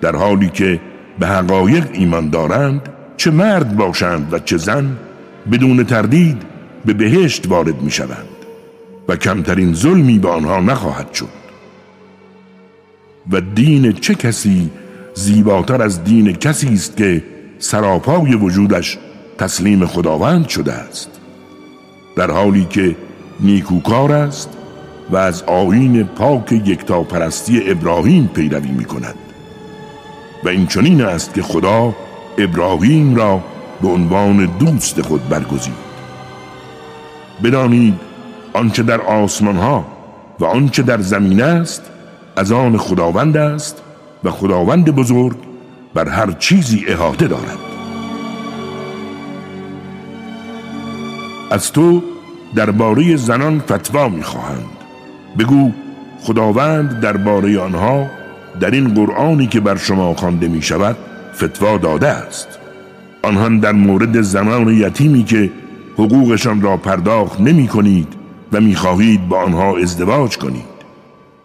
در 0.00 0.16
حالی 0.16 0.48
که 0.48 0.80
به 1.18 1.26
حقایق 1.26 1.88
ایمان 1.92 2.30
دارند 2.30 2.88
چه 3.16 3.30
مرد 3.30 3.76
باشند 3.76 4.28
و 4.32 4.38
چه 4.38 4.56
زن 4.56 4.96
بدون 5.52 5.84
تردید 5.84 6.42
به 6.84 6.92
بهشت 6.92 7.48
وارد 7.48 7.82
می 7.82 7.90
شوند 7.90 8.28
و 9.08 9.16
کمترین 9.16 9.74
ظلمی 9.74 10.18
به 10.18 10.28
آنها 10.28 10.60
نخواهد 10.60 11.12
شد. 11.12 11.44
و 13.30 13.40
دین 13.40 13.92
چه 13.92 14.14
کسی 14.14 14.70
زیباتر 15.14 15.82
از 15.82 16.04
دین 16.04 16.32
کسی 16.32 16.68
است 16.68 16.96
که 16.96 17.22
سراپای 17.58 18.34
وجودش 18.34 18.98
تسلیم 19.38 19.86
خداوند 19.86 20.48
شده 20.48 20.72
است. 20.72 21.10
در 22.16 22.30
حالی 22.30 22.64
که 22.64 22.96
نیکوکار 23.40 24.12
است 24.12 24.48
و 25.10 25.16
از 25.16 25.42
آین 25.42 26.04
پاک 26.04 26.52
یکتاپرستی 26.52 27.70
ابراهیم 27.70 28.30
پیروی 28.34 28.70
می 28.70 28.84
کند 28.84 29.14
و 30.44 30.48
این 30.48 30.66
چنین 30.66 31.02
است 31.02 31.34
که 31.34 31.42
خدا 31.42 31.94
ابراهیم 32.38 33.14
را 33.14 33.40
به 33.82 33.88
عنوان 33.88 34.46
دوست 34.46 35.02
خود 35.02 35.28
برگزید. 35.28 35.84
بدانید 37.44 37.94
آنچه 38.52 38.82
در 38.82 39.00
آسمان 39.00 39.56
ها 39.56 39.84
و 40.40 40.44
آنچه 40.44 40.82
در 40.82 41.00
زمین 41.00 41.42
است 41.42 41.82
از 42.36 42.52
آن 42.52 42.76
خداوند 42.76 43.36
است 43.36 43.82
و 44.24 44.30
خداوند 44.30 44.90
بزرگ 44.90 45.36
بر 45.94 46.08
هر 46.08 46.32
چیزی 46.32 46.84
احاطه 46.88 47.28
دارد. 47.28 47.73
از 51.54 51.72
تو 51.72 52.02
درباره 52.54 53.16
زنان 53.16 53.60
فتوا 53.60 54.08
می‌خواهند. 54.08 54.76
بگو 55.38 55.72
خداوند 56.20 57.00
درباره 57.00 57.58
آنها 57.58 58.06
در 58.60 58.70
این 58.70 58.94
قرآنی 58.94 59.46
که 59.46 59.60
بر 59.60 59.76
شما 59.76 60.14
خوانده 60.14 60.48
می 60.48 60.62
شود 60.62 60.96
فتوا 61.36 61.78
داده 61.78 62.08
است. 62.08 62.48
آنها 63.22 63.48
در 63.48 63.72
مورد 63.72 64.20
زنان 64.20 64.68
یتیمی 64.68 65.24
که 65.24 65.50
حقوقشان 65.94 66.62
را 66.62 66.76
پرداخت 66.76 67.40
نمی 67.40 67.68
کنید 67.68 68.08
و 68.52 68.60
می 68.60 68.74
خواهید 68.74 69.28
با 69.28 69.42
آنها 69.42 69.78
ازدواج 69.78 70.38
کنید. 70.38 70.74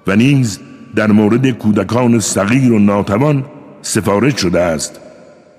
و 0.08 0.16
نیز 0.16 0.60
در 0.96 1.12
مورد 1.12 1.50
کودکان 1.50 2.20
صغیر 2.20 2.74
و 2.74 2.80
ناتوان 2.80 3.46
سفارش 3.82 4.42
شده 4.42 4.62
است. 4.62 5.00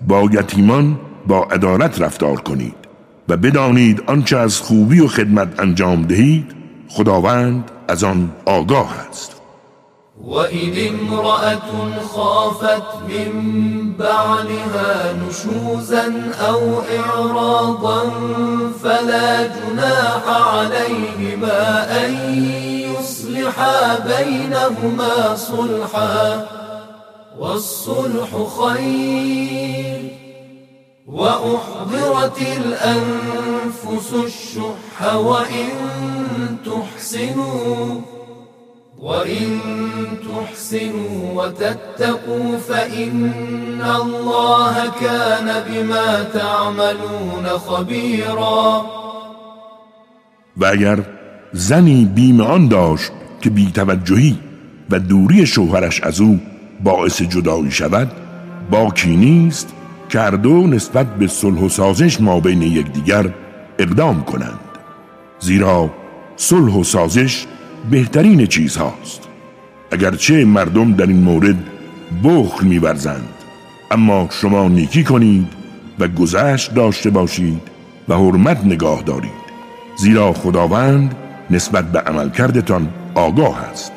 با 0.09 0.23
یتیمان 0.33 0.99
با 1.27 1.45
عدالت 1.45 2.03
رفتار 2.03 2.37
کنید. 2.41 2.80
و 3.31 3.37
بدانید 3.37 4.03
آنچه 4.07 4.37
از 4.37 4.61
خوبی 4.61 5.01
و 5.01 5.09
خدمت 5.09 5.61
انجام 5.61 6.03
دهید 6.03 6.55
خداوند 6.89 7.71
از 7.89 8.05
آن 8.05 8.31
آگاه 8.47 8.95
است. 9.09 9.41
وإذ 10.25 10.89
امرأة 10.89 12.01
خافت 12.15 12.83
من 13.09 13.93
بعلها 13.93 15.13
نشوزا 15.29 16.13
أو 16.49 16.81
إعراضا 16.99 18.03
فلا 18.83 19.47
جناح 19.47 20.23
عليهما 20.55 21.87
أن 22.05 22.35
يصلحا 22.91 23.99
بينهما 23.99 25.37
صلحا 25.37 26.47
والصلح 27.39 28.29
خير 28.61 30.20
وأحضرت 31.11 32.39
الأنفس 32.43 34.15
الشح 34.15 35.15
وإن 35.15 35.69
تحسنوا 36.65 38.01
وإن 38.99 39.59
تحسنوا 40.29 41.43
وتتقوا 41.43 42.59
فإن 42.59 43.83
الله 43.83 44.75
كان 45.01 45.63
بما 45.69 46.23
تعملون 46.23 47.47
خبيرا. 47.67 48.85
و 50.57 50.65
اگر 50.65 50.99
زنی 51.53 52.05
بیم 52.05 52.41
آن 52.41 52.69
داشت 52.69 53.13
که 53.41 53.51
بیتوجهی 53.51 54.39
و 54.91 54.99
دوری 54.99 55.47
شوهرش 55.47 56.01
از 56.01 56.21
او 56.21 56.41
باعث 56.85 57.23
جدایی 57.23 57.71
شود 57.71 58.13
باکی 58.71 59.17
نیست 59.17 59.75
که 60.11 60.21
هر 60.21 60.31
دو 60.31 60.67
نسبت 60.67 61.07
به 61.15 61.27
صلح 61.27 61.61
و 61.61 61.69
سازش 61.69 62.21
ما 62.21 62.41
بین 62.41 62.63
یکدیگر 62.63 63.35
اقدام 63.79 64.25
کنند. 64.25 64.61
زیرا 65.41 65.91
صلح 66.37 66.75
و 66.75 66.85
سازش 66.85 67.47
بهترین 67.91 68.47
چیز 68.47 68.77
هاست 68.77 69.29
اگرچه 69.91 70.45
مردم 70.45 70.93
در 70.93 71.07
این 71.07 71.23
مورد 71.23 71.57
بخل 72.25 72.67
میورزند. 72.67 73.29
اما 73.91 74.29
شما 74.31 74.69
نیکی 74.69 75.05
کنید 75.05 75.47
و 75.99 76.09
گذشت 76.09 76.75
داشته 76.75 77.11
باشید 77.11 77.63
و 78.09 78.15
حرمت 78.15 78.65
نگاه 78.65 79.03
دارید. 79.03 79.41
زیرا 79.97 80.33
خداوند 80.33 81.15
نسبت 81.51 81.93
به 81.93 82.01
عملکردتان 82.01 82.89
آگاه 83.15 83.59
است. 83.59 83.93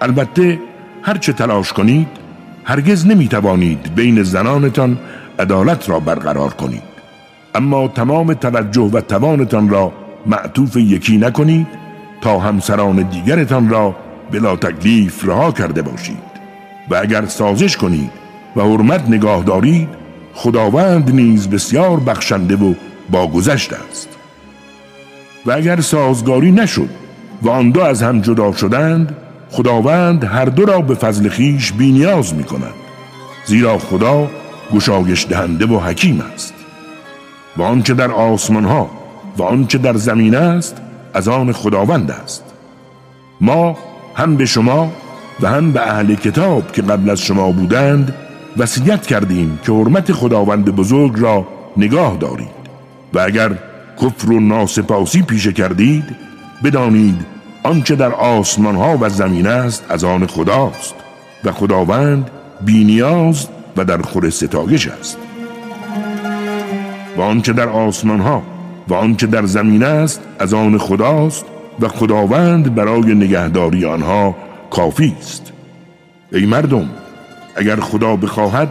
البته 0.00 0.58
هرچه 1.02 1.32
تلاش 1.32 1.72
کنید 1.72 2.27
هرگز 2.68 3.06
نمی 3.06 3.28
توانید 3.28 3.94
بین 3.94 4.22
زنانتان 4.22 4.98
عدالت 5.38 5.90
را 5.90 6.00
برقرار 6.00 6.54
کنید. 6.54 6.82
اما 7.54 7.88
تمام 7.88 8.34
توجه 8.34 8.82
و 8.82 9.00
توانتان 9.00 9.68
را 9.68 9.92
معطوف 10.26 10.76
یکی 10.76 11.18
نکنید 11.18 11.66
تا 12.20 12.38
همسران 12.38 12.96
دیگرتان 13.02 13.68
را 13.68 13.96
بلا 14.30 14.56
تکلیف 14.56 15.24
رها 15.24 15.52
کرده 15.52 15.82
باشید. 15.82 16.28
و 16.90 16.96
اگر 16.96 17.26
سازش 17.26 17.76
کنید 17.76 18.10
و 18.56 18.60
حرمت 18.60 19.08
نگاه 19.08 19.44
دارید 19.44 19.88
خداوند 20.34 21.14
نیز 21.14 21.50
بسیار 21.50 22.00
بخشنده 22.00 22.56
و 22.56 22.74
باگذشت 23.10 23.72
است. 23.72 24.08
و 25.46 25.52
اگر 25.52 25.80
سازگاری 25.80 26.50
نشد 26.50 26.90
و 27.42 27.50
آن 27.50 27.70
دو 27.70 27.80
از 27.80 28.02
هم 28.02 28.20
جدا 28.20 28.52
شدند 28.52 29.16
خداوند 29.50 30.24
هر 30.24 30.44
دو 30.44 30.64
را 30.64 30.80
به 30.80 30.94
فضل 30.94 31.28
خیش 31.28 31.72
بینیاز 31.72 32.34
می 32.34 32.44
کند 32.44 32.74
زیرا 33.46 33.78
خدا 33.78 34.30
گشایش 34.74 35.26
دهنده 35.26 35.66
و 35.66 35.78
حکیم 35.78 36.22
است. 36.34 36.54
و 37.56 37.62
آنچه 37.62 37.94
در 37.94 38.10
آسمان 38.10 38.64
ها 38.64 38.90
و 39.36 39.42
آنچه 39.42 39.78
در 39.78 39.94
زمین 39.96 40.34
است 40.34 40.76
از 41.14 41.28
آن 41.28 41.52
خداوند 41.52 42.10
است. 42.10 42.44
ما 43.40 43.76
هم 44.14 44.36
به 44.36 44.46
شما 44.46 44.92
و 45.40 45.48
هم 45.48 45.72
به 45.72 45.80
اهل 45.80 46.14
کتاب 46.14 46.72
که 46.72 46.82
قبل 46.82 47.10
از 47.10 47.20
شما 47.20 47.52
بودند 47.52 48.14
وصیت 48.56 49.06
کردیم 49.06 49.58
که 49.66 49.72
حرمت 49.72 50.12
خداوند 50.12 50.64
بزرگ 50.64 51.20
را 51.20 51.46
نگاه 51.76 52.16
دارید. 52.16 52.58
و 53.14 53.18
اگر 53.18 53.50
کفر 54.02 54.32
و 54.32 54.40
ناسپاسی 54.40 55.22
پیشه 55.22 55.52
کردید 55.52 56.16
بدانید 56.64 57.37
آنچه 57.62 57.96
در 57.96 58.12
آسمان 58.12 58.76
ها 58.76 58.98
و 59.00 59.08
زمین 59.08 59.46
است 59.46 59.84
از 59.88 60.04
آن 60.04 60.26
خداست 60.26 60.94
و 61.44 61.52
خداوند 61.52 62.30
بینیاز 62.60 63.48
و 63.76 63.84
در 63.84 64.02
خور 64.02 64.30
ستایش 64.30 64.86
است. 64.86 65.18
و 67.16 67.20
آنچه 67.20 67.52
در 67.52 67.68
آسمان 67.68 68.20
ها 68.20 68.42
و 68.88 68.94
آنچه 68.94 69.26
در 69.26 69.46
زمین 69.46 69.82
است 69.82 70.20
از 70.38 70.54
آن 70.54 70.78
خداست 70.78 71.44
و 71.80 71.88
خداوند 71.88 72.74
برای 72.74 73.14
نگهداری 73.14 73.84
آنها 73.84 74.36
کافی 74.70 75.14
است. 75.18 75.52
ای 76.32 76.46
مردم 76.46 76.90
اگر 77.56 77.76
خدا 77.76 78.16
بخواهد 78.16 78.68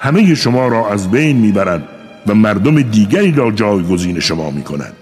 همه 0.00 0.34
شما 0.34 0.68
را 0.68 0.90
از 0.90 1.10
بین 1.10 1.36
می‌برد 1.36 1.82
و 2.26 2.34
مردم 2.34 2.82
دیگری 2.82 3.32
را 3.32 3.50
جایگزین 3.50 4.20
شما 4.20 4.50
می‌کند 4.50 4.94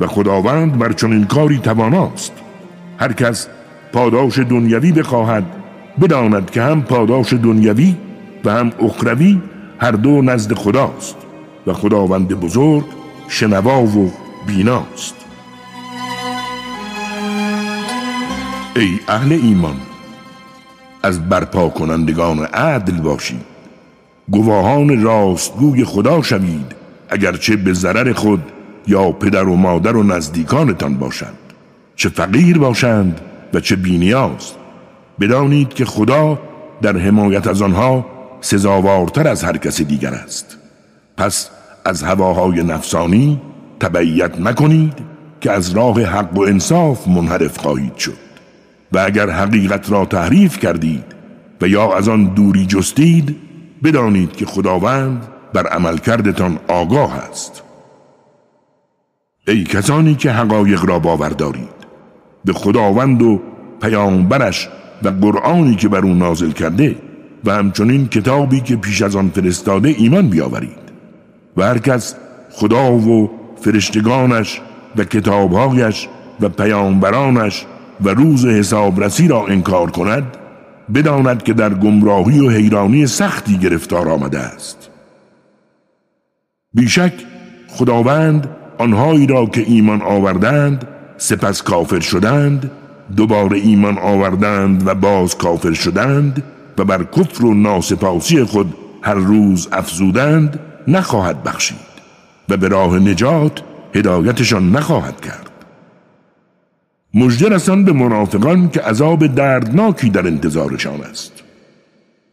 و 0.00 0.06
خداوند 0.06 0.78
بر 0.78 0.92
چنین 0.92 1.24
کاری 1.24 1.58
تواناست. 1.58 2.32
هر 2.98 3.12
کس 3.12 3.48
پاداش 3.92 4.38
دنیوی 4.38 4.92
بخواهد 4.92 5.44
بداند 6.00 6.50
که 6.50 6.62
هم 6.62 6.82
پاداش 6.82 7.32
دنیوی 7.32 7.96
و 8.44 8.50
هم 8.50 8.72
اخروی 8.82 9.40
هر 9.78 9.90
دو 9.90 10.22
نزد 10.22 10.54
خداست 10.54 11.16
و 11.66 11.72
خداوند 11.72 12.28
بزرگ 12.28 12.84
شنوا 13.28 13.82
و 13.82 14.12
بیناست. 14.46 15.14
ای 18.76 18.98
اهل 19.08 19.32
ایمان 19.32 19.76
از 21.02 21.28
برپا 21.28 21.68
کنندگان 21.68 22.38
عدل 22.44 23.00
باشید. 23.00 23.40
گواهان 24.30 25.02
راستگوی 25.02 25.84
خدا 25.84 26.22
شوید 26.22 26.74
اگرچه 27.10 27.56
به 27.56 27.72
ضرر 27.72 28.12
خود 28.12 28.42
یا 28.86 29.12
پدر 29.12 29.44
و 29.44 29.56
مادر 29.56 29.96
و 29.96 30.02
نزدیکانتان 30.02 30.94
باشند 30.94 31.47
چه 31.98 32.08
فقیر 32.08 32.58
باشند 32.58 33.20
و 33.54 33.60
چه 33.60 33.76
بینیاز. 33.76 34.52
بدانید 35.20 35.74
که 35.74 35.84
خدا 35.84 36.38
در 36.82 36.96
حمایت 36.96 37.46
از 37.46 37.62
آنها 37.62 38.06
سزاوارتر 38.40 39.28
از 39.28 39.44
هر 39.44 39.56
کس 39.56 39.80
دیگر 39.82 40.14
است. 40.14 40.58
پس 41.16 41.50
از 41.84 42.02
هواهای 42.02 42.62
نفسانی 42.62 43.40
تبعیت 43.80 44.40
نکنید 44.40 44.92
که 45.40 45.52
از 45.52 45.70
راه 45.70 46.02
حق 46.02 46.38
و 46.38 46.40
انصاف 46.40 47.08
منحرف 47.08 47.58
خواهید 47.58 47.96
شد. 47.96 48.28
و 48.92 48.98
اگر 48.98 49.30
حقیقت 49.30 49.92
را 49.92 50.04
تحریف 50.04 50.58
کردید 50.58 51.04
و 51.60 51.68
یا 51.68 51.96
از 51.96 52.08
آن 52.08 52.24
دوری 52.24 52.66
جستید 52.66 53.36
بدانید 53.84 54.36
که 54.36 54.46
خداوند 54.46 55.28
بر 55.54 55.66
عملکردتان 55.66 56.58
آگاه 56.68 57.14
است. 57.14 57.62
ای 59.48 59.64
کسانی 59.64 60.14
که 60.14 60.30
حقایق 60.30 60.84
را 60.84 60.98
باور 60.98 61.28
دارید 61.28 61.77
به 62.44 62.52
خداوند 62.52 63.22
و 63.22 63.40
پیامبرش 63.80 64.68
و 65.02 65.08
قرآنی 65.08 65.74
که 65.74 65.88
بر 65.88 66.00
او 66.00 66.14
نازل 66.14 66.50
کرده 66.50 66.96
و 67.44 67.50
همچنین 67.50 68.08
کتابی 68.08 68.60
که 68.60 68.76
پیش 68.76 69.02
از 69.02 69.16
آن 69.16 69.28
فرستاده 69.28 69.94
ایمان 69.98 70.28
بیاورید. 70.28 70.88
و 71.56 71.62
هر 71.62 71.78
کس 71.78 72.14
خدا 72.50 72.92
و 72.92 73.30
فرشتگانش 73.60 74.60
و 74.96 75.04
کتابهایش 75.04 76.08
و 76.40 76.48
پیامبرانش 76.48 77.66
و 78.00 78.08
روز 78.08 78.46
حسابرسی 78.46 79.28
را 79.28 79.46
انکار 79.46 79.90
کند 79.90 80.36
بداند 80.94 81.42
که 81.42 81.52
در 81.52 81.74
گمراهی 81.74 82.40
و 82.40 82.50
حیرانی 82.50 83.06
سختی 83.06 83.58
گرفتار 83.58 84.08
آمده 84.08 84.38
است. 84.38 84.90
بیشک 86.74 87.12
خداوند 87.68 88.48
آنهایی 88.78 89.26
را 89.26 89.46
که 89.46 89.64
ایمان 89.66 90.02
آوردند 90.02 90.86
سپس 91.18 91.62
کافر 91.62 92.00
شدند 92.00 92.70
دوباره 93.16 93.58
ایمان 93.58 93.98
آوردند 93.98 94.86
و 94.86 94.94
باز 94.94 95.38
کافر 95.38 95.72
شدند 95.72 96.42
و 96.78 96.84
بر 96.84 97.04
کفر 97.04 97.44
و 97.44 97.54
ناسپاسی 97.54 98.44
خود 98.44 98.74
هر 99.02 99.14
روز 99.14 99.68
افزودند 99.72 100.60
نخواهد 100.88 101.42
بخشید 101.42 101.88
و 102.48 102.56
به 102.56 102.68
راه 102.68 102.98
نجات 102.98 103.62
هدایتشان 103.94 104.70
نخواهد 104.70 105.20
کرد. 105.20 105.50
مژده 107.14 107.48
رسان 107.48 107.84
به 107.84 107.92
منافقان 107.92 108.68
که 108.68 108.80
عذاب 108.80 109.26
دردناکی 109.26 110.10
در 110.10 110.26
انتظارشان 110.26 111.00
است. 111.00 111.32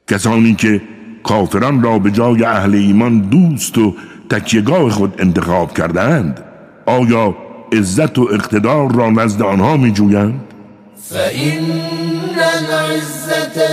کسانی 0.08 0.56
که 0.56 0.82
کافران 1.24 1.84
را 1.84 2.00
به 2.00 2.12
جای 2.12 2.44
اهل 2.44 2.76
ایمان 2.76 3.20
دوست 3.20 3.78
و 3.78 3.96
تکیهگاه 4.30 4.90
خود 4.90 5.16
انتخاب 5.20 5.78
کردند 5.78 6.40
آیا 6.86 7.36
عزت 7.76 8.20
و 8.20 8.28
اقتدار 8.34 8.96
را 8.96 9.10
نزد 9.10 9.42
آنها 9.42 9.78
می 9.78 9.92
جویند؟ 9.92 10.40
فإن 11.10 11.66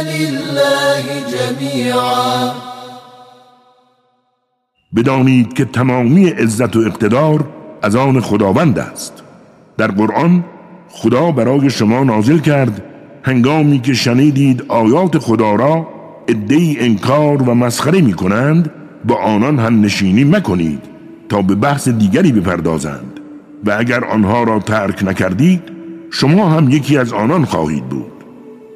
لله 0.06 1.02
بدانید 4.96 5.52
که 5.52 5.64
تمامی 5.64 6.28
عزت 6.28 6.76
و 6.76 6.78
اقتدار 6.78 7.48
از 7.82 7.96
آن 7.96 8.20
خداوند 8.20 8.78
است. 8.78 9.22
در 9.78 9.86
قرآن 9.86 10.44
خدا 10.88 11.30
برای 11.30 11.70
شما 11.70 12.04
نازل 12.04 12.38
کرد 12.38 12.82
هنگامی 13.22 13.80
که 13.80 13.94
شنیدید 13.94 14.64
آیات 14.68 15.18
خدا 15.18 15.54
را 15.54 15.88
ادهی 16.28 16.76
انکار 16.80 17.42
و 17.42 17.54
مسخره 17.54 18.00
می 18.00 18.12
کنند 18.12 18.70
با 19.04 19.16
آنان 19.16 19.58
هم 19.58 19.80
نشینی 19.80 20.24
مکنید 20.24 20.80
تا 21.28 21.42
به 21.42 21.54
بحث 21.54 21.88
دیگری 21.88 22.32
بپردازند. 22.32 23.11
و 23.64 23.76
اگر 23.78 24.04
آنها 24.04 24.42
را 24.42 24.58
ترک 24.58 25.04
نکردید 25.04 25.62
شما 26.10 26.48
هم 26.48 26.70
یکی 26.70 26.98
از 26.98 27.12
آنان 27.12 27.44
خواهید 27.44 27.84
بود. 27.84 28.12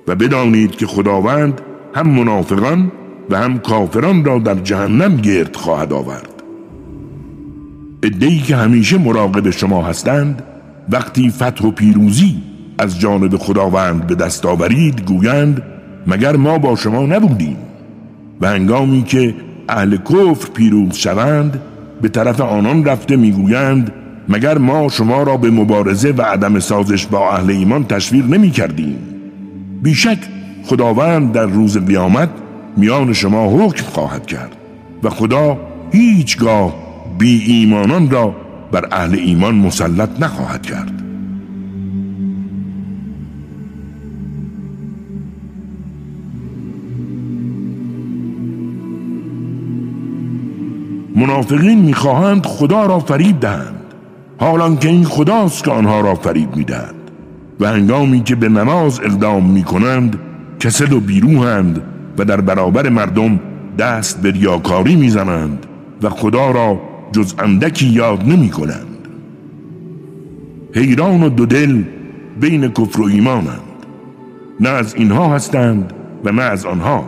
و 0.09 0.15
بدانید 0.15 0.71
که 0.71 0.87
خداوند 0.87 1.61
هم 1.95 2.09
منافقان 2.09 2.93
و 3.31 3.39
هم 3.39 3.59
کافران 3.59 4.25
را 4.25 4.39
در 4.39 4.55
جهنم 4.55 5.17
گرد 5.17 5.57
خواهد 5.57 5.93
آورد. 5.93 6.43
ادهی 8.03 8.39
که 8.39 8.57
همیشه 8.57 8.99
مراقب 8.99 9.51
شما 9.51 9.83
هستند 9.83 10.43
وقتی 10.91 11.31
فتح 11.31 11.67
و 11.67 11.71
پیروزی 11.71 12.37
از 12.79 13.01
جانب 13.01 13.37
خداوند 13.37 14.07
به 14.07 14.15
دست 14.15 14.47
آورید 14.47 15.07
گویند 15.07 15.63
مگر 16.07 16.37
ما 16.37 16.59
با 16.59 16.77
شما 16.77 17.07
نبودیم؟ 17.07 17.57
و 18.41 18.49
هنگامی 18.49 19.03
که 19.03 19.35
اهل 19.69 19.97
کفر 19.97 20.49
پیروز 20.55 20.95
شوند 20.95 21.61
به 22.03 22.09
طرف 22.09 22.41
آنان 22.41 22.85
رفته 22.85 23.17
می‌گویند 23.17 23.93
مگر 24.29 24.59
ما 24.59 24.89
شما 24.89 25.23
را 25.23 25.37
به 25.37 25.51
مبارزه 25.51 26.11
و 26.11 26.23
عدم 26.23 26.59
سازش 26.59 27.07
با 27.07 27.31
اهل 27.31 27.51
ایمان 27.51 27.85
تشویق 27.85 28.31
نمی 28.31 28.51
کردیم؟ 28.51 28.99
بیشک 29.83 30.19
خداوند 30.65 31.33
در 31.33 31.47
روز 31.47 31.79
قیامت 31.79 32.29
میان 32.77 33.13
شما 33.13 33.47
حکم 33.47 33.85
خواهد 33.85 34.27
کرد 34.27 34.57
و 35.03 35.11
خدا 35.11 35.59
هیچگاه 35.93 36.75
بی 37.19 37.45
ایمانان 37.47 38.11
را 38.11 38.35
بر 38.73 38.89
اهل 38.93 39.15
ایمان 39.15 39.55
مسلط 39.55 40.09
نخواهد 40.21 40.63
کرد. 40.63 41.03
منافقین 51.17 51.79
می‌خواهند 51.79 52.47
خدا 52.47 52.87
را 52.87 52.99
فریب 52.99 53.41
دهند. 53.41 53.76
حالان 54.39 54.77
که 54.77 54.89
این 54.89 55.05
خداست 55.05 55.65
که 55.65 55.71
آنها 55.71 56.01
را 56.01 56.15
فریب 56.15 56.57
می‌دهد. 56.57 56.95
و 57.61 57.69
هنگامی 57.69 58.21
که 58.21 58.35
به 58.35 58.49
نماز 58.49 59.01
اقدام 59.01 59.51
می‌کنند 59.51 60.19
کسل 60.61 60.93
و 60.93 61.01
بیروهند 61.01 61.83
و 62.19 62.25
در 62.25 62.41
برابر 62.41 62.89
مردم 62.89 63.41
دست 63.79 64.23
به 64.23 64.31
ریاکاری 64.31 64.97
می‌زنند 64.97 65.67
و 66.03 66.09
خدا 66.09 66.51
را 66.51 66.81
جز 67.13 67.35
اندکی 67.39 67.87
یاد 67.87 68.23
نمی 68.23 68.51
کنند 68.51 69.09
حیران 70.75 71.23
و 71.23 71.29
دودل 71.29 71.83
بین 72.41 72.69
کفر 72.69 73.01
و 73.01 73.05
ایمانند. 73.05 73.61
نه 74.61 74.69
از 74.69 74.95
اینها 74.95 75.35
هستند 75.35 75.93
و 76.25 76.33
نه 76.33 76.43
از 76.43 76.67
آنها. 76.67 77.05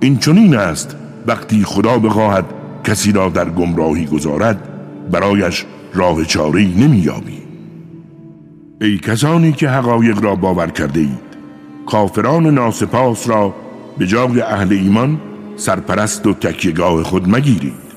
این 0.00 0.18
چنین 0.18 0.56
است 0.56 0.96
وقتی 1.26 1.64
خدا 1.64 1.98
بخواهد 1.98 2.44
کسی 2.84 3.12
را 3.12 3.28
در 3.28 3.50
گمراهی 3.50 4.06
گذارد 4.06 4.68
برایش 5.10 5.64
راه 5.94 6.24
چاری 6.24 6.74
نمییابی. 6.76 7.42
ای 8.80 8.98
کسانی 8.98 9.52
که 9.52 9.68
حقایق 9.68 10.24
را 10.24 10.34
باور 10.34 10.70
کرده 10.70 11.00
اید 11.00 11.30
کافران 11.86 12.46
ناسپاس 12.46 13.28
را 13.28 13.54
به 13.98 14.06
جای 14.06 14.40
اهل 14.40 14.72
ایمان 14.72 15.20
سرپرست 15.56 16.26
و 16.26 16.34
تکیگاه 16.34 17.02
خود 17.02 17.28
مگیرید. 17.28 17.90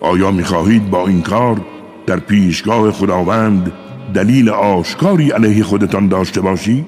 آیا 0.00 0.30
می‌خواهید 0.30 0.90
با 0.90 1.06
این 1.06 1.22
کار 1.22 1.60
در 2.06 2.18
پیشگاه 2.18 2.90
خداوند 2.90 3.72
دلیل 4.14 4.48
آشکاری 4.48 5.30
علیه 5.30 5.64
خودتان 5.64 6.08
داشته 6.08 6.40
باشید؟ 6.40 6.86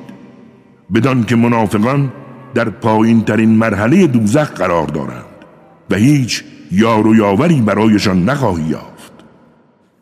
بدان 0.94 1.24
که 1.24 1.36
منافقان 1.36 2.12
در 2.54 2.68
پایین 2.68 3.24
ترین 3.24 3.50
مرحله 3.50 4.06
دوزخ 4.06 4.50
قرار 4.50 4.86
دارند 4.86 5.24
و 5.90 5.94
هیچ 5.94 6.44
یار 6.72 7.06
و 7.06 7.14
یاوری 7.14 7.60
برایشان 7.60 8.24
نخواهی 8.24 8.64
یافت. 8.64 8.93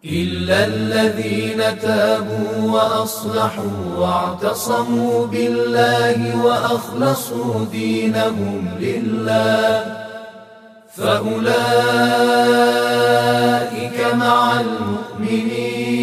إلا 0.04 0.66
الذين 0.66 1.78
تابوا 1.78 2.70
وأصلحوا 2.72 3.96
واعتصموا 3.96 5.26
بالله 5.26 6.44
وأخلصوا 6.44 7.64
دينهم 7.72 8.68
لله 8.80 9.84
فأولئك 10.94 11.44
مع 14.14 14.60
المؤمنين 14.60 16.02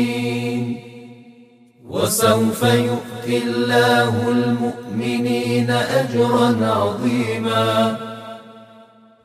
وسوف 1.90 2.64
يؤتي 2.64 3.38
الله 3.44 4.32
المؤمنين 4.32 5.70
أجرا 5.72 6.56
عظيما 6.62 7.98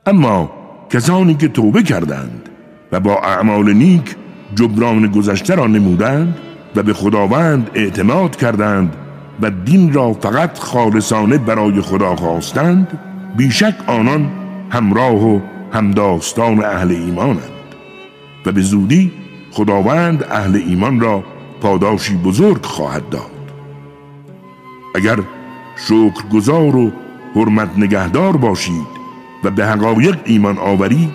أما 0.09 0.49
کسانی 0.91 1.35
که 1.35 1.49
توبة 1.49 1.83
کردند 1.83 2.49
و 2.93 3.01
با 3.01 3.15
أعمال 3.25 3.75
نیک 3.75 4.17
جبران 4.55 5.07
گذشته 5.07 5.55
را 5.55 5.67
نمودند 5.67 6.37
و 6.77 6.83
به 6.83 6.93
خداوند 6.93 7.71
اعتماد 7.75 8.37
کردند 8.37 8.97
و 9.41 9.51
دین 9.51 9.93
را 9.93 10.13
فقط 10.13 10.59
خالصانه 10.59 11.39
برای 11.39 11.81
خدا 11.81 12.17
خواستند 12.17 12.99
بیشک 13.37 13.75
آنان 13.87 14.31
همراه 14.71 15.25
و 15.25 15.41
همداستان 15.73 16.65
اهل 16.65 16.91
ایمانند. 16.91 17.55
و 18.47 18.53
به 18.53 18.61
زودی 18.61 19.13
خداوند 19.51 20.25
اهل 20.31 20.63
ایمان 20.67 21.01
را 21.01 21.25
پاداشی 21.61 22.17
بزرگ 22.17 22.65
خواهد 22.65 23.09
داد. 23.09 23.31
اگر 24.95 25.19
شکرگزار 25.77 26.77
و 26.77 26.93
حرمت 27.35 27.71
نگهدار 27.77 28.37
باشید 28.37 28.87
و 29.45 29.51
به 29.51 29.67
حقایق 29.67 30.19
ایمان 30.25 30.59
آورید 30.59 31.13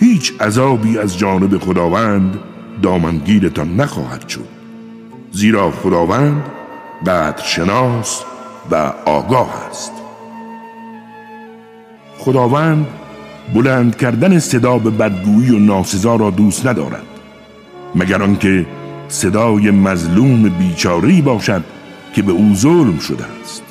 هیچ 0.00 0.32
عذابی 0.40 0.98
از 0.98 1.18
جانب 1.18 1.58
خداوند 1.58 2.38
دامنگیرتان 2.82 3.76
نخواهد 3.76 4.28
شد. 4.28 4.48
زیرا 5.32 5.70
خداوند 5.70 6.42
قدر 7.06 7.42
شناس 7.42 8.22
و 8.70 8.92
آگاه 9.06 9.66
است. 9.70 9.92
خداوند 12.18 12.86
بلند 13.54 13.96
کردن 13.96 14.38
صدا 14.38 14.78
به 14.78 14.90
بدگویی 14.90 15.50
و 15.50 15.58
ناسزا 15.58 16.16
را 16.16 16.30
دوست 16.30 16.66
ندارد 16.66 17.06
مگر 17.94 18.22
آنکه 18.22 18.66
صدای 19.08 19.70
مظلوم 19.70 20.42
بیچاری 20.48 21.22
باشد 21.22 21.64
که 22.14 22.22
به 22.22 22.32
او 22.32 22.54
ظلم 22.54 22.98
شده 22.98 23.24
است. 23.42 23.62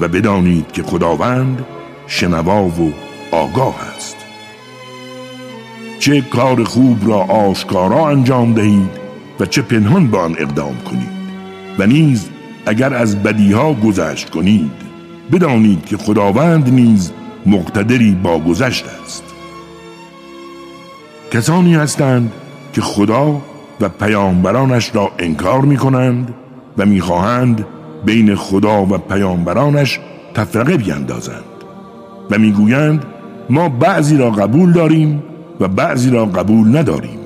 و 0.00 0.08
بدانید 0.08 0.72
که 0.72 0.82
خداوند 0.82 1.66
شنوا 2.06 2.64
و 2.64 2.92
آگاه 3.32 3.76
است. 3.96 4.15
چه 6.06 6.20
کار 6.20 6.64
خوب 6.64 7.08
را 7.08 7.18
آشکارا 7.18 8.08
انجام 8.08 8.54
دهید 8.54 8.90
و 9.40 9.46
چه 9.46 9.62
پنهان 9.62 10.06
به 10.06 10.18
آن 10.18 10.36
اقدام 10.38 10.76
کنید 10.90 11.08
و 11.78 11.86
نیز 11.86 12.28
اگر 12.66 12.94
از 12.94 13.22
بدیها 13.22 13.72
گذشت 13.72 14.30
کنید 14.30 14.70
بدانید 15.32 15.84
که 15.84 15.96
خداوند 15.96 16.74
نیز 16.74 17.12
مقتدری 17.46 18.12
با 18.22 18.38
گذشت 18.38 18.84
است. 19.04 19.24
کسانی 21.30 21.74
هستند 21.74 22.32
که 22.72 22.80
خدا 22.80 23.40
و 23.80 23.88
پیامبرانش 23.88 24.90
را 24.94 25.10
انکار 25.18 25.60
می 25.60 25.76
کنند 25.76 26.34
و 26.78 26.86
می‌خواهند 26.86 27.66
بین 28.04 28.34
خدا 28.34 28.82
و 28.82 28.98
پیامبرانش 28.98 30.00
تفرقه 30.34 30.76
بیندازند 30.76 31.44
و 32.30 32.38
می‌گویند 32.38 33.04
ما 33.50 33.68
بعضی 33.68 34.16
را 34.16 34.30
قبول 34.30 34.72
داریم 34.72 35.22
و 35.60 35.68
بعضی 35.68 36.10
را 36.10 36.26
قبول 36.26 36.76
نداریم 36.76 37.18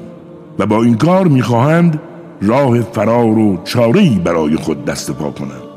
و 0.59 0.66
با 0.66 0.83
این 0.83 0.97
کار 0.97 1.28
می‌خواهند 1.28 2.01
راه 2.43 2.81
فرار 2.81 3.39
و 3.39 3.62
چارهی 3.64 4.18
برای 4.18 4.57
خود 4.57 4.85
دست 4.85 5.11
پا 5.11 5.31
کنند. 5.31 5.70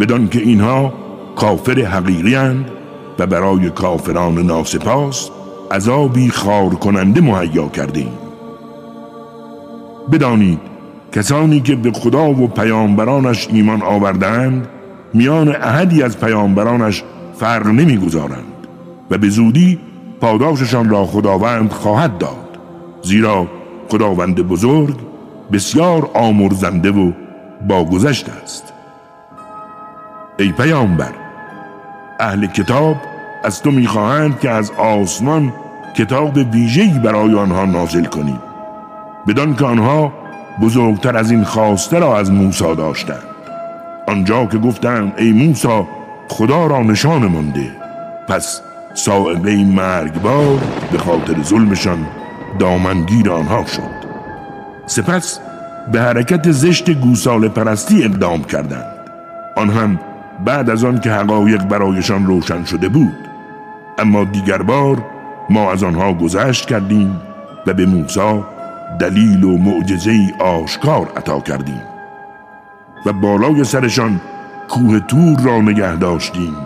بدان 0.00 0.28
که 0.28 0.38
اینها 0.38 0.92
کافر 1.36 1.80
حقیقی 1.80 2.64
و 3.18 3.26
برای 3.26 3.70
کافران 3.70 4.38
ناسپاس 4.38 5.30
عذابی 5.70 6.30
خار 6.30 6.68
کننده 6.68 7.20
مهیا 7.20 7.68
کرده 7.68 8.06
بدانید 10.12 10.58
کسانی 11.12 11.60
که 11.60 11.76
به 11.76 11.92
خدا 11.92 12.30
و 12.30 12.48
پیامبرانش 12.48 13.48
ایمان 13.52 13.82
آوردند 13.82 14.68
میان 15.14 15.48
احدی 15.48 16.02
از 16.02 16.20
پیامبرانش 16.20 17.02
فرق 17.36 17.66
نمی‌گذارند 17.66 18.66
و 19.10 19.18
به 19.18 19.28
زودی 19.28 19.78
پاداششان 20.22 20.88
را 20.88 21.06
خداوند 21.06 21.72
خواهد 21.72 22.18
داد. 22.18 22.58
زیرا 23.02 23.46
خداوند 23.88 24.34
بزرگ 24.34 24.96
بسیار 25.52 26.10
آمرزنده 26.14 26.90
و 26.90 27.12
باگذشت 27.68 28.28
است. 28.42 28.72
ای 30.38 30.52
پیامبر 30.52 31.12
اهل 32.20 32.46
کتاب 32.46 32.96
از 33.44 33.62
تو 33.62 33.70
می‌خواهند 33.70 34.40
که 34.40 34.50
از 34.50 34.70
آسمان 34.70 35.52
کتاب 35.96 36.36
ویژه‌ای 36.36 36.98
برای 36.98 37.34
آنها 37.34 37.64
نازل 37.64 38.04
کنی. 38.04 38.38
بدان 39.28 39.56
که 39.56 39.64
آنها 39.64 40.12
بزرگتر 40.62 41.16
از 41.16 41.30
این 41.30 41.44
خواسته 41.44 41.98
را 41.98 42.18
از 42.18 42.30
موسی 42.30 42.74
داشتند. 42.74 43.22
آنجا 44.08 44.46
که 44.46 44.58
گفتند 44.58 45.12
ای 45.16 45.32
موسی 45.32 45.82
خدا 46.28 46.66
را 46.66 46.82
نشان 46.82 47.26
مانده. 47.26 47.76
پس 48.28 48.60
سائقه 48.94 49.64
مرگبار 49.64 50.58
به 50.92 50.98
خاطر 50.98 51.42
ظلمشان 51.42 52.06
دامنگیر 52.58 53.30
آنها 53.30 53.64
شد. 53.66 54.02
سپس 54.86 55.40
به 55.92 56.00
حرکت 56.00 56.50
زشت 56.50 56.90
گوساله 56.90 57.48
پرستی 57.48 58.04
اقدام 58.04 58.44
کردند. 58.44 58.96
آن 59.56 59.70
هم 59.70 59.98
بعد 60.44 60.70
از 60.70 60.84
آن 60.84 61.00
که 61.00 61.10
حقایق 61.10 61.62
برایشان 61.64 62.26
روشن 62.26 62.64
شده 62.64 62.88
بود. 62.88 63.28
اما 63.98 64.24
دیگر 64.24 64.62
بار 64.62 65.04
ما 65.50 65.72
از 65.72 65.82
آنها 65.82 66.12
گذشت 66.12 66.66
کردیم 66.66 67.20
و 67.66 67.74
به 67.74 67.86
موسی 67.86 68.44
دلیل 69.00 69.44
و 69.44 69.56
معجزه 69.56 70.34
آشکار 70.38 71.12
عطا 71.16 71.40
کردیم. 71.40 71.82
و 73.06 73.12
بالای 73.12 73.64
سرشان 73.64 74.20
کوه 74.68 75.00
تور 75.00 75.40
را 75.40 75.60
نگه 75.60 75.96
داشتیم. 75.96 76.56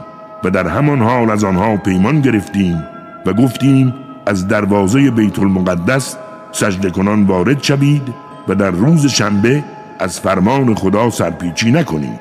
و 0.44 0.50
در 0.50 0.68
همان 0.68 1.02
حال 1.02 1.30
از 1.30 1.44
آنها 1.44 1.76
پیمان 1.76 2.20
گرفتیم 2.20 2.84
و 3.26 3.32
گفتیم 3.32 3.94
از 4.26 4.48
دروازه 4.48 5.10
بیت 5.10 5.38
المقدس 5.38 6.16
سجده 6.52 6.90
کنان 6.90 7.24
وارد 7.24 7.62
شوید 7.62 8.14
و 8.48 8.54
در 8.54 8.70
روز 8.70 9.06
شنبه 9.06 9.64
از 9.98 10.20
فرمان 10.20 10.74
خدا 10.74 11.10
سرپیچی 11.10 11.72
نکنید. 11.72 12.20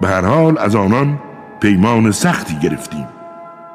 به 0.00 0.08
هر 0.08 0.24
حال 0.24 0.58
از 0.58 0.76
آنان 0.76 1.18
پیمان 1.60 2.12
سختی 2.12 2.54
گرفتیم 2.58 3.06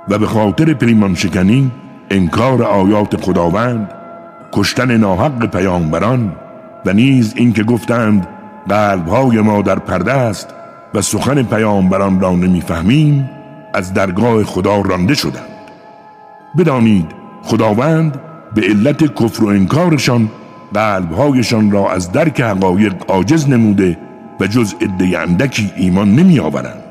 و 0.10 0.18
به 0.18 0.28
خاطر 0.28 0.74
پیمان 0.74 1.16
شکنی 1.16 1.72
انکار 2.10 2.64
آیات 2.64 3.22
خداوند 3.22 3.92
کشتن 4.54 4.98
ناحق 4.98 5.46
پیامبران 5.46 6.36
و 6.86 6.94
نیز 6.94 7.34
اینکه 7.36 7.64
گفتند 7.64 8.28
قلبهای 8.70 9.42
ما 9.42 9.62
در 9.62 9.80
پرده 9.80 10.14
است 10.14 10.54
و 10.94 11.02
سخن 11.02 11.44
پیامبران 11.44 12.20
را 12.20 12.32
نمی‌فهمیم 12.32 13.30
از 13.78 13.94
درگاه 13.94 14.44
خدا 14.44 14.82
رانده 14.82 15.14
شدند. 15.14 15.58
بدانید 16.58 17.06
خداوند 17.44 18.22
به 18.56 18.62
علت 18.62 19.24
کفر 19.24 19.44
و 19.44 19.48
انکارشان 19.48 20.30
قلبهایشان 20.74 21.72
را 21.72 21.92
از 21.92 22.12
درک 22.12 22.42
حقایق 22.42 22.94
عاجز 23.08 23.50
نموده 23.50 23.98
و 24.40 24.48
جز 24.48 24.74
عده 24.82 25.20
اندکی 25.20 25.72
ایمان 25.76 26.16
نمی 26.16 26.40
آورند 26.40 26.84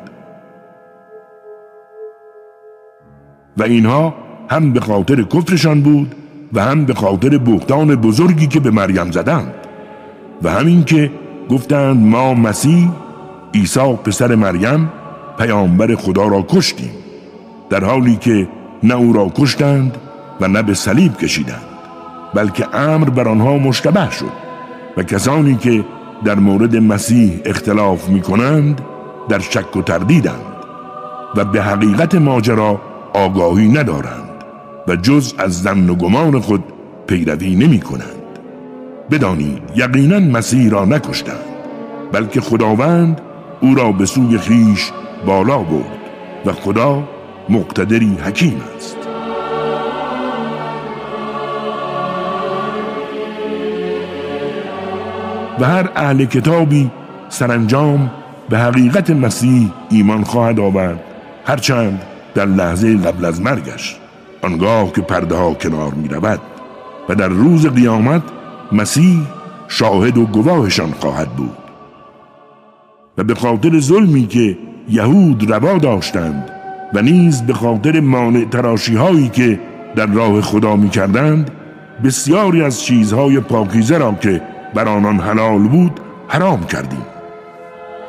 و 3.57 3.63
اینها 3.63 4.15
هم 4.51 4.73
به 4.73 4.81
خاطر 4.81 5.23
کفرشان 5.23 5.81
بود 5.81 6.15
و 6.53 6.65
هم 6.65 6.85
به 6.85 6.95
خاطر 6.95 7.39
بختان 7.39 7.95
بزرگی 7.95 8.47
که 8.47 8.61
به 8.61 8.71
مریم 8.71 9.11
زدند. 9.11 9.55
و 10.43 10.51
همین 10.51 10.85
که 10.85 11.11
گفتند 11.51 12.07
ما 12.07 12.35
مسیح 12.35 12.89
عیسی 13.55 13.95
پسر 14.05 14.35
مریم 14.35 14.91
پیامبر 15.39 15.95
خدا 15.95 16.27
را 16.29 16.45
کشتیم 16.49 16.91
در 17.71 17.85
حالی 17.85 18.17
که 18.17 18.49
نه 18.83 18.95
او 18.95 19.13
را 19.13 19.33
کشتند 19.35 19.97
و 20.41 20.49
نه 20.49 20.63
به 20.63 20.75
صلیب 20.75 21.17
کشیدند 21.17 21.67
بلکه 22.35 22.77
امر 22.77 23.11
بر 23.11 23.29
آنها 23.29 23.59
مشتبه 23.59 24.11
شد 24.11 24.33
و 24.97 25.03
کسانی 25.03 25.55
که 25.55 25.85
در 26.25 26.35
مورد 26.35 26.77
مسیح 26.77 27.41
اختلاف 27.45 28.09
می 28.09 28.21
کنند 28.21 28.81
در 29.29 29.39
شک 29.39 29.77
و 29.77 29.83
تردیدند 29.83 30.57
و 31.37 31.45
به 31.45 31.63
حقیقت 31.63 32.15
ماجرا 32.15 32.81
آگاهی 33.15 33.69
ندارند 33.69 34.31
و 34.89 34.97
جز 34.97 35.35
از 35.39 35.63
زن 35.63 35.91
و 35.91 35.95
گمان 35.95 36.41
خود 36.41 36.65
پیروی 37.07 37.55
نمی 37.55 37.81
کنند 37.81 38.23
بدانید 39.11 39.63
یقینا 39.77 40.19
مسیح 40.19 40.71
را 40.71 40.85
نکشتند 40.85 41.47
بلکه 42.13 42.41
خداوند 42.41 43.21
او 43.61 43.75
را 43.75 43.93
به 43.93 44.07
سوی 44.07 44.39
خیش 44.39 44.93
بالا 45.27 45.59
برد 45.59 45.99
و 46.47 46.53
خدا 46.53 47.03
مقتدری 47.49 48.19
حکیم 48.25 48.61
است. 48.77 48.97
و 55.61 55.65
هر 55.65 55.91
اهل 55.97 56.25
کتابی 56.25 56.91
سرانجام 57.29 58.11
به 58.49 58.59
حقیقت 58.59 59.11
مسیح 59.11 59.71
ایمان 59.91 60.25
خواهد 60.25 60.61
آورد 60.61 61.01
هرچند 61.47 62.03
در 62.35 62.47
لحظه 62.47 62.97
قبل 62.97 63.25
از 63.25 63.41
مرگش 63.41 63.97
آنگاه 64.43 64.93
که 64.93 65.01
پرده 65.01 65.35
ها 65.35 65.55
کنار 65.55 65.95
می 65.95 66.09
رود 66.09 66.41
و 67.09 67.15
در 67.15 67.29
روز 67.29 67.67
قیامت 67.67 68.23
مسیح 68.73 69.21
شاهد 69.69 70.19
و 70.19 70.27
گواهشان 70.27 70.93
خواهد 70.93 71.29
بود. 71.29 71.57
و 73.19 73.25
به 73.25 73.35
خاطر 73.35 73.81
ظلمی 73.81 74.27
که 74.27 74.59
یهود 74.89 75.51
روا 75.51 75.79
داشتند 75.79 76.51
و 76.95 77.03
نیز 77.03 77.43
به 77.43 77.53
خاطر 77.53 78.01
مانع 78.01 78.45
تراشی 78.45 78.97
هایی 78.97 79.29
که 79.29 79.61
در 79.97 80.07
راه 80.07 80.41
خدا 80.41 80.77
می 80.77 80.89
کردند 80.89 81.51
بسیاری 82.05 82.63
از 82.63 82.83
چیزهای 82.83 83.41
پاکیزه 83.41 83.99
را 83.99 84.13
که 84.13 84.43
بر 84.75 84.89
آنان 84.89 85.21
حلال 85.21 85.63
بود 85.63 86.01
حرام 86.29 86.67
کردیم 86.67 87.07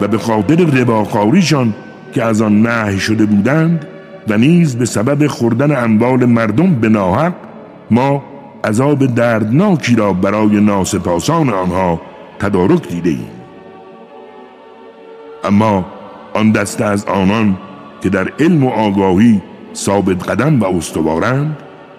و 0.01 0.07
به 0.07 0.17
خاطر 0.17 0.55
رباخاریشان 0.55 1.73
که 2.13 2.23
از 2.23 2.41
آن 2.41 2.61
نهی 2.61 2.99
شده 2.99 3.25
بودند 3.25 3.87
و 4.27 4.37
نیز 4.37 4.75
به 4.75 4.85
سبب 4.85 5.27
خوردن 5.27 5.83
اموال 5.83 6.25
مردم 6.25 6.75
به 6.75 6.89
ناحق 6.89 7.33
ما 7.91 8.23
عذاب 8.63 9.05
دردناکی 9.05 9.95
را 9.95 10.13
برای 10.13 10.59
ناسپاسان 10.59 11.49
آنها 11.49 12.01
تدارک 12.39 12.87
دیده 12.87 13.09
ایم. 13.09 13.29
اما 15.43 15.85
آن 16.37 16.51
دسته 16.51 16.85
از 16.85 17.05
آنان 17.05 17.57
که 18.01 18.09
در 18.09 18.31
علم 18.39 18.63
و 18.63 18.69
آگاهی 18.69 19.41
ثابت 19.75 20.29
قدم 20.29 20.59
و 20.59 20.65
استوارند 20.65 21.57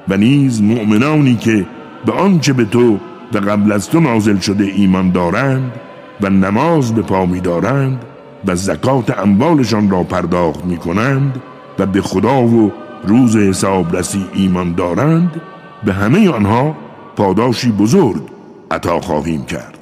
و 0.09 0.17
نیز 0.17 0.63
مؤمنانی 0.63 1.37
که 1.37 1.67
به 2.07 2.13
آنچه 2.13 2.53
به 2.53 2.65
تو 2.65 2.99
و 3.33 3.39
قبل 3.39 3.73
از 3.73 3.91
تو 3.91 4.01
نازل 4.01 4.39
شده 4.39 4.65
ایمان 4.65 5.11
دارند 5.11 5.73
و 6.21 6.31
نماز 6.31 6.95
به 6.95 7.03
پا 7.03 7.27
می 7.27 7.41
دارند 7.41 8.05
و 8.47 8.57
زکات 8.57 9.19
اموالشان 9.19 9.91
را 9.91 10.03
پرداخت 10.03 10.65
می 10.65 10.77
کنند 10.77 11.43
و 11.79 11.87
به 11.87 12.01
خدا 12.01 12.43
و 12.43 12.73
روز 13.05 13.37
حسابرسی 13.37 14.27
ایمان 14.35 14.75
دارند 14.75 15.41
به 15.85 15.93
همه 15.93 16.31
آنها 16.31 16.77
پاداشی 17.17 17.73
بزرگ 17.73 18.23
عطا 18.71 19.01
خواهیم 19.01 19.45
کرد. 19.45 19.78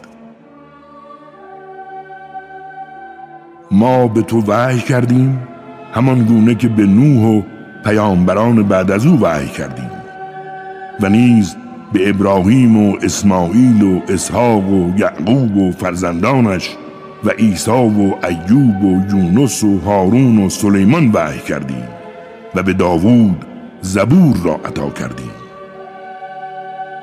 ما 3.77 4.09
به 4.09 4.23
تو 4.23 4.41
وحی 4.41 4.81
کردیم 4.81 5.49
همان 5.93 6.25
گونه 6.25 6.55
که 6.55 6.69
به 6.69 6.87
نوح 6.87 7.25
و 7.25 7.43
پیامبران 7.85 8.63
بعد 8.63 8.91
از 8.91 9.07
او 9.07 9.21
وحی 9.21 9.49
کردیم. 9.49 9.91
و 11.01 11.09
نیز 11.09 11.57
به 11.93 12.11
ابراهیم 12.11 12.77
و 12.77 12.97
اسماعیل 13.03 13.83
و 13.83 14.01
اسحاق 14.09 14.69
و 14.69 14.93
یعقوب 14.99 15.57
و 15.57 15.73
فرزندانش 15.73 16.77
و 17.25 17.31
عیسی 17.31 17.71
و 17.71 18.15
ایوب 18.27 18.85
و 18.85 19.03
یونس 19.11 19.65
و 19.65 19.79
هارون 19.79 20.39
و 20.39 20.49
سلیمان 20.49 21.11
وحی 21.13 21.39
کردیم 21.39 21.89
و 22.55 22.63
به 22.63 22.73
داوود 22.73 23.45
زبور 23.81 24.37
را 24.45 24.55
عطا 24.55 24.91
کردیم. 24.91 25.31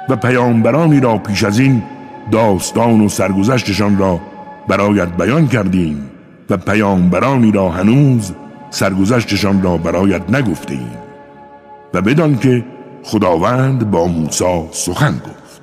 و 0.09 0.15
پیامبرانی 0.15 0.99
را 0.99 1.17
پیش 1.17 1.43
از 1.43 1.59
این 1.59 1.83
داستان 2.31 3.01
و 3.01 3.09
سرگذشتشان 3.09 3.97
را 3.97 4.19
برایت 4.67 5.09
بیان 5.17 5.47
کردیم. 5.47 6.09
و 6.53 6.57
پیامبرانی 6.57 7.51
را 7.51 7.69
هنوز 7.69 8.33
سرگذشتشان 8.69 9.61
را 9.61 9.77
برایت 9.77 10.29
نگفته 10.29 10.73
ایم 10.73 10.97
و 11.93 12.01
بدان 12.01 12.37
که 12.37 12.65
خداوند 13.03 13.91
با 13.91 14.07
موسی 14.07 14.67
سخن 14.71 15.13
گفت. 15.13 15.61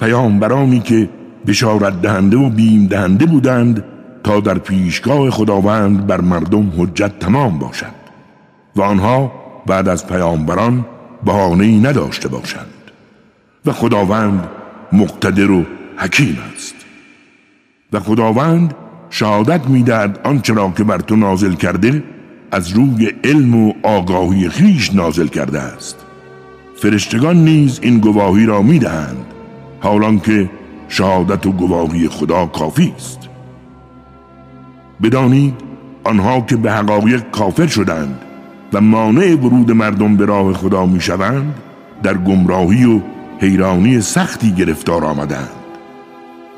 پیامبرانی 0.00 0.80
که 0.80 1.08
بشارت 1.46 2.00
دهنده 2.02 2.36
و 2.36 2.50
بیم 2.50 2.86
دهنده 2.86 3.26
بودند 3.26 3.84
تا 4.24 4.40
در 4.40 4.58
پیشگاه 4.58 5.30
خداوند 5.30 6.06
بر 6.06 6.20
مردم 6.20 6.72
حجت 6.78 7.18
تمام 7.18 7.58
باشد. 7.58 8.02
و 8.76 8.82
آنها 8.82 9.32
بعد 9.66 9.88
از 9.88 10.06
پیامبران 10.06 10.86
بهانه‌ای 11.24 11.80
نداشته 11.80 12.28
باشند. 12.28 12.90
و 13.66 13.72
خداوند 13.72 14.48
مقتدر 14.92 15.50
و 15.50 15.64
حکیم 15.96 16.38
است. 16.54 16.81
و 17.92 18.00
خداوند 18.00 18.74
شهادت 19.10 19.68
می‌دهد 19.68 20.20
آنچه 20.24 20.54
را 20.54 20.72
که 20.76 20.84
بر 20.84 20.98
تو 20.98 21.16
نازل 21.16 21.54
کرده 21.54 22.04
از 22.52 22.70
روی 22.70 23.12
علم 23.24 23.54
و 23.54 23.72
آگاهی 23.82 24.48
خیش 24.48 24.94
نازل 24.94 25.26
کرده 25.26 25.60
است. 25.60 25.96
فرشتگان 26.76 27.44
نیز 27.44 27.80
این 27.82 27.98
گواهی 27.98 28.46
را 28.46 28.62
می‌دهند 28.62 29.24
حالان 29.80 30.20
که 30.20 30.50
شهادت 30.88 31.46
و 31.46 31.52
گواهی 31.52 32.08
خدا 32.08 32.46
کافی 32.46 32.92
است. 32.96 33.28
بدانید 35.02 35.54
آنها 36.04 36.40
که 36.40 36.56
به 36.56 36.72
حقایق 36.72 37.30
کافر 37.30 37.66
شدند 37.66 38.18
و 38.72 38.80
مانع 38.80 39.34
ورود 39.34 39.72
مردم 39.72 40.16
به 40.16 40.26
راه 40.26 40.52
خدا 40.52 40.86
می‌شوند 40.86 41.54
در 42.02 42.14
گمراهی 42.14 42.84
و 42.84 43.00
حیرانی 43.40 44.00
سختی 44.00 44.50
گرفتار 44.50 45.04
آمدند. 45.04 45.50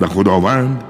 و 0.00 0.06
خداوند 0.06 0.84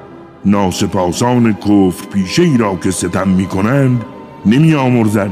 ناسپاسان 0.46 1.52
کفر 1.52 2.06
پیشه 2.12 2.42
ای 2.42 2.56
را 2.56 2.76
که 2.76 2.90
ستم 2.90 3.28
می 3.28 3.46
کنند 3.46 4.04
نمی 4.46 4.74
آمرزد 4.74 5.30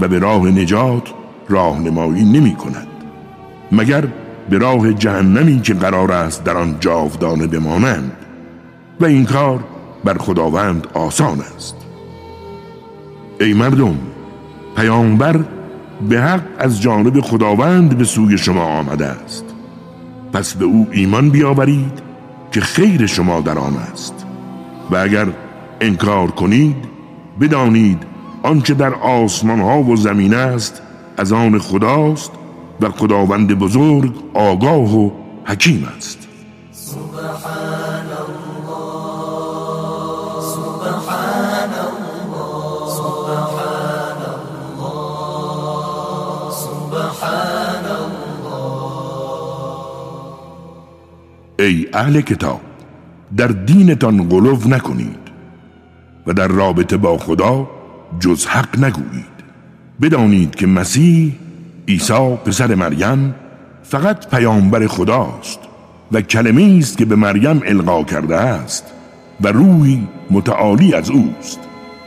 و 0.00 0.08
به 0.08 0.18
راه 0.18 0.46
نجات 0.46 1.08
راهنمایی 1.48 2.24
نمی 2.24 2.54
کند 2.54 2.86
مگر 3.72 4.04
به 4.50 4.58
راه 4.58 4.92
جهنمی 4.92 5.60
که 5.60 5.74
قرار 5.74 6.12
است 6.12 6.44
در 6.44 6.56
آن 6.56 6.76
جاودانه 6.80 7.46
بمانند 7.46 8.12
و 9.00 9.04
این 9.04 9.24
کار 9.24 9.64
بر 10.04 10.18
خداوند 10.18 10.86
آسان 10.94 11.40
است. 11.56 11.76
ای 13.40 13.54
مردم 13.54 13.98
پیامبر 14.76 15.40
به 16.08 16.20
حق 16.20 16.42
از 16.58 16.82
جانب 16.82 17.20
خداوند 17.20 17.98
به 17.98 18.04
سوی 18.04 18.38
شما 18.38 18.64
آمده 18.64 19.06
است. 19.06 19.44
پس 20.32 20.54
به 20.54 20.64
او 20.64 20.86
ایمان 20.90 21.30
بیاورید 21.30 22.02
که 22.52 22.60
خیر 22.60 23.06
شما 23.06 23.40
در 23.40 23.58
آن 23.58 23.76
است. 23.76 24.23
و 24.90 24.96
اگر 24.96 25.26
انکار 25.80 26.30
کنید 26.30 26.76
بدانید 27.40 28.02
آنچه 28.42 28.74
در 28.74 28.94
آسمان 28.94 29.60
ها 29.60 29.82
و 29.82 29.96
زمین 29.96 30.34
است 30.34 30.82
از 31.16 31.32
آن 31.32 31.58
خداست 31.58 32.32
و 32.80 32.88
خداوند 32.88 33.58
بزرگ 33.58 34.14
آگاه 34.34 34.96
و 34.96 35.10
حکیم 35.44 35.88
است. 35.96 36.18
سبحان 36.72 38.10
الله 38.24 38.74
سبحان 40.42 41.72
الله 41.86 42.90
سبحان 42.90 44.22
الله 44.34 44.94
سبحان 46.50 47.86
الله. 47.86 48.44
ای 51.58 51.88
اهل 51.92 52.20
کتاب 52.20 52.60
در 53.36 53.46
دینتان 53.46 54.28
غلو 54.28 54.58
نکنید 54.68 55.24
و 56.26 56.32
در 56.32 56.48
رابطه 56.48 56.96
با 56.96 57.18
خدا 57.18 57.70
جز 58.20 58.46
حق 58.46 58.84
نگویید. 58.84 59.34
بدانید 60.02 60.54
که 60.54 60.66
مسیح 60.66 61.32
عیسی 61.88 62.36
پسر 62.44 62.74
مریم 62.74 63.34
فقط 63.82 64.30
پیامبر 64.30 64.86
خداست 64.86 65.58
و 66.12 66.20
کلمه 66.20 66.78
است 66.78 66.98
که 66.98 67.04
به 67.04 67.16
مریم 67.16 67.62
القا 67.66 68.04
کرده 68.04 68.36
است 68.36 68.84
و 69.40 69.48
روحی 69.48 70.08
متعالی 70.30 70.94
از 70.94 71.10
اوست. 71.10 71.60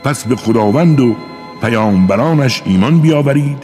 پس 0.04 0.24
به 0.24 0.36
خداوند 0.36 1.00
و 1.00 1.16
پیامبرانش 1.60 2.62
ایمان 2.64 3.00
بیاورید 3.00 3.58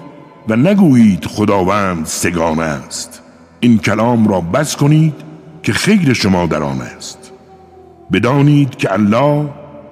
و 0.48 0.56
نگویید 0.56 1.24
خداوند 1.24 2.06
سگانه 2.06 2.62
است. 2.62 3.22
این 3.60 3.78
کلام 3.78 4.28
را 4.28 4.40
بس 4.40 4.76
کنید 4.76 5.14
که 5.62 5.72
خیر 5.72 6.12
شما 6.12 6.46
در 6.46 6.62
آن 6.62 6.80
است. 6.80 7.23
بدانید 8.12 8.76
که 8.76 8.92
الله 8.92 9.48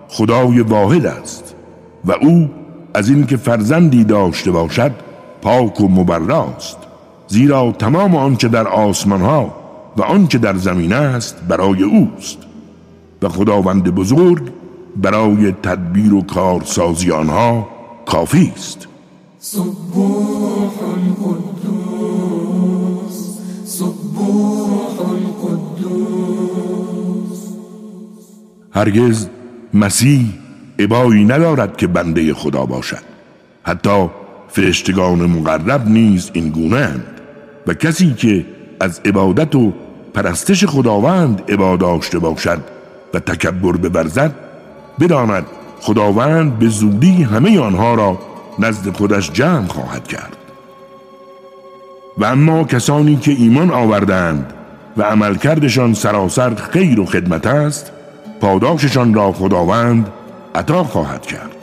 خدای 0.09 0.61
واحد 0.61 1.07
است 1.07 1.55
و 2.05 2.13
او 2.13 2.51
از 2.95 3.09
اینکه 3.09 3.37
فرزندی 3.37 4.05
داشته 4.05 4.51
باشد 4.51 4.93
پاک 5.43 5.81
و 5.81 5.89
مبراست 5.89 6.77
زیرا 7.29 7.73
تمام 7.73 8.17
آنچه 8.17 8.49
در 8.49 8.69
آسمان 8.69 9.21
ها 9.21 9.55
و 9.97 10.03
آنچه 10.03 10.39
در 10.39 10.57
زمین 10.57 10.93
است 10.93 11.37
برای 11.49 11.83
اوست. 11.83 12.39
و 13.23 13.29
خداوند 13.29 13.95
بزرگ 13.95 14.43
برای 14.97 15.53
تدبیر 15.53 16.15
و 16.15 16.23
کارسازی 16.23 17.11
آنها 17.11 17.69
کافی 18.07 18.53
است. 18.57 18.89
هرگز 28.75 29.27
مسیح 29.75 30.27
عبایی 30.79 31.25
ندارد 31.25 31.77
که 31.77 31.87
بنده 31.87 32.35
خدا 32.35 32.67
باشد. 32.67 33.03
حتی 33.63 34.09
فرشتگان 34.49 35.27
مقرب 35.27 35.89
نیز 35.89 36.31
این 36.33 36.49
گونه 36.49 36.95
و 37.67 37.75
کسی 37.75 38.15
که 38.15 38.45
از 38.81 39.01
عبادت 39.05 39.55
و 39.55 39.73
پرستش 40.15 40.65
خداوند 40.65 41.43
عباد 41.49 41.79
داشته 41.79 42.19
باشد 42.19 42.59
و 43.15 43.19
تکبر 43.19 43.73
ببرزد 43.73 44.35
بداند 45.01 45.47
خداوند 45.81 46.59
به 46.59 46.69
زودی 46.69 47.23
همه 47.23 47.61
آنها 47.61 47.95
را 47.95 48.19
نزد 48.59 48.97
خودش 48.97 49.33
جمع 49.33 49.67
خواهد 49.67 50.09
کرد. 50.09 50.37
و 52.19 52.25
اما 52.25 52.65
کسانی 52.65 53.17
که 53.17 53.33
ایمان 53.33 53.71
آوردند 53.71 54.53
و 54.97 55.03
عملکردشان 55.03 55.95
سراسر 55.95 56.55
خیر 56.55 57.01
و 57.01 57.07
خدمت 57.07 57.47
است 57.47 57.93
پاداششان 58.43 59.15
را 59.15 59.33
خداوند 59.33 60.09
عطا 60.55 60.85
خواهد 60.85 61.27
کرد 61.27 61.57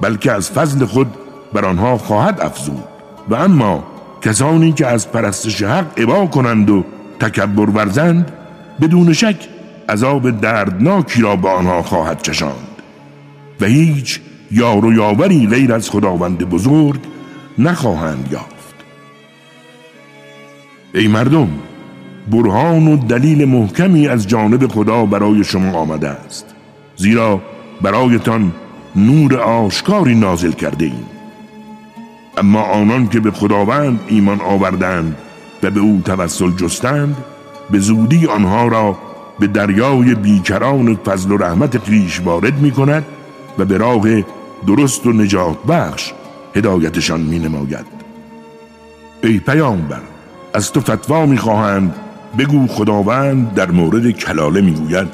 بلکه 0.00 0.32
از 0.32 0.50
فضل 0.50 0.84
خود 0.84 1.06
بر 1.52 1.64
آنها 1.64 1.98
خواهد 1.98 2.40
افزود. 2.40 2.84
و 3.28 3.34
اما 3.34 3.84
کسانی 4.22 4.72
که 4.72 4.86
از 4.86 5.12
پرستش 5.12 5.62
حق 5.62 6.00
عبا 6.00 6.26
کنند 6.26 6.70
و 6.70 6.84
تکبر 7.20 7.70
ورزند 7.70 8.32
بدون 8.80 9.12
شک 9.12 9.48
عذاب 9.88 10.40
دردناکی 10.40 11.22
را 11.22 11.36
به 11.36 11.48
آنها 11.48 11.82
خواهد 11.82 12.22
چشاند. 12.22 12.82
و 13.60 13.64
هیچ 13.64 14.20
یار 14.50 14.84
و 14.84 14.92
یاوری 14.92 15.46
غیر 15.46 15.72
از 15.72 15.90
خداوند 15.90 16.38
بزرگ 16.38 17.00
نخواهند 17.58 18.28
یافت. 18.32 18.74
ای 20.94 21.08
مردم 21.08 21.48
برهان 22.30 22.88
و 22.88 22.96
دلیل 22.96 23.44
محکمی 23.44 24.08
از 24.08 24.28
جانب 24.28 24.66
خدا 24.66 25.06
برای 25.06 25.44
شما 25.44 25.78
آمده 25.78 26.08
است. 26.08 26.46
زیرا 26.96 27.40
برایتان 27.82 28.52
نور 28.96 29.36
آشکاری 29.36 30.14
نازل 30.14 30.52
کرده 30.52 30.84
ایم 30.84 31.06
اما 32.36 32.62
آنان 32.62 33.08
که 33.08 33.20
به 33.20 33.30
خداوند 33.30 34.00
ایمان 34.08 34.40
آوردند 34.40 35.16
و 35.62 35.70
به 35.70 35.80
او 35.80 36.02
توسل 36.04 36.50
جستند 36.50 37.16
به 37.70 37.78
زودی 37.78 38.26
آنها 38.26 38.68
را 38.68 38.98
به 39.38 39.46
دریای 39.46 40.14
بیکران 40.14 40.96
فضل 40.96 41.32
و 41.32 41.36
رحمت 41.36 41.78
خیش 41.78 42.20
وارد 42.20 42.58
می 42.58 42.70
کند 42.70 43.04
و 43.58 43.64
به 43.64 43.76
راه 43.78 44.22
درست 44.66 45.06
و 45.06 45.12
نجات 45.12 45.62
بخش 45.68 46.12
هدایتشان 46.56 47.20
می 47.20 47.38
نماید 47.38 47.86
ای 49.22 49.38
پیامبر 49.38 50.00
از 50.54 50.72
تو 50.72 50.80
فتوا 50.80 51.26
می 51.26 51.36
خواهند 51.36 51.94
بگو 52.38 52.66
خداوند 52.66 53.54
در 53.54 53.70
مورد 53.70 54.10
کلاله 54.10 54.60
می 54.60 54.72
گوید 54.72 55.08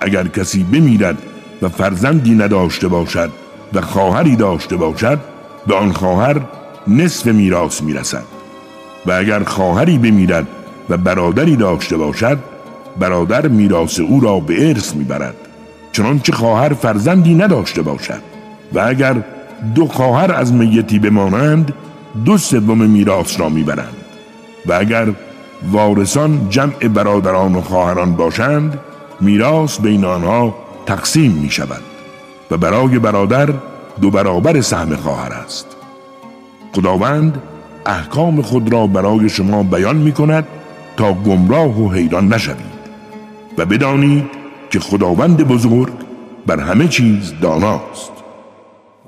اگر 0.00 0.28
کسی 0.28 0.62
بمیرد 0.62 1.18
و 1.62 1.68
فرزندی 1.68 2.34
نداشته 2.34 2.88
باشد 2.88 3.30
و 3.72 3.80
خواهری 3.80 4.36
داشته 4.36 4.76
باشد 4.76 5.18
به 5.66 5.74
آن 5.74 5.92
خواهر 5.92 6.40
نصف 6.88 7.26
میراث 7.26 7.82
می‌رسد. 7.82 8.24
و 9.06 9.12
اگر 9.12 9.42
خواهری 9.44 9.98
بمیرد 9.98 10.46
و 10.88 10.96
برادری 10.96 11.56
داشته 11.56 11.96
باشد 11.96 12.38
برادر 12.98 13.48
میراث 13.48 14.00
او 14.00 14.20
را 14.20 14.40
به 14.40 14.68
ارث 14.68 14.94
می‌برد. 14.94 15.34
چنانچه 15.92 16.32
خواهر 16.32 16.68
فرزندی 16.68 17.34
نداشته 17.34 17.82
باشد. 17.82 18.22
و 18.72 18.80
اگر 18.80 19.16
دو 19.74 19.86
خواهر 19.86 20.32
از 20.32 20.52
میتی 20.52 20.98
بمانند 20.98 21.74
دو 22.24 22.38
سوم 22.38 22.78
میراث 22.78 23.40
را 23.40 23.48
می‌برند. 23.48 23.96
و 24.66 24.72
اگر 24.72 25.06
وارثان 25.68 26.48
جمع 26.48 26.88
برادران 26.88 27.54
و 27.54 27.60
خواهران 27.60 28.12
باشند 28.12 28.78
میراث 29.20 29.80
بین 29.80 30.04
آنها 30.04 30.54
تقسیم 30.86 31.32
می 31.32 31.50
شود 31.50 31.82
و 32.50 32.56
برای 32.56 32.98
برادر 32.98 33.48
دو 34.00 34.10
برابر 34.10 34.60
سهم 34.60 34.96
خواهر 34.96 35.32
است. 35.32 35.66
خداوند 36.72 37.42
احکام 37.86 38.42
خود 38.42 38.72
را 38.72 38.86
برای 38.86 39.28
شما 39.28 39.62
بیان 39.62 39.96
می 39.96 40.12
کند 40.12 40.46
تا 40.96 41.12
گمراه 41.12 41.80
و 41.80 41.92
حیران 41.92 42.28
نشوید 42.28 42.80
و 43.58 43.66
بدانید 43.66 44.24
که 44.70 44.80
خداوند 44.80 45.48
بزرگ 45.48 45.92
بر 46.46 46.60
همه 46.60 46.88
چیز 46.88 47.32
داناست. 47.42 48.19